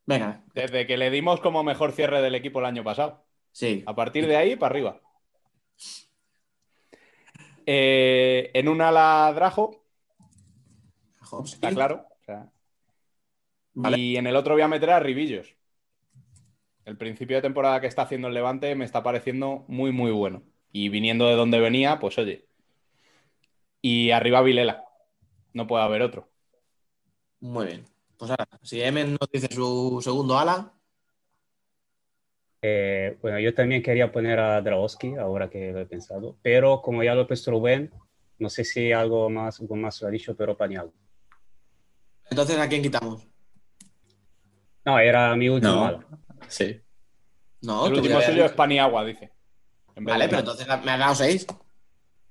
[0.06, 3.26] Venga, Desde que le dimos como mejor cierre del equipo el año pasado.
[3.52, 3.82] sí.
[3.86, 5.00] A partir de ahí, para arriba.
[7.66, 9.84] Eh, en un ala Drajo,
[11.44, 12.06] está claro.
[13.80, 13.96] Vale.
[13.98, 15.54] Y en el otro voy a meter a Ribillos.
[16.84, 20.42] El principio de temporada que está haciendo el Levante me está pareciendo muy, muy bueno.
[20.72, 22.48] Y viniendo de donde venía, pues oye.
[23.80, 24.84] Y arriba Vilela.
[25.52, 26.28] No puede haber otro.
[27.40, 27.84] Muy bien.
[28.16, 30.72] Pues ahora, si Emen nos dice su segundo ala,
[32.62, 37.02] Eh, bueno, yo también quería poner a Dragowski, ahora que lo he pensado, pero como
[37.04, 37.92] ya lo he puesto Rubén,
[38.38, 40.92] no sé si algo más, algo más lo ha dicho, pero Pañal.
[42.30, 43.26] entonces ¿a quién quitamos?
[44.88, 45.84] No, era mi último No.
[45.84, 46.06] ala.
[46.48, 46.80] Sí.
[47.60, 48.52] No, el último suyo es.
[48.52, 49.30] Paniagua, dice.
[49.96, 51.46] Vale, pero entonces me has dado seis.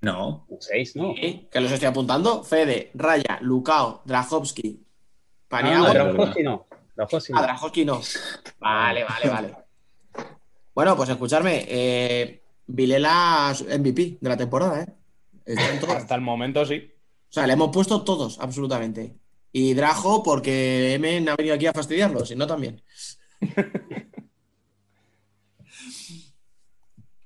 [0.02, 0.48] No.
[0.60, 1.14] Seis, ¿no?
[1.16, 2.44] Sí, que los estoy apuntando.
[2.44, 5.88] Fede, Raya, Lukao, Drahovski, Ah, Paniagua.
[5.88, 6.66] no, Pero- Drahovski no.
[6.96, 7.38] Drahovski no.
[7.40, 8.02] Ah, Drahovski no.
[8.60, 9.56] Vale, vale, vale.
[10.74, 11.66] Bueno, pues escucharme.
[11.68, 15.56] Eh, Vilela MVP de la temporada, ¿eh?
[15.96, 16.92] Hasta el momento sí.
[17.30, 19.16] O sea, le hemos puesto todos, absolutamente.
[19.52, 22.82] Y Drajo, porque Emen ha venido aquí a fastidiarlo, si no también.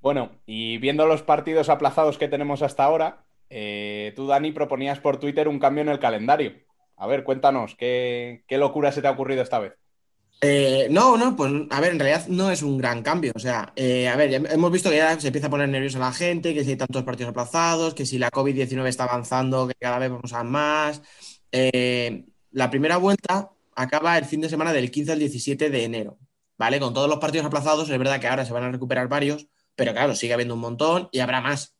[0.01, 5.19] Bueno, y viendo los partidos aplazados que tenemos hasta ahora, eh, tú, Dani, proponías por
[5.19, 6.53] Twitter un cambio en el calendario.
[6.97, 9.73] A ver, cuéntanos, ¿qué, qué locura se te ha ocurrido esta vez?
[10.43, 13.31] Eh, no, no, pues a ver, en realidad no es un gran cambio.
[13.35, 16.11] O sea, eh, a ver, hemos visto que ya se empieza a poner nerviosa la
[16.11, 19.99] gente, que si hay tantos partidos aplazados, que si la COVID-19 está avanzando, que cada
[19.99, 21.03] vez vamos a más.
[21.51, 26.17] Eh, la primera vuelta acaba el fin de semana del 15 al 17 de enero,
[26.57, 26.79] ¿vale?
[26.79, 29.93] Con todos los partidos aplazados, es verdad que ahora se van a recuperar varios, pero
[29.93, 31.75] claro, sigue habiendo un montón y habrá más.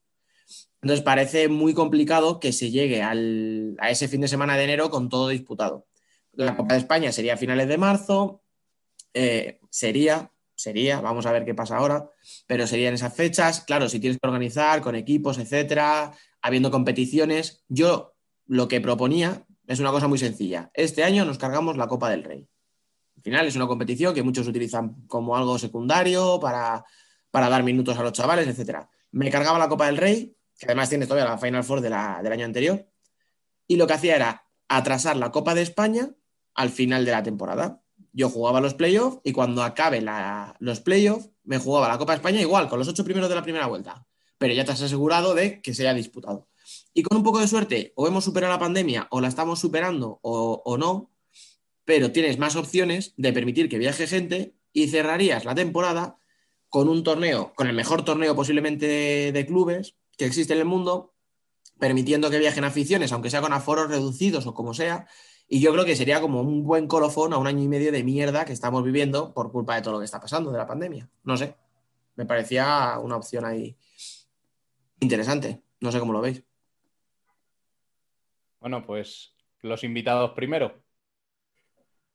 [0.82, 4.90] Entonces parece muy complicado que se llegue al- a ese fin de semana de enero
[4.90, 5.88] con todo disputado.
[6.34, 8.42] La Copa de España sería a finales de marzo,
[9.14, 12.10] eh, sería, sería, vamos a ver qué pasa ahora,
[12.48, 13.62] pero serían esas fechas.
[13.62, 18.16] Claro, si tienes que organizar con equipos, etcétera, habiendo competiciones, yo
[18.48, 20.70] lo que proponía es una cosa muy sencilla.
[20.74, 22.48] Este año nos cargamos la Copa del Rey.
[23.16, 26.84] Al final es una competición que muchos utilizan como algo secundario para,
[27.30, 28.90] para dar minutos a los chavales, etcétera.
[29.12, 32.46] Me cargaba la Copa del Rey, que además tiene todavía la Final Four del año
[32.46, 32.86] anterior,
[33.66, 36.10] y lo que hacía era atrasar la Copa de España
[36.54, 37.82] al final de la temporada.
[38.12, 40.04] Yo jugaba los playoffs y cuando acabe
[40.60, 43.44] los playoffs me jugaba la Copa de España igual, con los ocho primeros de la
[43.44, 44.06] primera vuelta.
[44.38, 46.51] Pero ya te has asegurado de que se haya disputado.
[46.94, 50.20] Y con un poco de suerte, o hemos superado la pandemia, o la estamos superando,
[50.22, 51.12] o, o no,
[51.86, 56.18] pero tienes más opciones de permitir que viaje gente y cerrarías la temporada
[56.70, 60.66] con un torneo, con el mejor torneo posiblemente de, de clubes que existe en el
[60.66, 61.14] mundo,
[61.80, 65.08] permitiendo que viajen aficiones, aunque sea con aforos reducidos o como sea.
[65.48, 68.04] Y yo creo que sería como un buen colofón a un año y medio de
[68.04, 71.10] mierda que estamos viviendo por culpa de todo lo que está pasando de la pandemia.
[71.24, 71.56] No sé.
[72.16, 73.76] Me parecía una opción ahí
[75.02, 75.62] interesante.
[75.82, 76.44] No sé cómo lo veis.
[78.62, 80.82] Bueno, pues los invitados primero.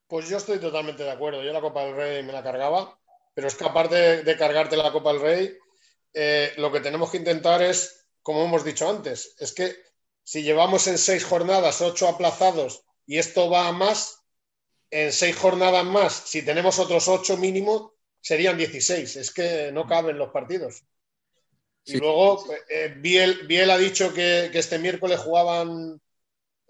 [0.06, 1.43] Pues yo estoy totalmente de acuerdo.
[1.43, 2.98] Yo la Copa del Rey me la cargaba,
[3.35, 5.59] pero es que aparte de, de cargarte la Copa del Rey,
[6.14, 9.74] eh, lo que tenemos que intentar es, como hemos dicho antes, es que
[10.23, 14.23] si llevamos en seis jornadas ocho aplazados y esto va a más,
[14.90, 19.16] en seis jornadas más, si tenemos otros ocho mínimo, serían 16.
[19.16, 20.85] Es que no caben los partidos.
[21.85, 26.01] Y luego, eh, Biel, Biel ha dicho que, que este miércoles jugaban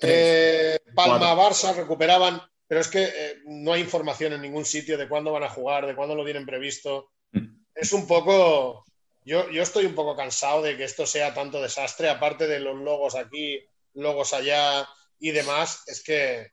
[0.00, 5.32] eh, Palma-Barça, recuperaban, pero es que eh, no hay información en ningún sitio de cuándo
[5.32, 7.10] van a jugar, de cuándo lo tienen previsto.
[7.74, 8.84] Es un poco,
[9.24, 12.76] yo, yo estoy un poco cansado de que esto sea tanto desastre, aparte de los
[12.76, 13.60] logos aquí,
[13.94, 16.52] logos allá y demás, es que,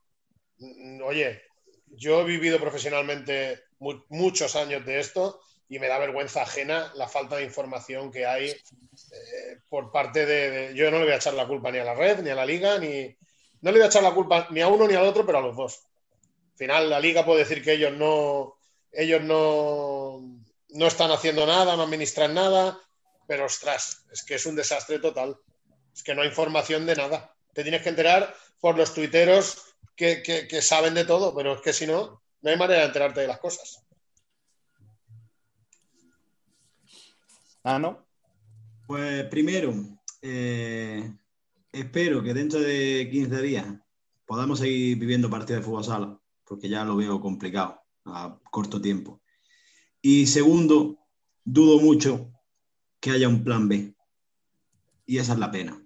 [0.58, 1.42] mm, oye,
[1.88, 5.40] yo he vivido profesionalmente mu- muchos años de esto
[5.70, 10.52] y me da vergüenza ajena la falta de información que hay eh, por parte de,
[10.52, 12.36] de- Yo no le voy a echar la culpa ni a la red, ni a
[12.36, 13.16] la liga, ni...
[13.64, 15.42] No le voy a echar la culpa ni a uno ni al otro, pero a
[15.42, 15.80] los dos.
[16.52, 18.58] Al final, la liga puede decir que ellos no...
[18.92, 20.20] Ellos no,
[20.70, 22.80] no están haciendo nada, no administran nada,
[23.26, 25.36] pero ostras, es que es un desastre total.
[25.96, 27.34] Es que no hay información de nada.
[27.54, 29.64] Te tienes que enterar por los tuiteros
[29.96, 32.88] que, que- que saben de todo, pero es que si no, no hay manera de
[32.88, 33.80] enterarte de las cosas.
[37.64, 38.06] Ah, ¿no?
[38.86, 39.74] Pues primero,
[40.22, 41.10] eh,
[41.74, 43.66] espero que dentro de 15 días
[44.26, 49.22] podamos seguir viviendo partidos de fútbol sala, porque ya lo veo complicado a corto tiempo.
[50.02, 51.00] Y segundo,
[51.44, 52.32] dudo mucho
[53.00, 53.96] que haya un plan B.
[55.06, 55.82] Y esa es la pena.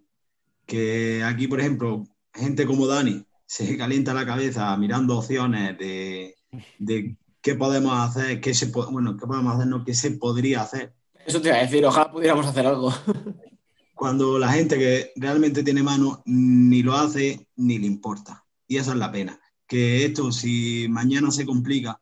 [0.65, 2.03] Que aquí, por ejemplo,
[2.33, 6.35] gente como Dani se calienta la cabeza mirando opciones de,
[6.77, 10.93] de qué podemos hacer, qué se, bueno, qué podemos hacer, no, qué se podría hacer
[11.25, 12.93] Eso te iba a decir, ojalá pudiéramos hacer algo.
[13.97, 18.45] cuando la gente que realmente tiene mano ni lo hace ni le importa.
[18.67, 19.39] Y esa es la pena.
[19.65, 21.99] Que esto, si mañana se complica,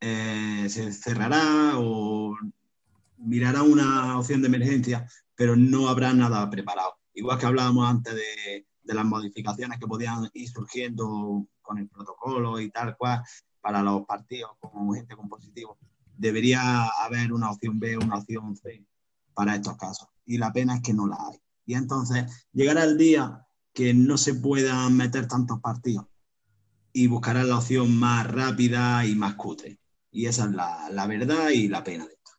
[0.00, 2.36] eh, se cerrará o
[3.18, 6.94] mirará una opción de emergencia, pero no habrá nada preparado.
[7.12, 12.70] Igual que hablábamos antes de, las modificaciones que podían ir surgiendo con el protocolo y
[12.70, 13.22] tal cual
[13.60, 15.78] para los partidos con gente con positivo,
[16.16, 18.84] debería haber una opción B, una opción C
[19.40, 20.06] para estos casos.
[20.26, 21.38] Y la pena es que no la hay.
[21.64, 26.04] Y entonces llegará el día que no se puedan meter tantos partidos
[26.92, 29.78] y buscarán la opción más rápida y más cutre.
[30.12, 32.32] Y esa es la, la verdad y la pena de esto.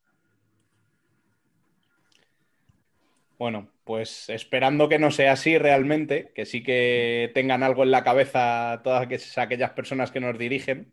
[3.39, 8.03] Bueno, pues esperando que no sea así realmente, que sí que tengan algo en la
[8.03, 9.07] cabeza todas
[9.37, 10.91] aquellas personas que nos dirigen,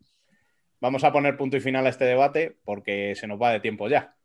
[0.81, 3.89] vamos a poner punto y final a este debate porque se nos va de tiempo
[3.89, 4.17] ya.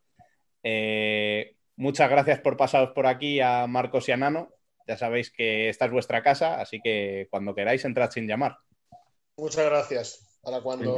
[0.62, 4.50] Eh, muchas gracias por pasaros por aquí a Marcos y a Nano.
[4.86, 8.58] Ya sabéis que esta es vuestra casa, así que cuando queráis entrad sin llamar.
[9.36, 10.38] Muchas gracias.
[10.42, 10.96] Para cuando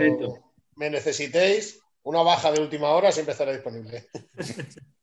[0.74, 4.08] me necesitéis, una baja de última hora siempre estará disponible.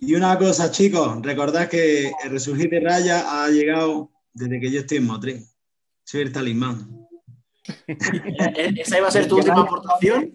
[0.00, 4.78] Y una cosa, chicos, recordad que el resurgir de Raya ha llegado desde que yo
[4.78, 5.44] estoy en Motril.
[6.04, 7.07] Soy el talismán.
[7.86, 10.32] ¿Esa iba a ser tu última aportación?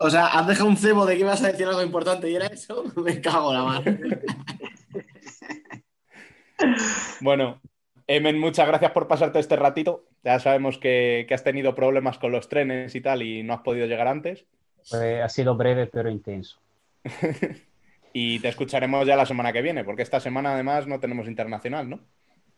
[0.00, 2.46] O sea, has dejado un cebo de que ibas a decir algo importante y era
[2.46, 2.84] eso.
[2.96, 3.98] Me cago la madre.
[7.20, 7.60] Bueno,
[8.06, 10.04] Emen, muchas gracias por pasarte este ratito.
[10.22, 13.86] Ya sabemos que, has tenido problemas con los trenes y tal y no has podido
[13.86, 14.44] llegar antes.
[14.92, 16.58] ha sido breve pero intenso.
[18.12, 21.88] y te escucharemos ya la semana que viene, porque esta semana además no tenemos internacional,
[21.88, 22.00] ¿no?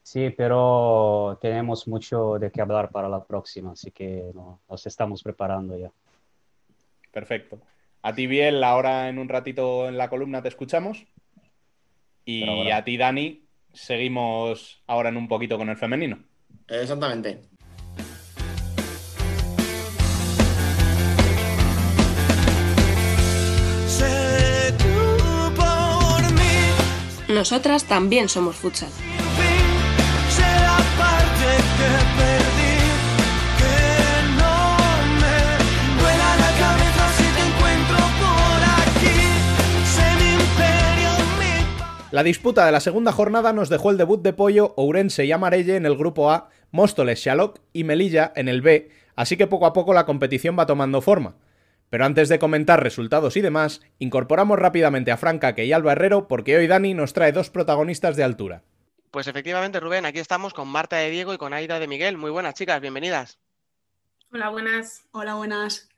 [0.06, 4.30] Sí, pero tenemos mucho de qué hablar para la próxima, así que
[4.68, 5.90] nos estamos preparando ya.
[7.10, 7.58] Perfecto.
[8.02, 11.04] A ti, Biel, ahora en un ratito en la columna te escuchamos.
[12.24, 13.42] Y a ti, Dani,
[13.72, 16.22] seguimos ahora en un poquito con el femenino.
[16.68, 17.40] Exactamente.
[27.28, 28.92] Nosotras también somos futsal.
[42.16, 45.76] La disputa de la segunda jornada nos dejó el debut de Pollo, Ourense y Amarelle
[45.76, 49.74] en el grupo A, Móstoles, Xaloc y Melilla en el B, así que poco a
[49.74, 51.36] poco la competición va tomando forma.
[51.90, 56.56] Pero antes de comentar resultados y demás, incorporamos rápidamente a Franca y Alba Herrero porque
[56.56, 58.62] hoy Dani nos trae dos protagonistas de altura.
[59.10, 62.16] Pues efectivamente, Rubén, aquí estamos con Marta de Diego y con Aida de Miguel.
[62.16, 63.38] Muy buenas, chicas, bienvenidas.
[64.32, 65.04] Hola, buenas.
[65.12, 65.90] Hola, buenas.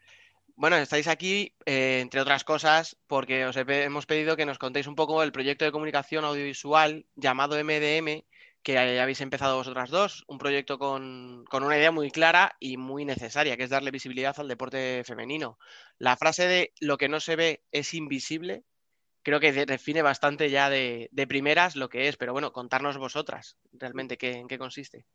[0.59, 4.97] Bueno, estáis aquí, eh, entre otras cosas, porque os hemos pedido que nos contéis un
[4.97, 8.25] poco el proyecto de comunicación audiovisual llamado MDM,
[8.65, 13.57] que habéis empezado vosotras dos, un proyecto con, una idea muy clara y muy necesaria,
[13.57, 15.61] que es darle visibilidad al deporte femenino.
[15.97, 18.65] La frase de lo que no se ve es invisible,
[19.23, 24.19] creo que define bastante ya de, primeras lo que es, pero bueno, contarnos vosotras realmente
[24.19, 25.07] qué, en qué consiste.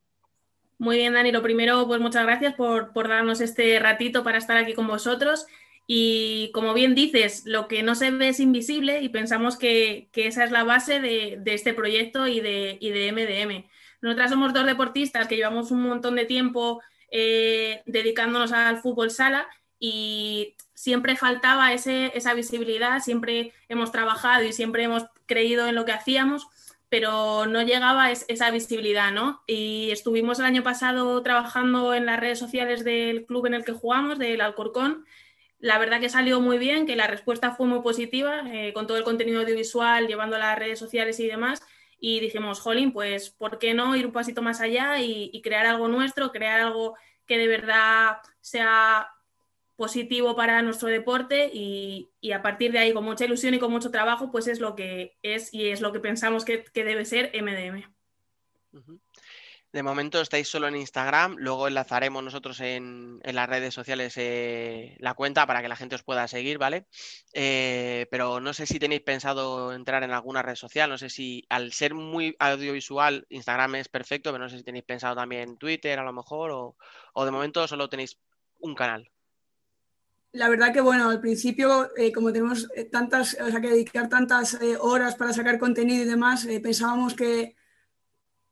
[0.77, 1.31] Muy bien, Dani.
[1.31, 5.45] Lo primero, pues muchas gracias por, darnos este ratito para estar aquí con vosotros.
[5.85, 10.43] Y como bien dices, lo que no se ve es invisible y pensamos que, esa
[10.43, 13.69] es la base de, este proyecto y de, MDM.
[14.01, 16.81] Nosotras somos dos deportistas que llevamos un montón de tiempo
[17.11, 19.47] eh, dedicándonos al fútbol sala
[19.79, 25.91] y siempre faltaba esa visibilidad, siempre hemos trabajado y siempre hemos creído en lo que
[25.91, 26.47] hacíamos
[26.93, 29.41] pero no llegaba esa visibilidad, ¿no?
[29.47, 33.71] Y estuvimos el año pasado trabajando en las redes sociales del club en el que
[33.71, 35.03] jugamos, del Alcorcón.
[35.57, 38.97] La verdad que salió muy bien, que la respuesta fue muy positiva, eh, con todo
[38.97, 41.63] el contenido audiovisual, llevando a las redes sociales y demás.
[41.97, 45.87] Y dijimos, jolín, pues, ¿por qué no ir un pasito más allá y crear algo
[45.87, 46.95] nuestro, crear algo
[47.25, 49.09] que de verdad sea
[49.75, 53.91] positivo para nuestro deporte y, a partir de ahí, con mucha ilusión y con mucho
[53.91, 57.83] trabajo, pues es lo que es y es lo que pensamos que, debe ser MDM.
[59.71, 65.15] De momento estáis solo en Instagram, luego enlazaremos nosotros en, las redes sociales eh, la
[65.15, 66.85] cuenta para que la gente os pueda seguir, ¿vale?
[67.33, 71.47] Eh, pero no sé si tenéis pensado entrar en alguna red social, no sé si
[71.49, 75.97] al ser muy audiovisual Instagram es perfecto, pero no sé si tenéis pensado también Twitter
[75.97, 76.77] a lo mejor o,
[77.13, 78.19] o de momento solo tenéis
[78.59, 79.09] un canal.
[80.33, 84.09] La verdad que, bueno, al principio, eh, como tenemos eh, tantas, o sea, que dedicar
[84.09, 87.55] tantas eh, horas para sacar contenido y demás, pensábamos que,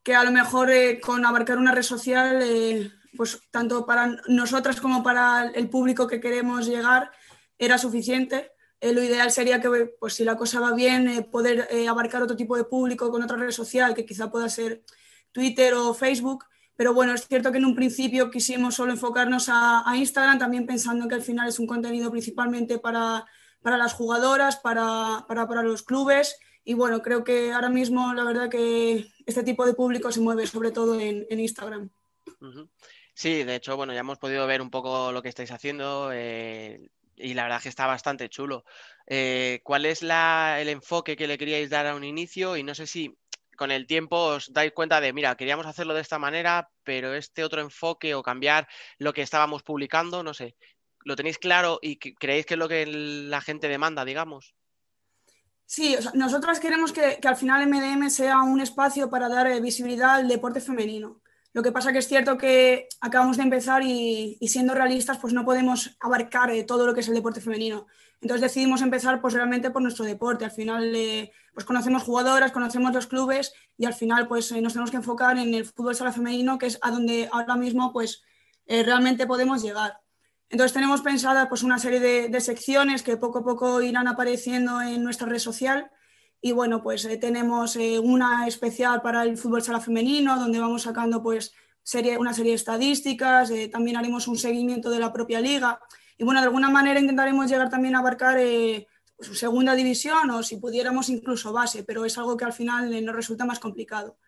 [0.04, 0.70] que, a lo mejor
[1.02, 6.68] con abarcar una red social, pues tanto para nosotras como para el público que queremos
[6.68, 7.12] llegar,
[7.58, 8.52] era suficiente.
[8.82, 12.64] lo ideal sería que, pues si la cosa va bien, poder abarcar otro tipo de
[12.64, 14.84] público con otra red social, que quizá pueda ser
[15.32, 16.46] Twitter o Facebook
[16.82, 21.08] pero bueno, es cierto que en un principio quisimos solo enfocarnos a, Instagram, también pensando
[21.08, 23.24] que al final es un contenido principalmente para,
[23.64, 25.24] las jugadoras, para,
[25.62, 26.40] los clubes.
[26.66, 30.48] Y bueno, creo que ahora mismo la verdad que este tipo de público se mueve
[30.48, 31.92] sobre todo en, Instagram.
[33.14, 36.90] Sí, de hecho, bueno, ya hemos podido ver un poco lo que estáis haciendo eh,
[37.16, 38.66] y la verdad que está bastante chulo.
[39.06, 42.58] Eh, ¿Cuál es el enfoque que le queríais dar a un inicio?
[42.58, 43.16] Y no sé si
[43.58, 47.44] con el tiempo os dais cuenta de, mira, queríamos hacerlo de esta manera, pero este
[47.44, 48.68] otro enfoque o cambiar
[48.98, 50.56] lo que estábamos publicando, no sé,
[51.04, 54.56] ¿lo tenéis claro y creéis que es lo que la gente demanda, digamos?
[55.66, 60.28] Sí, nosotras queremos que, al final MDM sea un espacio para dar eh, visibilidad al
[60.28, 61.22] deporte femenino.
[61.54, 65.34] Lo que pasa que es cierto que acabamos de empezar y, y siendo realistas, pues
[65.34, 67.88] no podemos abarcar eh, todo lo que es el deporte femenino.
[68.22, 70.46] Entonces decidimos empezar pues realmente por nuestro deporte.
[70.46, 74.92] Al final eh, pues conocemos jugadoras, conocemos los clubes y al final pues nos tenemos
[74.92, 78.24] que enfocar en el fútbol sala femenino, que es a donde ahora mismo pues
[78.68, 80.02] realmente podemos llegar.
[80.52, 85.02] Entonces tenemos pensada pues, una serie de, secciones que poco a poco irán apareciendo en
[85.02, 85.90] nuestra red social.
[86.42, 90.82] Y bueno, pues eh, tenemos eh, una especial para el fútbol sala femenino, donde vamos
[90.82, 91.54] sacando pues,
[92.20, 95.80] una serie de estadísticas, eh, también haremos un seguimiento de la propia liga.
[96.22, 98.38] Y bueno, de alguna manera intentaremos llegar también a abarcar
[99.18, 103.16] pues, segunda división o si pudiéramos incluso base, pero es algo que al final nos
[103.16, 104.20] resulta más complicado.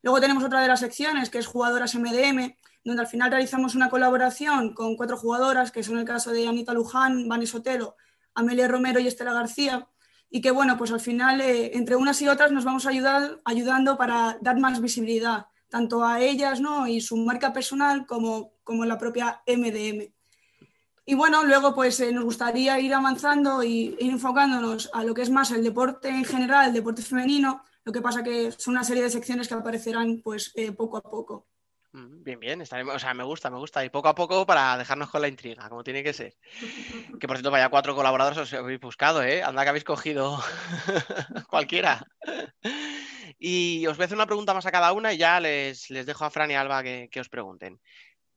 [0.00, 2.54] Luego tenemos otra de las secciones que es jugadoras MDM,
[2.84, 6.72] donde al final realizamos una colaboración con cuatro jugadoras, que son el caso de Anita
[6.72, 7.96] Luján, Vanessa Sotelo,
[8.32, 9.88] Amelia Romero y Estela García,
[10.30, 13.40] y que bueno, pues al final eh, entre unas y otras nos vamos a ayudar,
[13.44, 16.86] ayudando para dar más visibilidad, tanto a ellas ¿no?
[16.86, 20.12] y su marca personal como, como la propia MDM.
[21.10, 25.22] Y bueno, luego pues eh, nos gustaría ir avanzando y ir enfocándonos a lo que
[25.22, 28.84] es más el deporte en general, el deporte femenino, lo que pasa que son una
[28.84, 31.48] serie de secciones que aparecerán pues eh, poco a poco.
[31.90, 33.84] Mm, bien, bien, estaremos, o sea, me gusta, me gusta.
[33.84, 36.36] Y poco a poco para dejarnos con la intriga, como tiene que ser.
[37.18, 39.42] Que por cierto, vaya cuatro colaboradores os habéis buscado, ¿eh?
[39.42, 40.38] Anda que habéis cogido
[41.50, 42.06] cualquiera.
[43.42, 46.26] Y os voy a hacer una pregunta más a cada una y ya les, dejo
[46.26, 47.80] a Fran y Alba que, os pregunten.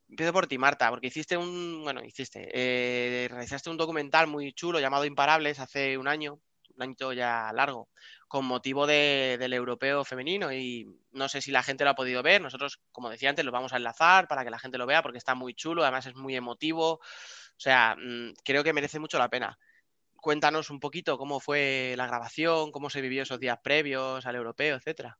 [0.08, 4.78] Empiezo por ti, Marta, porque hiciste un, bueno, hiciste, eh, realizaste un documental muy chulo
[4.78, 6.40] llamado Imparables hace un año,
[6.76, 7.88] un año ya largo,
[8.28, 12.40] con motivo del europeo femenino y no sé si la gente lo ha podido ver.
[12.42, 15.18] Nosotros, como decía antes, lo vamos a enlazar para que la gente lo vea porque
[15.18, 16.94] está muy chulo, además es muy emotivo.
[16.94, 17.00] O
[17.56, 19.58] sea, mm, creo que merece mucho la pena.
[20.16, 24.76] Cuéntanos un poquito cómo fue la grabación, cómo se vivió esos días previos al europeo,
[24.76, 25.18] etcétera.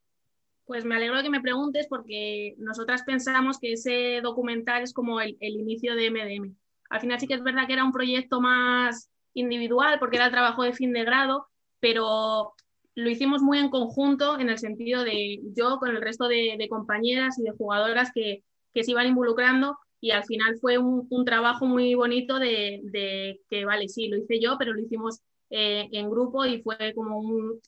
[0.67, 5.21] Pues me alegro de que me preguntes porque nosotras pensamos que ese documental es como
[5.21, 6.55] el, el inicio de MDM.
[6.91, 10.33] Al final sí que es verdad que era un proyecto más individual porque era el
[10.33, 11.49] trabajo de fin de grado,
[11.81, 12.55] pero
[12.95, 17.39] lo hicimos muy en conjunto en el sentido de yo con el resto de, compañeras
[17.39, 18.43] y de jugadoras que,
[18.75, 24.09] se iban involucrando y al final fue un, trabajo muy bonito de, que, vale, sí,
[24.09, 25.21] lo hice yo, pero lo hicimos
[25.51, 27.61] eh, en grupo y fue como un,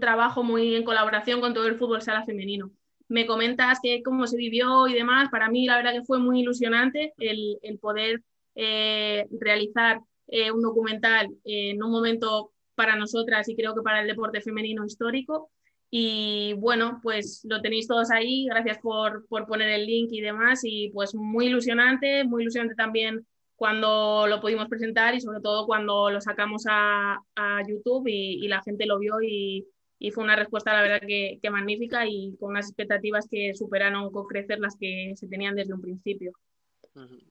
[0.00, 2.70] trabajo muy en colaboración con todo el fútbol sala femenino.
[3.08, 6.40] Me comentas que cómo se vivió y demás, para mí la verdad que fue muy
[6.40, 8.22] ilusionante el, poder
[8.54, 14.06] eh, realizar eh, un documental en un momento para nosotras y creo que para el
[14.06, 15.50] deporte femenino histórico.
[15.90, 18.46] Y bueno, pues lo tenéis todos ahí.
[18.46, 20.60] Gracias por, por poner el link y demás.
[20.62, 23.26] Y pues muy ilusionante, muy ilusionante también
[23.60, 28.48] cuando lo pudimos presentar y sobre todo cuando lo sacamos a, a YouTube y, y,
[28.48, 29.66] la gente lo vio y,
[29.98, 34.10] y, fue una respuesta, la verdad, que, que magnífica y con unas expectativas que superaron
[34.12, 36.32] con crecer las que se tenían desde un principio.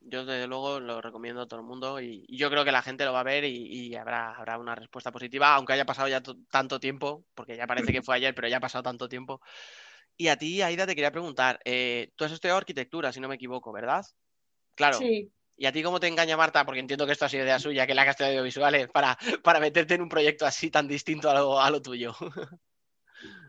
[0.02, 3.06] Yo desde luego lo recomiendo a todo el mundo y, yo creo que la gente
[3.06, 6.80] lo va a ver y, habrá, habrá una respuesta positiva, aunque haya pasado ya tanto
[6.80, 9.42] tiempo, porque ya parece que fue ayer, pero ya ha pasado tanto tiempo.
[10.16, 13.34] Y a ti, Aida, te quería preguntar, eh, tú has estudiado arquitectura, si no me
[13.34, 14.06] equivoco, ¿verdad?
[14.76, 15.00] Claro.
[15.00, 15.32] Sí.
[15.60, 16.66] ¿Y a ti cómo te engaña Marta?
[16.66, 19.18] Porque entiendo que esto ha sido idea suya, que la que ha estudiado audiovisuales, para,
[19.44, 22.16] para meterte en un proyecto así tan distinto a a lo tuyo.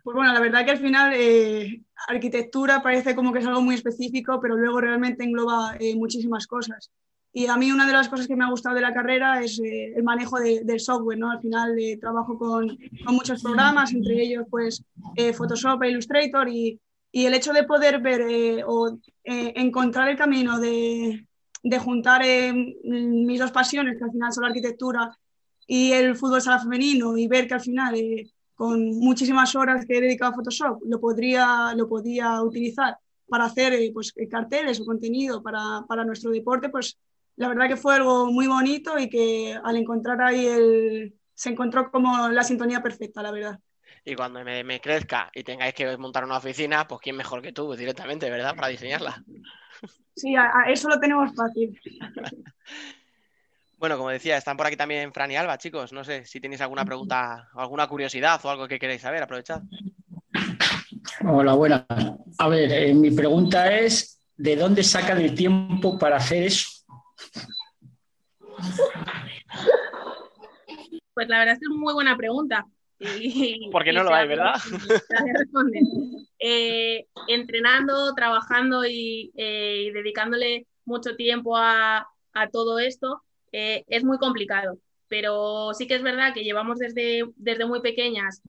[0.03, 3.74] Pues bueno, la verdad que al final eh, arquitectura parece como que es algo muy
[3.74, 6.91] específico, pero luego realmente engloba eh, muchísimas cosas.
[7.32, 9.61] Y a mí una de las cosas que me ha gustado de la carrera es
[9.61, 11.31] eh, el manejo del software, ¿no?
[11.31, 14.82] Al final trabajo con, con, muchos programas, entre ellos pues
[15.37, 16.81] Photoshop e Illustrator y,
[17.12, 21.27] y, el hecho de poder ver o encontrar el camino de,
[21.62, 22.23] de juntar
[22.85, 25.16] mis dos pasiones, que al final son la arquitectura
[25.66, 27.95] y el fútbol sala femenino y ver que al final
[28.61, 32.95] con muchísimas horas que he dedicado a Photoshop, lo podría, lo podía utilizar
[33.27, 36.99] para hacer eh, pues, eh, carteles o contenido para, para, nuestro deporte, pues
[37.37, 41.91] la verdad que fue algo muy bonito y que al encontrar ahí el, se encontró
[41.91, 43.59] como la sintonía perfecta, la verdad.
[44.05, 47.53] Y cuando me, me crezca y tengáis que montar una oficina, pues quién mejor que
[47.53, 48.55] tú directamente, ¿verdad?
[48.55, 49.24] Para diseñarla.
[50.15, 51.78] Sí, a eso lo tenemos fácil.
[53.81, 55.90] Bueno, como decía, están por aquí también Fran y Alba, chicos.
[55.90, 59.62] No sé si tenéis alguna pregunta, alguna curiosidad o algo que queréis saber, aprovechad.
[61.27, 61.86] Hola, buenas.
[62.36, 66.69] A ver, eh, mi pregunta es, ¿de dónde sacan el tiempo para hacer eso?
[71.15, 72.66] Pues la verdad es que es muy buena pregunta.
[73.72, 74.55] Porque no lo hay, ¿verdad?
[76.43, 83.22] Eh, entrenando, trabajando y, eh, y, dedicándole mucho tiempo a, a todo esto,
[83.52, 84.78] eh, es muy complicado.
[85.06, 88.40] pero sí que es verdad que llevamos desde, desde muy pequeñas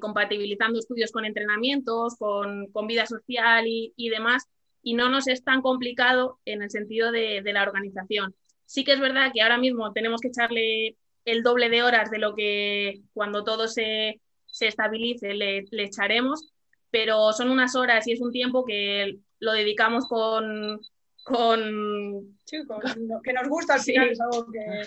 [0.00, 4.48] compatibilizando estudios con entrenamientos, con, con vida social y, y, demás,
[4.82, 8.34] y no nos es tan complicado en el sentido de, de, la organización.
[8.64, 12.18] Sí que es verdad que ahora mismo tenemos que echarle el doble de horas de
[12.18, 16.52] lo que cuando todo se, se estabilice le, le echaremos,
[16.90, 20.80] pero son unas horas y es un tiempo que lo dedicamos con,
[21.24, 22.80] con, sí, con
[23.22, 24.12] que nos gusta al final, sí.
[24.12, 24.82] es algo que,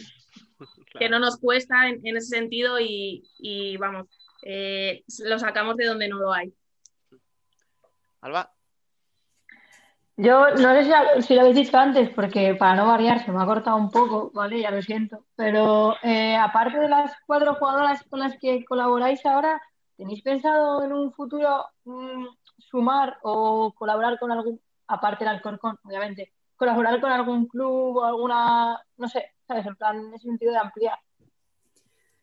[0.99, 4.07] que no nos cuesta en, en ese sentido y, y vamos,
[4.43, 6.53] eh, lo sacamos de donde no lo hay.
[8.21, 8.56] Alba.
[10.19, 13.45] Yo no sé si, lo habéis dicho antes, porque para no variar se me ha
[13.45, 14.59] cortado un poco, ¿vale?
[14.59, 15.25] Ya lo siento.
[15.35, 19.61] Pero eh, aparte de las cuatro jugadoras con las que colaboráis ahora,
[19.95, 22.25] ¿tenéis pensado en un futuro mmm,
[22.57, 28.81] sumar o colaborar con algún, aparte del Alcorcón, obviamente, colaborar con algún club o alguna,
[28.97, 29.67] no sé, ¿sabes?
[29.67, 30.97] En plan, en sentido de ampliar.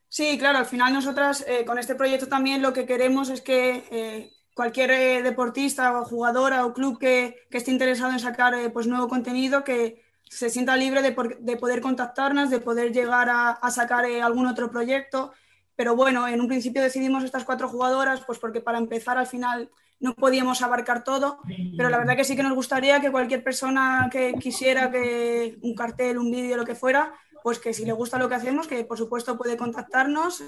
[0.09, 3.85] Sí, claro, al final nosotras eh, con este proyecto también lo que queremos es que
[3.91, 8.71] eh, cualquier eh, deportista o jugadora o club que, que esté interesado en sacar eh,
[8.71, 13.51] pues nuevo contenido, que se sienta libre de, de poder contactarnos, de poder llegar a,
[13.51, 15.33] a sacar eh, algún otro proyecto.
[15.77, 19.71] Pero bueno, en un principio decidimos estas cuatro jugadoras, pues porque para empezar al final
[19.99, 21.39] no podíamos abarcar todo,
[21.77, 25.75] pero la verdad que sí que nos gustaría que cualquier persona que quisiera que un
[25.75, 28.85] cartel, un vídeo, lo que fuera, pues que si le gusta lo que hacemos, que
[28.85, 30.45] por supuesto puede contactarnos.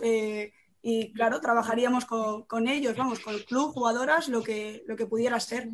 [0.86, 4.96] Eh, y claro, trabajaríamos con, con, ellos, vamos, con el club, jugadoras, lo que, lo
[4.96, 5.68] que pudiera ser.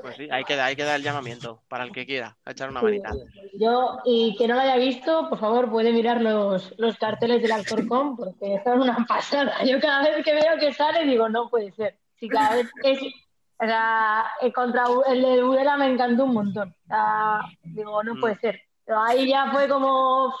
[0.00, 2.82] Pues sí, ahí queda, ahí queda el llamamiento para el que quiera, a echar una
[2.82, 3.10] manita.
[3.54, 7.52] Yo, y que no lo haya visto, por favor, puede mirar los, los carteles del
[7.52, 9.64] Alcorcón, porque son una pasada.
[9.64, 11.98] Yo cada vez que veo que sale digo, no puede ser.
[12.18, 14.24] Si cada vez es, o sea,
[14.54, 16.74] contra el de Budela me encantó un montón.
[16.84, 18.60] O sea, digo, no puede ser.
[18.84, 20.34] Pero ahí ya fue como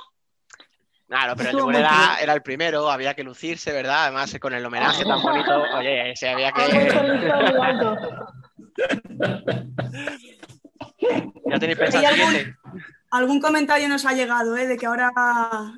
[1.08, 4.04] Claro, pero el de Burela era el primero, había que lucirse, ¿verdad?
[4.04, 6.60] Además, con el homenaje tan bonito, oye, ese había que.
[11.46, 12.56] ya tenéis pensado algún,
[13.10, 14.66] algún comentario nos ha llegado, ¿eh?
[14.66, 15.10] De que ahora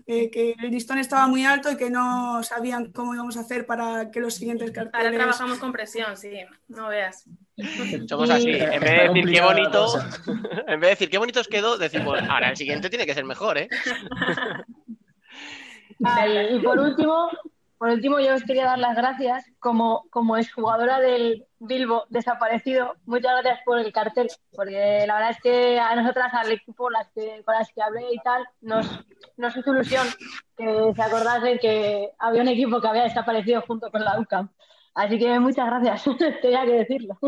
[0.08, 3.66] eh, que el listón estaba muy alto y que no sabían cómo íbamos a hacer
[3.66, 5.06] para que los siguientes carteles.
[5.06, 7.24] Ahora trabajamos con presión, sí, no veas.
[8.08, 9.86] Somos así, en vez de decir qué bonito,
[10.66, 13.24] en vez de decir qué bonito os quedó, decimos, ahora el siguiente tiene que ser
[13.24, 13.68] mejor, ¿eh?
[16.00, 17.28] Y, por último,
[17.76, 22.94] por último, yo os quería dar las gracias como, como exjugadora del Bilbo desaparecido.
[23.04, 27.10] Muchas gracias por el cartel, porque la verdad es que a nosotras, al equipo las
[27.10, 28.86] que, con las que hablé y tal, nos,
[29.36, 30.06] nos hizo ilusión
[30.56, 34.48] que se acordasen que había un equipo que había desaparecido junto con la UCAM.
[34.94, 36.04] Así que muchas gracias,
[36.42, 37.18] tenía que decirlo.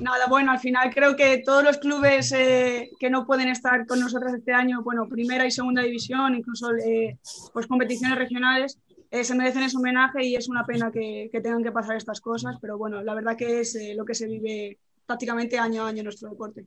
[0.00, 4.00] Nada, bueno, al final creo que todos los clubes eh, que no pueden estar con
[4.00, 7.18] nosotros este año, bueno, primera y segunda división, incluso eh,
[7.52, 8.78] pues competiciones regionales,
[9.10, 12.20] eh, se merecen ese homenaje y es una pena que, que, tengan que pasar estas
[12.20, 15.98] cosas, pero bueno, la verdad que es lo que se vive prácticamente año a año
[15.98, 16.64] en nuestro deporte.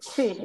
[0.00, 0.36] Sí,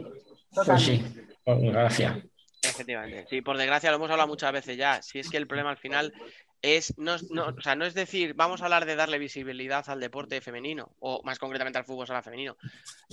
[0.54, 1.04] pues sí,
[1.46, 2.18] gracias.
[2.64, 5.02] Efectivamente, sí, por desgracia lo hemos hablado muchas veces ya.
[5.02, 6.14] Si es que el problema al final
[6.64, 10.00] es no, no, o sea, no es decir, vamos a hablar de darle visibilidad al
[10.00, 12.56] deporte femenino, o más concretamente al fútbol sala femenino.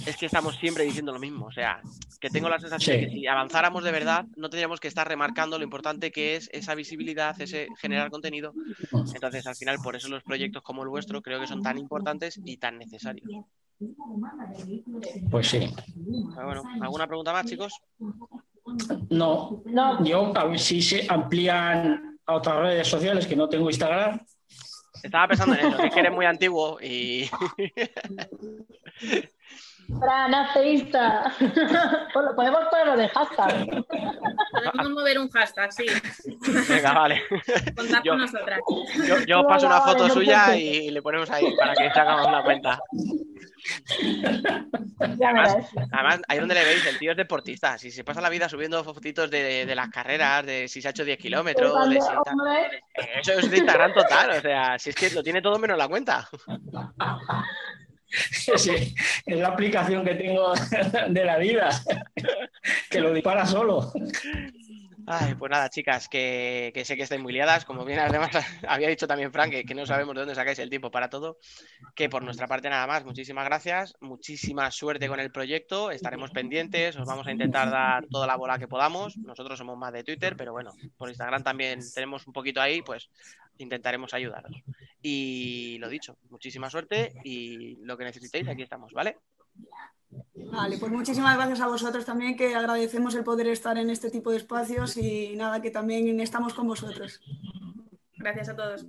[0.06, 1.46] Es que estamos siempre diciendo lo mismo.
[1.46, 1.82] O sea,
[2.20, 3.00] que tengo la sensación sí.
[3.00, 6.48] de que si avanzáramos de verdad, no tendríamos que estar remarcando lo importante que es
[6.52, 8.54] esa visibilidad, ese generar contenido.
[8.92, 12.40] Entonces, al final, por eso los proyectos como el vuestro creo que son tan importantes
[12.44, 13.28] y tan necesarios.
[15.30, 15.74] Pues sí.
[16.34, 17.72] Pero bueno, ¿alguna pregunta más, chicos?
[19.08, 23.68] No, no, yo a ver si se amplían a otras redes sociales que no tengo
[23.68, 24.20] Instagram.
[25.02, 27.28] Estaba pensando en eso, es que eres muy antiguo y.
[29.98, 31.32] Fran, ateísta.
[32.12, 33.84] Podemos ponerlo de hashtag.
[34.52, 35.86] Podemos mover un hashtag, sí.
[36.68, 37.22] Venga, vale.
[37.76, 38.60] Contad yo, con nosotras.
[39.06, 42.80] Yo, yo paso una foto suya y le ponemos ahí para que sacamos una cuenta.
[45.00, 45.56] Además,
[45.92, 47.78] además, ahí donde le veis, el tío es deportista.
[47.78, 50.90] Si se pasa la vida subiendo fotitos de, de las carreras, de si se ha
[50.90, 52.82] hecho 10 kilómetros, de si tal.
[53.20, 54.30] Eso es de Instagram total.
[54.30, 56.28] O sea, si es que lo tiene todo menos la cuenta.
[58.56, 58.94] Sí,
[59.26, 60.52] es la aplicación que tengo
[61.08, 61.70] de la vida,
[62.90, 63.92] que lo dispara solo.
[65.12, 67.64] Ay, pues nada, chicas, que, sé que estáis muy liadas.
[67.64, 68.30] Como bien además
[68.68, 71.38] había dicho también Frank, que, que, no sabemos de dónde sacáis el tiempo para todo.
[71.94, 75.90] Que por nuestra parte nada más, muchísimas gracias, muchísima suerte con el proyecto.
[75.90, 79.16] Estaremos pendientes, os vamos a intentar dar toda la bola que podamos.
[79.16, 83.10] Nosotros somos más de Twitter, pero bueno, por Instagram también tenemos un poquito ahí, pues
[83.58, 84.62] intentaremos ayudaros.
[85.02, 89.16] Y lo dicho, muchísima suerte y lo que necesitéis, aquí estamos, ¿vale?
[90.34, 94.30] Vale, pues muchísimas gracias a vosotros también, que agradecemos el poder estar en este tipo
[94.30, 97.20] de espacios y nada, que también estamos con vosotros.
[98.16, 98.84] Gracias a todos.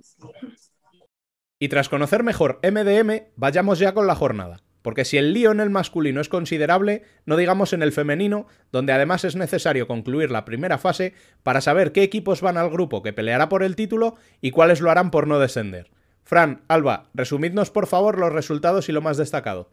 [1.58, 4.62] Y tras conocer mejor MDM, vayamos ya con la jornada.
[4.82, 8.92] Porque si el lío en el masculino es considerable, no digamos en el femenino, donde
[8.92, 11.14] además es necesario concluir la primera fase
[11.44, 14.90] para saber qué equipos van al grupo que peleará por el título y cuáles lo
[14.90, 15.92] harán por no descender.
[16.24, 19.68] Fran, Alba, resumidnos por favor los resultados y lo más destacado.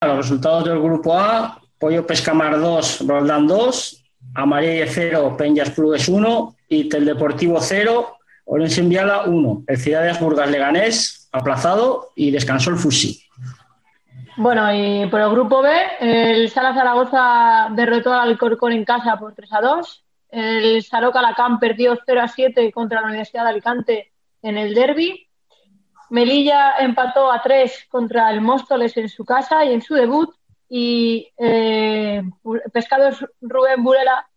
[0.00, 4.04] Los resultados del grupo A, Pollo Pescamar 2, Roldán 2,
[4.34, 9.64] Amarille 0, Peñas Clubes 1 y Teldeportivo 0, Orense Enviala 1.
[9.66, 13.22] El Ciudad de Burgas Leganés aplazado y descansó el Fusi.
[14.36, 15.70] Bueno, y por el grupo B,
[16.00, 20.04] el Sala Zaragoza derrotó al Alcorcón en casa por 3 a 2.
[20.30, 24.12] El Salo Calacán perdió 0 a 7 contra la Universidad de Alicante
[24.42, 25.28] en el derby.
[26.10, 30.34] Melilla empató a 3 contra el Móstoles en su casa y en su debut.
[30.68, 32.22] Y eh,
[32.72, 34.28] Pescados Rubén Burela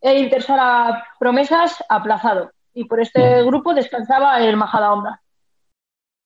[0.00, 2.52] e Intersala Promesas aplazado.
[2.74, 5.20] Y por este grupo descansaba el Majadahonda.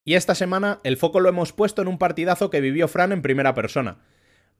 [0.04, 3.22] Y esta semana el foco lo hemos puesto en un partidazo que vivió Fran en
[3.22, 3.98] primera persona.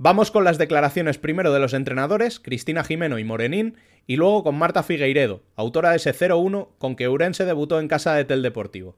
[0.04, 3.76] Vamos con las declaraciones primero de los entrenadores, Cristina Jimeno y Morenín,
[4.08, 8.14] y luego con Marta Figueiredo, autora de ese 0-1 con que Urense debutó en casa
[8.14, 8.96] de Tel Deportivo.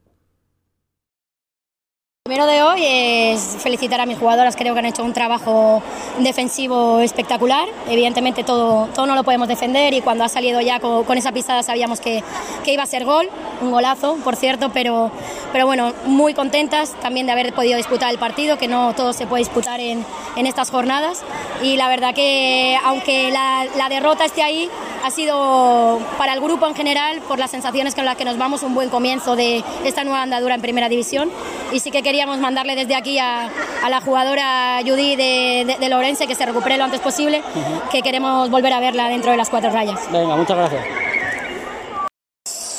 [2.26, 5.82] Primero de hoy es felicitar a mis jugadoras, creo que han hecho un trabajo
[6.20, 7.68] defensivo espectacular.
[7.86, 11.62] Evidentemente todo, todo no lo podemos defender y cuando ha salido ya con, esa pisada
[11.62, 12.24] sabíamos que,
[12.64, 13.28] que, iba a ser gol,
[13.60, 15.10] un golazo, por cierto, pero,
[15.52, 19.26] pero bueno, muy contentas también de haber podido disputar el partido, que no todo se
[19.26, 20.02] puede disputar en,
[20.36, 21.22] en estas jornadas.
[21.62, 24.70] Y la verdad que aunque la, la derrota esté ahí,
[25.04, 28.62] ha sido para el grupo en general, por las sensaciones con las que nos vamos,
[28.62, 31.30] un buen comienzo de esta nueva andadura en primera división.
[31.72, 33.50] Y sí que queríamos mandarle desde aquí a,
[33.90, 37.42] la jugadora Judy de, de, Lorense que se recupere lo antes posible,
[37.90, 39.98] que queremos volver a verla dentro de las cuatro rayas.
[40.12, 40.84] Venga, muchas gracias.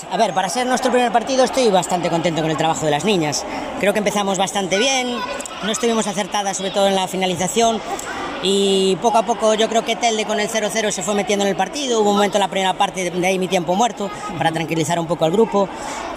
[0.09, 3.03] A ver, para ser nuestro primer partido estoy bastante contento con el trabajo de las
[3.03, 3.45] niñas.
[3.81, 5.17] Creo que empezamos bastante bien,
[5.65, 7.81] no estuvimos acertadas sobre todo en la finalización,
[8.47, 11.49] y poco a poco yo creo que Telde con el 0-0 se fue metiendo en
[11.49, 14.51] el partido, hubo un momento en la primera parte de ahí mi tiempo muerto para
[14.51, 15.67] tranquilizar un poco al grupo.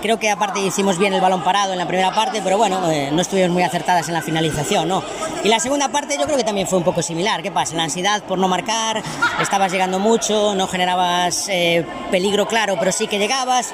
[0.03, 3.11] Creo que aparte hicimos bien el balón parado en la primera parte, pero bueno, eh,
[3.12, 5.03] no estuvimos muy acertadas en la finalización, ¿no?
[5.43, 7.43] Y la segunda parte yo creo que también fue un poco similar.
[7.43, 7.75] ¿Qué pasa?
[7.77, 9.03] La ansiedad por no marcar,
[9.41, 13.73] estabas llegando mucho, no generabas eh, peligro claro, pero sí que llegabas.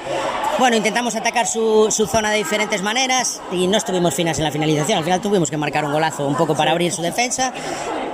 [0.57, 4.51] Bueno, intentamos atacar su, su zona de diferentes maneras y no estuvimos finas en la
[4.51, 4.99] finalización.
[4.99, 7.53] Al final tuvimos que marcar un golazo un poco para abrir su defensa.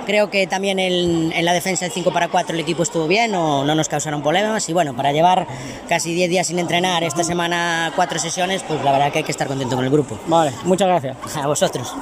[0.06, 3.30] Creo que también en, en la defensa del 5 para 4 el equipo estuvo bien,
[3.30, 5.46] no, no nos causaron problemas y bueno, para llevar
[5.88, 9.32] casi 10 días sin entrenar esta semana cuatro sesiones, pues la verdad que hay que
[9.32, 10.18] estar contento con el grupo.
[10.26, 11.16] Vale, muchas gracias.
[11.36, 11.94] A vosotros.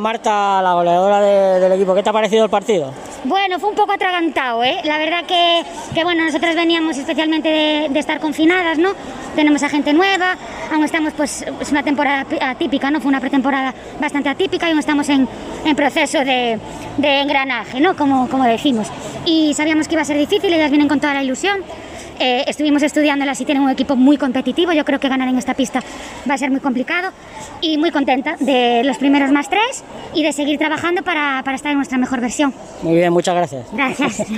[0.00, 2.92] Marta, la goleadora de, del equipo, ¿qué te ha parecido el partido?
[3.24, 4.78] Bueno, fue un poco atragantado, ¿eh?
[4.84, 5.62] La verdad que,
[5.94, 7.48] que bueno, nosotros veníamos especialmente
[7.90, 8.92] de, estar confinadas, ¿no?
[9.34, 10.36] Tenemos a gente nueva,
[10.72, 13.00] aún estamos, pues, es una temporada atípica, ¿no?
[13.00, 15.28] Fue una pretemporada bastante atípica y aún estamos en,
[15.76, 16.58] proceso de,
[16.96, 17.94] de, engranaje, ¿no?
[17.94, 18.88] Como, como decimos.
[19.26, 21.62] Y sabíamos que iba a ser difícil, ellas vienen con toda la ilusión.
[22.20, 24.72] Eh, estuvimos estudiándolas y tienen un equipo muy competitivo.
[24.72, 25.80] Yo creo que ganar en esta pista
[26.28, 27.12] va a ser muy complicado
[27.62, 29.82] y muy contenta de los primeros más tres
[30.14, 32.52] y de seguir trabajando para, para estar en nuestra mejor versión.
[32.82, 33.66] Muy bien, muchas gracias.
[33.72, 34.22] Gracias.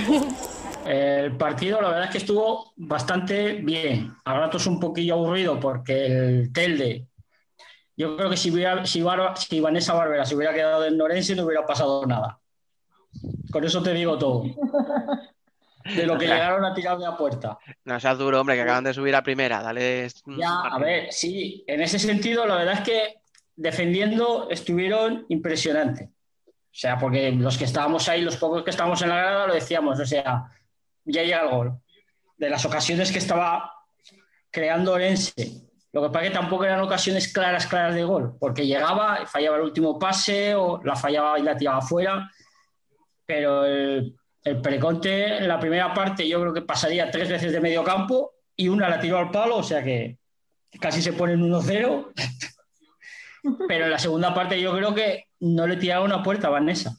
[0.85, 4.13] El partido, la verdad es que estuvo bastante bien.
[4.25, 7.07] A ratos un poquillo aburrido porque el Telde.
[7.95, 11.35] Yo creo que si, hubiera, si, Bar, si Vanessa Barbera se hubiera quedado en Norense
[11.35, 12.39] no hubiera pasado nada.
[13.51, 14.43] Con eso te digo todo.
[15.83, 17.57] de lo que llegaron a tirar de la puerta.
[17.85, 19.61] No seas duro, hombre, que acaban de subir a primera.
[19.61, 20.07] Dale.
[20.37, 23.15] Ya, a ver, sí, en ese sentido, la verdad es que
[23.55, 26.09] defendiendo estuvieron impresionantes.
[26.09, 29.53] O sea, porque los que estábamos ahí, los pocos que estábamos en la grada, lo
[29.53, 30.45] decíamos, o sea,
[31.05, 31.79] ya llega el gol.
[32.37, 33.71] De las ocasiones que estaba
[34.49, 35.61] creando Orense.
[35.91, 39.57] Lo que pasa es que tampoco eran ocasiones claras, claras de gol, porque llegaba, fallaba
[39.57, 42.31] el último pase o la fallaba y la tiraba afuera.
[43.27, 47.61] Pero el, el Preconte en la primera parte yo creo que pasaría tres veces de
[47.61, 50.17] medio campo y una la tiró al palo, o sea que
[50.79, 52.11] casi se pone en 1-0.
[53.67, 56.95] Pero en la segunda parte yo creo que no le tiraba una puerta a Vanessa.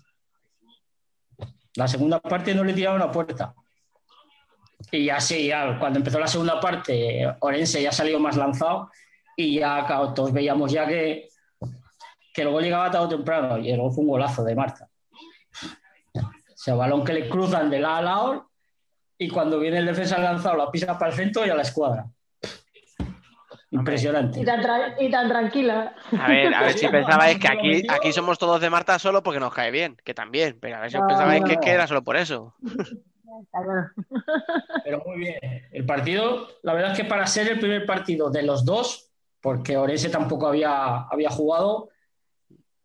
[1.77, 3.55] La segunda parte no le tiraba una puerta.
[4.91, 8.91] Y ya sí, ya, cuando empezó la segunda parte, Orense ya salió más lanzado
[9.37, 11.29] y ya todos veíamos ya que,
[12.33, 14.89] que el gol llegaba tarde o temprano y gol fue un golazo de Marta.
[16.65, 18.51] O sea, balón que le cruzan de lado a lado
[19.19, 22.07] y cuando viene el defensa lanzado la pisa para el centro y a la escuadra.
[23.71, 24.41] Impresionante.
[24.41, 25.95] Y tan, tra- y tan tranquila.
[26.19, 29.41] A ver, a ver si pensabais que aquí, aquí somos todos de Marta solo porque
[29.41, 31.61] nos cae bien, que también, pero a ver si os No, pensabais no, que, no.
[31.61, 32.55] que era solo por eso.
[34.85, 35.35] Pero muy bien.
[35.71, 39.11] El partido, la verdad es que para ser el primer partido de los dos,
[39.43, 41.91] porque Orense tampoco había, había jugado,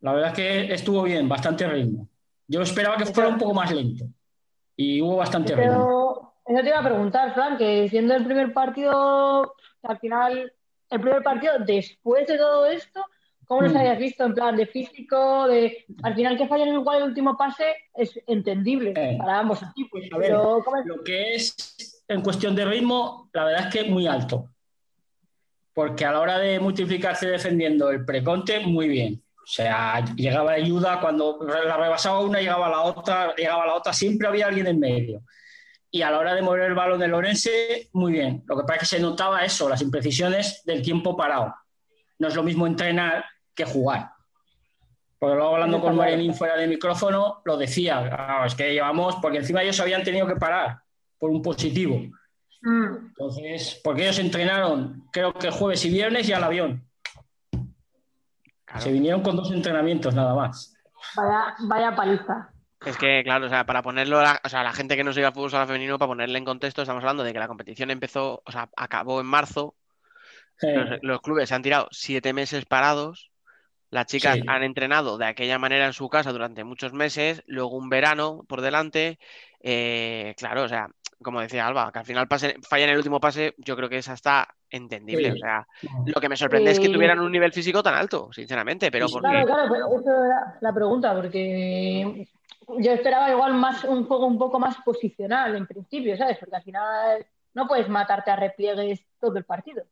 [0.00, 2.09] la verdad es que estuvo bien, bastante ritmo.
[2.50, 4.06] Yo esperaba que fuera un poco más lento
[4.76, 5.70] y hubo bastante ritmo.
[5.72, 9.54] Pero eso te iba a preguntar, Fran, que siendo el primer partido,
[9.84, 10.52] al final,
[10.90, 13.04] el primer partido después de todo esto,
[13.46, 13.76] ¿cómo los Mm.
[13.76, 14.24] habías visto?
[14.24, 17.64] En plan de físico, de al final que fallen igual el último pase
[17.94, 20.00] es entendible para ambos equipos.
[20.12, 20.86] A ver, Pero ¿cómo es?
[20.86, 24.48] lo que es en cuestión de ritmo, la verdad es que muy alto.
[25.72, 29.22] Porque a la hora de multiplicarse defendiendo el preconte, muy bien.
[29.50, 34.28] O sea, llegaba ayuda, cuando la rebasaba una, llegaba la otra, llegaba la otra, siempre
[34.28, 35.22] había alguien en medio.
[35.90, 38.44] Y a la hora de mover el balón del Orense, muy bien.
[38.46, 41.52] Lo que pasa es que se notaba eso, las imprecisiones del tiempo parado.
[42.20, 44.10] No es lo mismo entrenar que jugar.
[45.18, 49.38] Porque luego hablando con Marenín fuera de micrófono, lo decía, "Ah, es que llevamos, porque
[49.38, 50.78] encima ellos habían tenido que parar
[51.18, 52.00] por un positivo.
[52.62, 53.08] Mm.
[53.08, 56.88] Entonces, porque ellos entrenaron, creo que jueves y viernes y al avión.
[58.78, 60.74] Se vinieron con dos entrenamientos nada más.
[61.16, 62.50] Vaya, vaya paliza.
[62.84, 65.12] Es que, claro, o sea, para ponerlo, a la, o sea, la gente que no
[65.12, 67.90] sigue al fútbol sala femenino, para ponerle en contexto, estamos hablando de que la competición
[67.90, 69.74] empezó, o sea, acabó en marzo.
[70.62, 73.30] Los, los clubes se han tirado siete meses parados.
[73.90, 74.42] Las chicas Sí.
[74.46, 78.60] han entrenado de aquella manera en su casa durante muchos meses, luego un verano por
[78.60, 79.18] delante.
[79.62, 80.88] eh, claro, o sea,
[81.22, 83.98] como decía Alba, que al final pase, falla en el último pase, yo creo que
[83.98, 85.32] esa está entendible.
[85.32, 85.36] Sí.
[85.36, 85.66] O sea,
[86.06, 89.28] lo que me sorprende es que tuvieran un nivel físico tan alto, sinceramente, pero porque
[89.28, 92.26] Claro, claro, pero eso era la pregunta, porque
[92.78, 96.38] yo esperaba igual más un juego un poco más posicional en principio, ¿sabes?
[96.38, 99.84] Porque al final no puedes matarte a repliegues todo el partido.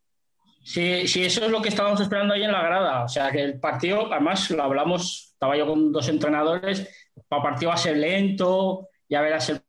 [0.62, 3.04] Sí, sí, eso es lo que estábamos esperando ahí en la grada.
[3.04, 6.80] O sea, que el partido, además lo hablamos, estaba yo con dos entrenadores,
[7.16, 9.62] el partido va a ser lento, ya verás el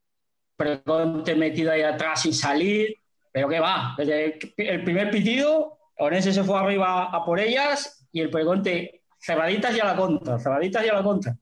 [0.60, 2.94] preconte metido ahí atrás sin salir,
[3.32, 8.20] pero qué va, desde el primer pitido, Orense se fue arriba a por ellas y
[8.20, 11.36] el preconte cerraditas y a la contra, cerraditas y a la contra.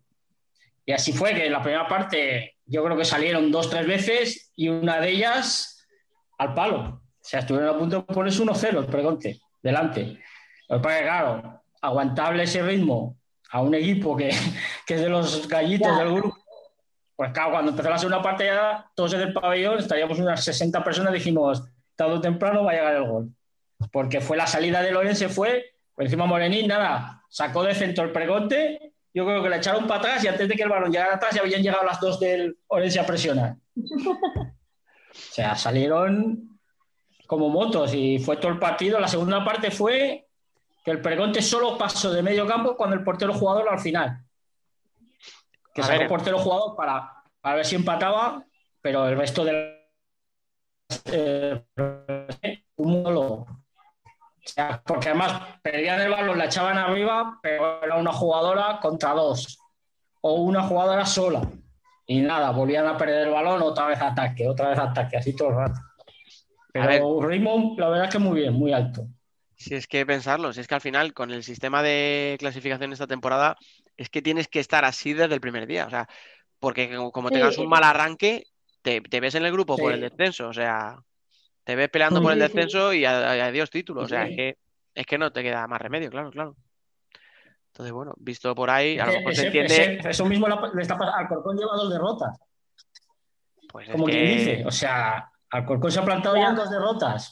[0.86, 4.52] Y así fue que en la primera parte yo creo que salieron dos, tres veces
[4.56, 5.86] y una de ellas
[6.38, 6.80] al palo.
[6.80, 10.20] O sea, estuvieron a punto de ponerse 1-0 el pregonte, delante.
[10.70, 13.18] Lo que pasa es que, claro, aguantable ese ritmo
[13.52, 14.30] a un equipo que,
[14.86, 16.04] que es de los gallitos Ya.
[16.04, 16.38] del grupo.
[17.18, 20.84] Pues claro, cuando empezó la segunda parte ya todos en el pabellón, estaríamos unas 60
[20.84, 21.64] personas, dijimos,
[21.96, 23.32] tarde o temprano va a llegar el gol.
[23.92, 25.66] Porque fue la salida de Lorense, fue,
[25.96, 30.00] por encima Morenín, nada, sacó de centro el pregonte, yo creo que le echaron para
[30.00, 32.56] atrás y antes de que el balón llegara atrás ya habían llegado las dos del
[32.68, 33.56] Orense a presionar.
[33.76, 36.60] O sea, salieron
[37.26, 39.00] como motos y fue todo el partido.
[39.00, 40.28] La segunda parte fue
[40.86, 44.24] que el pregonte solo pasó de medio campo cuando el portero jugador al final.
[45.86, 48.44] Que el portero jugador para, para ver si empataba,
[48.82, 49.78] pero el resto del.
[51.06, 51.64] eh,
[52.78, 53.46] un monólogo.
[54.48, 59.12] O sea, porque además perdían el balón, la echaban arriba, pero era una jugadora contra
[59.12, 59.60] dos.
[60.22, 61.42] O una jugadora sola.
[62.06, 65.50] Y nada, volvían a perder el balón, otra vez ataque, otra vez ataque, así todo
[65.50, 65.82] el rato.
[66.72, 69.08] Pero ritmo, la verdad es que muy bien, muy alto.
[69.56, 73.08] Si es que pensarlo, si es que al final con el sistema de clasificación esta
[73.08, 73.58] temporada
[73.98, 76.08] es que tienes que estar así desde el primer día, o sea,
[76.60, 77.34] porque como- Sí.
[77.36, 78.44] tengas un mal arranque,
[78.82, 80.98] te, te ves en el grupo por el descenso, o sea,
[81.64, 84.58] te ves peleando por el descenso y adiós título, o sea, es que,
[84.96, 86.56] es que no te queda más remedio, claro, claro.
[87.68, 90.82] Entonces, bueno, visto por ahí, a lo Ese- mejor se entiende, ese- eso mismo le
[90.82, 91.18] está pasando.
[91.18, 92.40] Alcorcón lleva dos derrotas,
[93.70, 94.64] pues es como quien dice.
[94.66, 97.32] O sea, Alcorcón se ha plantado ya en dos derrotas.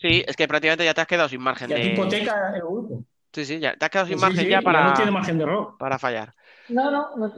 [0.00, 1.88] sí, es que prácticamente ya te has quedado sin margen Ya te de...
[1.88, 3.04] hipoteca el grupo.
[3.32, 5.38] Sí, sí, ya te has quedado sin Sí, margen sí, ya para, no tiene margen
[5.38, 5.76] de error.
[5.78, 6.34] para fallar.
[6.68, 7.32] No, no, no.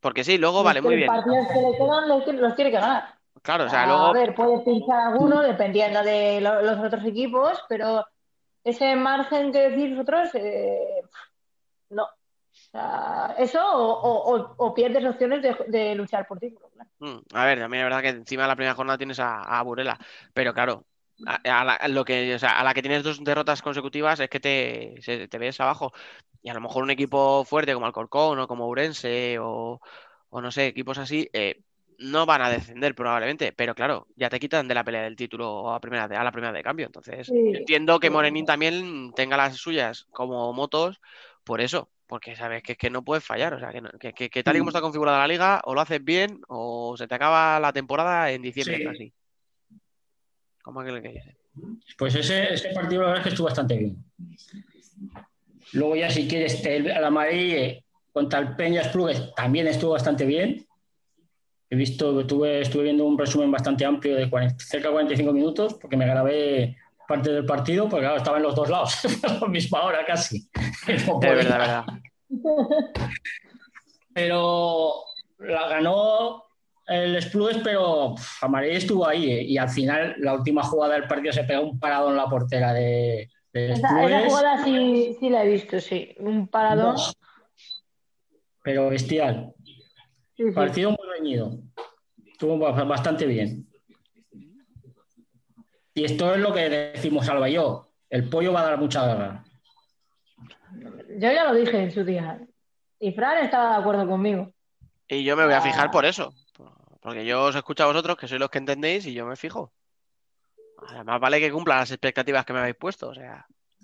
[0.00, 1.08] Porque sí, luego vale, muy Los bien.
[1.08, 3.14] partidos que le quedan los, tiene- los tiene que ganar.
[3.42, 4.12] Claro, o sea, A luego...
[4.12, 8.04] ver, puede pinchar alguno dependiendo de lo- los otros equipos, pero
[8.64, 11.02] ese margen que decís vosotros, eh,
[11.90, 12.04] no.
[12.04, 16.68] O sea, eso o, o- o- o pierdes opciones de, de luchar por título.
[16.70, 16.90] claro.
[17.00, 19.62] Mm, A ver, también es verdad que encima de la primera jornada tienes a, a
[19.62, 19.98] Burela,
[20.34, 20.84] pero claro,
[21.26, 24.28] a, la, a lo que, o sea, a la que tienes dos derrotas consecutivas es
[24.30, 25.92] que te, se- te ves abajo.
[26.42, 29.80] Y a lo mejor un equipo fuerte como Alcorcón o como Urense o,
[30.30, 31.60] o no sé, equipos así, eh,
[31.98, 35.72] no van a descender probablemente, pero claro, ya te quitan de la pelea del título
[35.72, 36.86] a, primera de, a la primera de cambio.
[36.86, 37.52] Entonces, Sí.
[37.54, 38.08] entiendo que.
[38.10, 41.00] Morenín también tenga las suyas como motos
[41.42, 43.52] por eso, porque sabes que es que no puedes fallar.
[43.54, 45.74] O sea, que, no- que- que- que tal y como está configurada la liga, o
[45.74, 48.84] lo haces bien o se te acaba la temporada en diciembre Sí.
[48.84, 49.12] casi.
[50.68, 51.34] Como aquel que dice.
[51.96, 54.04] Pues ese, ese partido la verdad es que estuvo bastante bien.
[55.72, 60.66] Luego ya si quieres, el, el amarille contra el Peñas Plugues también estuvo bastante bien.
[61.70, 65.72] He visto, estuve, estuve viendo un resumen bastante amplio de 40, cerca de 45 minutos
[65.80, 66.76] porque me grabé
[67.08, 70.50] parte del partido porque claro, estaba en los dos lados a la misma hora casi.
[71.06, 71.84] No verdad, verdad.
[74.12, 74.92] Pero
[75.38, 76.47] la ganó
[76.88, 81.32] el Splugues, pero pff, estuvo ahí eh, y al final la última jugada del partido
[81.32, 85.44] se pegó un parado en la portera de, de Esa, esa jugada sí, sí la
[85.44, 86.14] he visto, sí.
[86.18, 86.96] Un paradón.
[88.62, 89.52] pero bestial.
[90.36, 90.50] Sí, sí.
[90.52, 91.58] Partido muy reñido.
[92.32, 93.66] Estuvo ba- bastante bien.
[95.94, 97.90] Y esto es lo que decimos Alba y yo.
[98.08, 99.44] El pollo va a dar mucha guerra.
[101.10, 102.40] Yo ya lo dije en su día.
[103.00, 104.52] Y Fran estaba de acuerdo conmigo.
[105.08, 106.32] Y yo me voy a fijar por eso.
[107.00, 109.72] Porque yo os escucho a vosotros, que sois los que entendéis, y yo me fijo.
[110.88, 113.08] Además, vale que cumplan las expectativas que me habéis puesto.
[113.08, 113.46] O sea,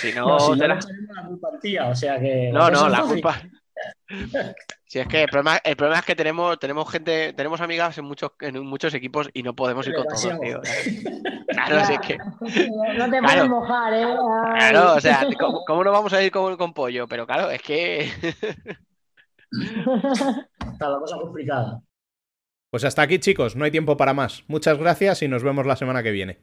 [0.00, 0.82] si no, No, si no, echaremos
[1.14, 3.42] la culpa tía, o sea que No, no, la culpa.
[4.86, 8.04] Si es que el problema, el problema es que tenemos, tenemos gente, tenemos amigas en
[8.04, 10.60] muchos, en muchos equipos y no podemos ir con todos, tío.
[11.50, 12.16] Claro, si es que.
[12.16, 13.22] No te Claro.
[13.22, 14.04] puedes mojar, ¿eh?
[14.04, 14.70] Ay.
[14.70, 17.08] Claro, o sea, ¿cómo, cómo no vamos a ir con, con pollo?
[17.08, 18.08] Pero claro, es que.
[20.72, 21.82] Está la cosa complicada.
[22.70, 24.44] Pues hasta aquí, chicos, no hay tiempo para más.
[24.46, 26.38] Muchas gracias y nos vemos la semana que viene.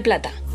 [0.00, 0.47] be like the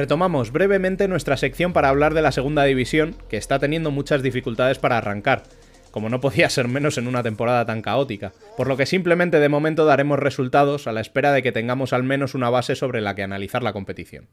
[0.00, 4.78] Retomamos brevemente nuestra sección para hablar de la segunda división, que está teniendo muchas dificultades
[4.78, 5.42] para arrancar,
[5.90, 9.50] como no podía ser menos en una temporada tan caótica, por lo que simplemente de
[9.50, 13.14] momento daremos resultados a la espera de que tengamos al menos una base sobre la
[13.14, 14.30] que analizar la competición.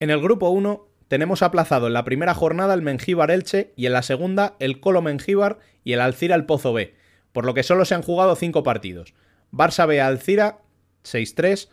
[0.00, 3.92] En el grupo 1 tenemos aplazado en la primera jornada el Mengíbar Elche y en
[3.92, 6.96] la segunda el Colo Mengíbar y el Alcira el Pozo B,
[7.30, 9.14] por lo que solo se han jugado 5 partidos.
[9.52, 10.58] Barça B Alcira
[11.04, 11.68] 6-3,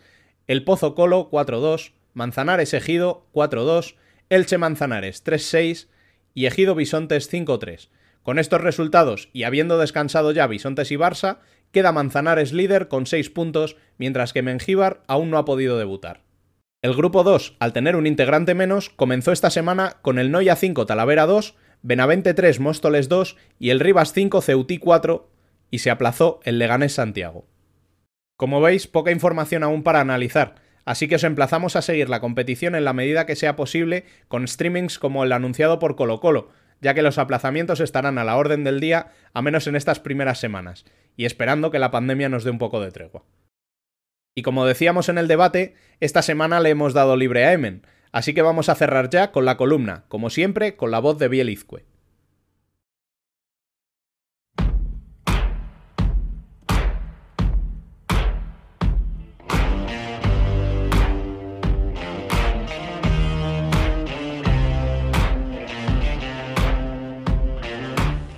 [0.45, 3.95] el Pozo Colo 4-2, Manzanares Ejido 4-2,
[4.29, 5.89] Elche Manzanares 3-6
[6.33, 7.89] y Ejido Bisontes 5-3.
[8.23, 11.39] Con estos resultados y habiendo descansado ya Bisontes y Barça,
[11.71, 16.23] queda Manzanares líder con 6 puntos, mientras que Mengíbar aún no ha podido debutar.
[16.81, 20.85] El grupo 2, al tener un integrante menos, comenzó esta semana con el Noya 5
[20.85, 25.29] Talavera 2, Benavente 3 Móstoles 2 y el Rivas 5 Ceutí 4
[25.69, 27.45] y se aplazó el Leganés Santiago.
[28.37, 32.75] Como veis, poca información aún para analizar, así que os emplazamos a seguir la competición
[32.75, 36.49] en la medida que sea posible con streamings como el anunciado por Colo Colo,
[36.81, 40.39] ya que los aplazamientos estarán a la orden del día, a menos en estas primeras
[40.39, 40.85] semanas,
[41.17, 43.23] y esperando que la pandemia nos dé un poco de tregua.
[44.35, 48.33] Y como decíamos en el debate, esta semana le hemos dado libre a Emen, así
[48.33, 51.49] que vamos a cerrar ya con la columna, como siempre, con la voz de Biel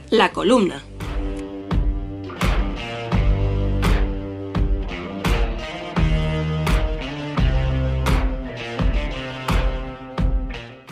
[0.09, 0.81] La columna.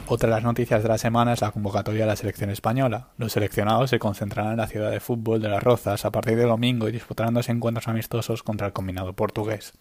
[0.07, 3.07] Otra de las noticias de la semana es la convocatoria de la selección española.
[3.17, 6.43] Los seleccionados se concentrarán en la ciudad de fútbol de Las Rozas a partir de
[6.43, 9.75] domingo y disputarán dos encuentros amistosos contra el combinado portugués.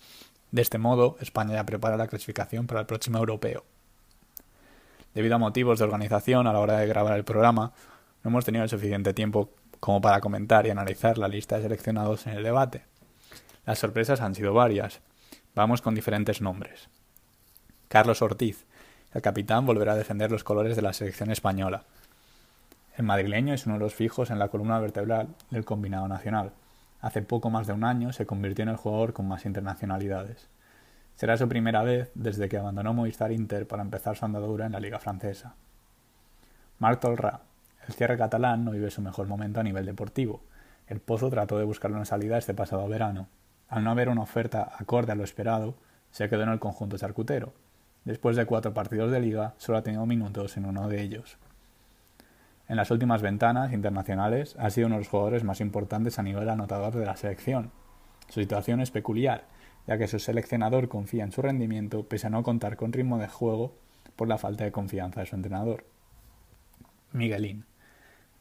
[0.52, 3.64] De este modo, España ya prepara la clasificación para el próximo europeo.
[5.12, 7.72] Debido a motivos de organización a la hora de grabar el programa,
[8.24, 12.26] no hemos tenido el suficiente tiempo como para comentar y analizar la lista de seleccionados
[12.26, 12.84] en el debate.
[13.66, 15.00] Las sorpresas han sido varias.
[15.54, 16.88] Vamos con diferentes nombres.
[17.88, 18.64] Carlos Ortiz,
[19.12, 21.84] el capitán volverá a defender los colores de la selección española.
[22.96, 26.52] El madrileño es uno de los fijos en la columna vertebral del combinado nacional.
[27.02, 30.48] Hace poco más de un año se convirtió en el jugador con más internacionalidades.
[31.14, 34.80] Será su primera vez desde que abandonó Movistar Inter para empezar su andadura en la
[34.80, 35.54] liga francesa.
[36.78, 37.40] Marc Tolrà,
[37.86, 40.42] el cierre catalán no vive su mejor momento a nivel deportivo.
[40.86, 43.28] El Pozo trató de buscarle una salida este pasado verano.
[43.68, 45.74] Al no haber una oferta acorde a lo esperado,
[46.10, 47.52] se quedó en el conjunto charcutero.
[48.04, 51.38] Después de cuatro partidos de liga, solo ha tenido minutos en uno de ellos.
[52.68, 56.48] En las últimas ventanas internacionales ha sido uno de los jugadores más importantes a nivel
[56.48, 57.72] anotador de la selección.
[58.28, 59.44] Su situación es peculiar,
[59.86, 63.28] ya que su seleccionador confía en su rendimiento pese a no contar con ritmo de
[63.28, 63.74] juego
[64.16, 65.84] por la falta de confianza de su entrenador.
[67.12, 67.64] Miguelín.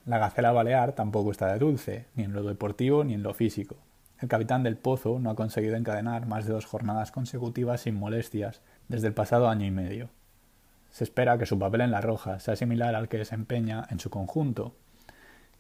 [0.05, 3.77] La Gacela Balear tampoco está de dulce, ni en lo deportivo ni en lo físico.
[4.19, 8.61] El capitán del Pozo no ha conseguido encadenar más de dos jornadas consecutivas sin molestias
[8.89, 10.09] desde el pasado año y medio.
[10.91, 14.09] Se espera que su papel en la Roja sea similar al que desempeña en su
[14.09, 14.75] conjunto.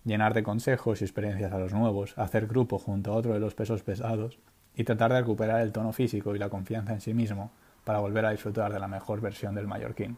[0.03, 3.55] Llenar de consejos y experiencias a los nuevos, hacer grupo junto a otro de los
[3.55, 4.39] pesos pesados
[4.75, 7.51] y tratar de recuperar el tono físico y la confianza en sí mismo
[7.85, 10.17] para volver a disfrutar de la mejor versión del mallorquín.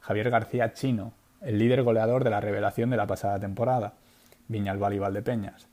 [0.00, 3.94] Javier García Chino, el líder goleador de la revelación de la pasada temporada,
[4.48, 5.68] Viñalbal y Valdepeñas,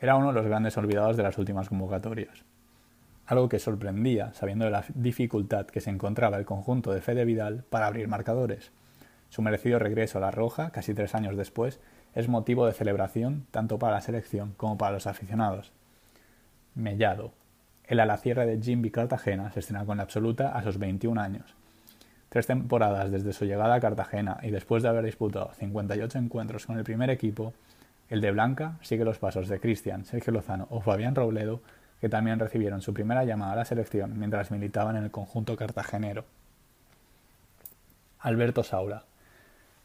[0.00, 2.44] era uno de los grandes olvidados de las últimas convocatorias.
[3.26, 7.64] Algo que sorprendía, sabiendo de la dificultad que se encontraba el conjunto de Fede Vidal
[7.70, 8.72] para abrir marcadores.
[9.28, 11.80] Su merecido regreso a la Roja, casi tres años después,
[12.14, 15.72] es motivo de celebración tanto para la selección como para los aficionados.
[16.74, 17.32] Mellado.
[17.84, 21.54] El alacierre de Jimby Cartagena se estrena con la absoluta a sus 21 años.
[22.32, 26.78] Tres temporadas desde su llegada a Cartagena y después de haber disputado 58 encuentros con
[26.78, 27.52] el primer equipo,
[28.08, 31.60] el de Blanca sigue los pasos de Cristian, Sergio Lozano o Fabián Robledo,
[32.00, 36.24] que también recibieron su primera llamada a la selección mientras militaban en el conjunto cartagenero.
[38.20, 39.04] Alberto Saura.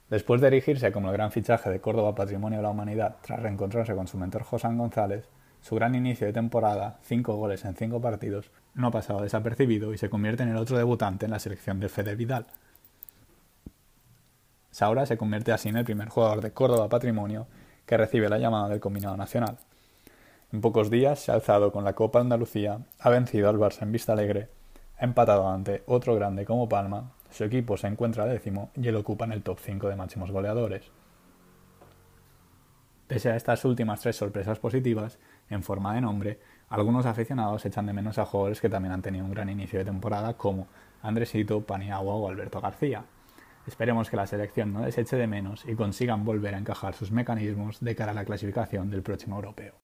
[0.10, 3.94] Después de erigirse como el gran fichaje de Córdoba Patrimonio de la Humanidad tras reencontrarse
[3.94, 5.28] con su mentor Josán González,
[5.60, 10.10] su gran inicio de temporada, cinco goles en cinco partidos, no pasaba desapercibido y se
[10.10, 12.46] convierte en el otro debutante en la selección de Fede Vidal.
[14.72, 17.48] Saura se convierte así en el primer jugador de Córdoba Patrimonio
[17.86, 19.58] que recibe la llamada del combinado nacional.
[20.52, 23.92] En pocos días se ha alzado con la Copa Andalucía, ha vencido al Barça en
[23.92, 24.50] Vista Alegre,
[24.98, 29.26] ha empatado ante otro grande como Palma, su equipo se encuentra décimo y él ocupa
[29.26, 30.92] en el top 5 de máximos goleadores.
[33.08, 35.18] Pese a estas últimas tres sorpresas positivas,
[35.50, 36.40] en forma de nombre,
[36.70, 39.86] algunos aficionados echan de menos a jugadores que también han tenido un gran inicio de
[39.86, 40.68] temporada como
[41.02, 43.06] Andresito, Paniagua o Alberto García.
[43.66, 47.12] Esperemos que la selección no les eche de menos y consigan volver a encajar sus
[47.12, 49.76] mecanismos de cara a la clasificación del próximo europeo.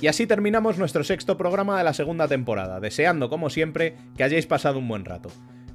[0.00, 4.46] Y así terminamos nuestro sexto programa de la segunda temporada, deseando, como siempre, que hayáis
[4.46, 5.30] pasado un buen rato.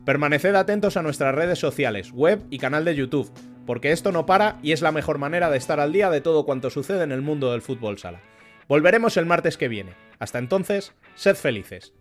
[0.05, 3.31] Permaneced atentos a nuestras redes sociales, web y canal de YouTube,
[3.65, 6.45] porque esto no para y es la mejor manera de estar al día de todo
[6.45, 8.21] cuanto sucede en el mundo del fútbol sala.
[8.67, 9.95] Volveremos el martes que viene.
[10.19, 11.93] Hasta entonces, sed felices.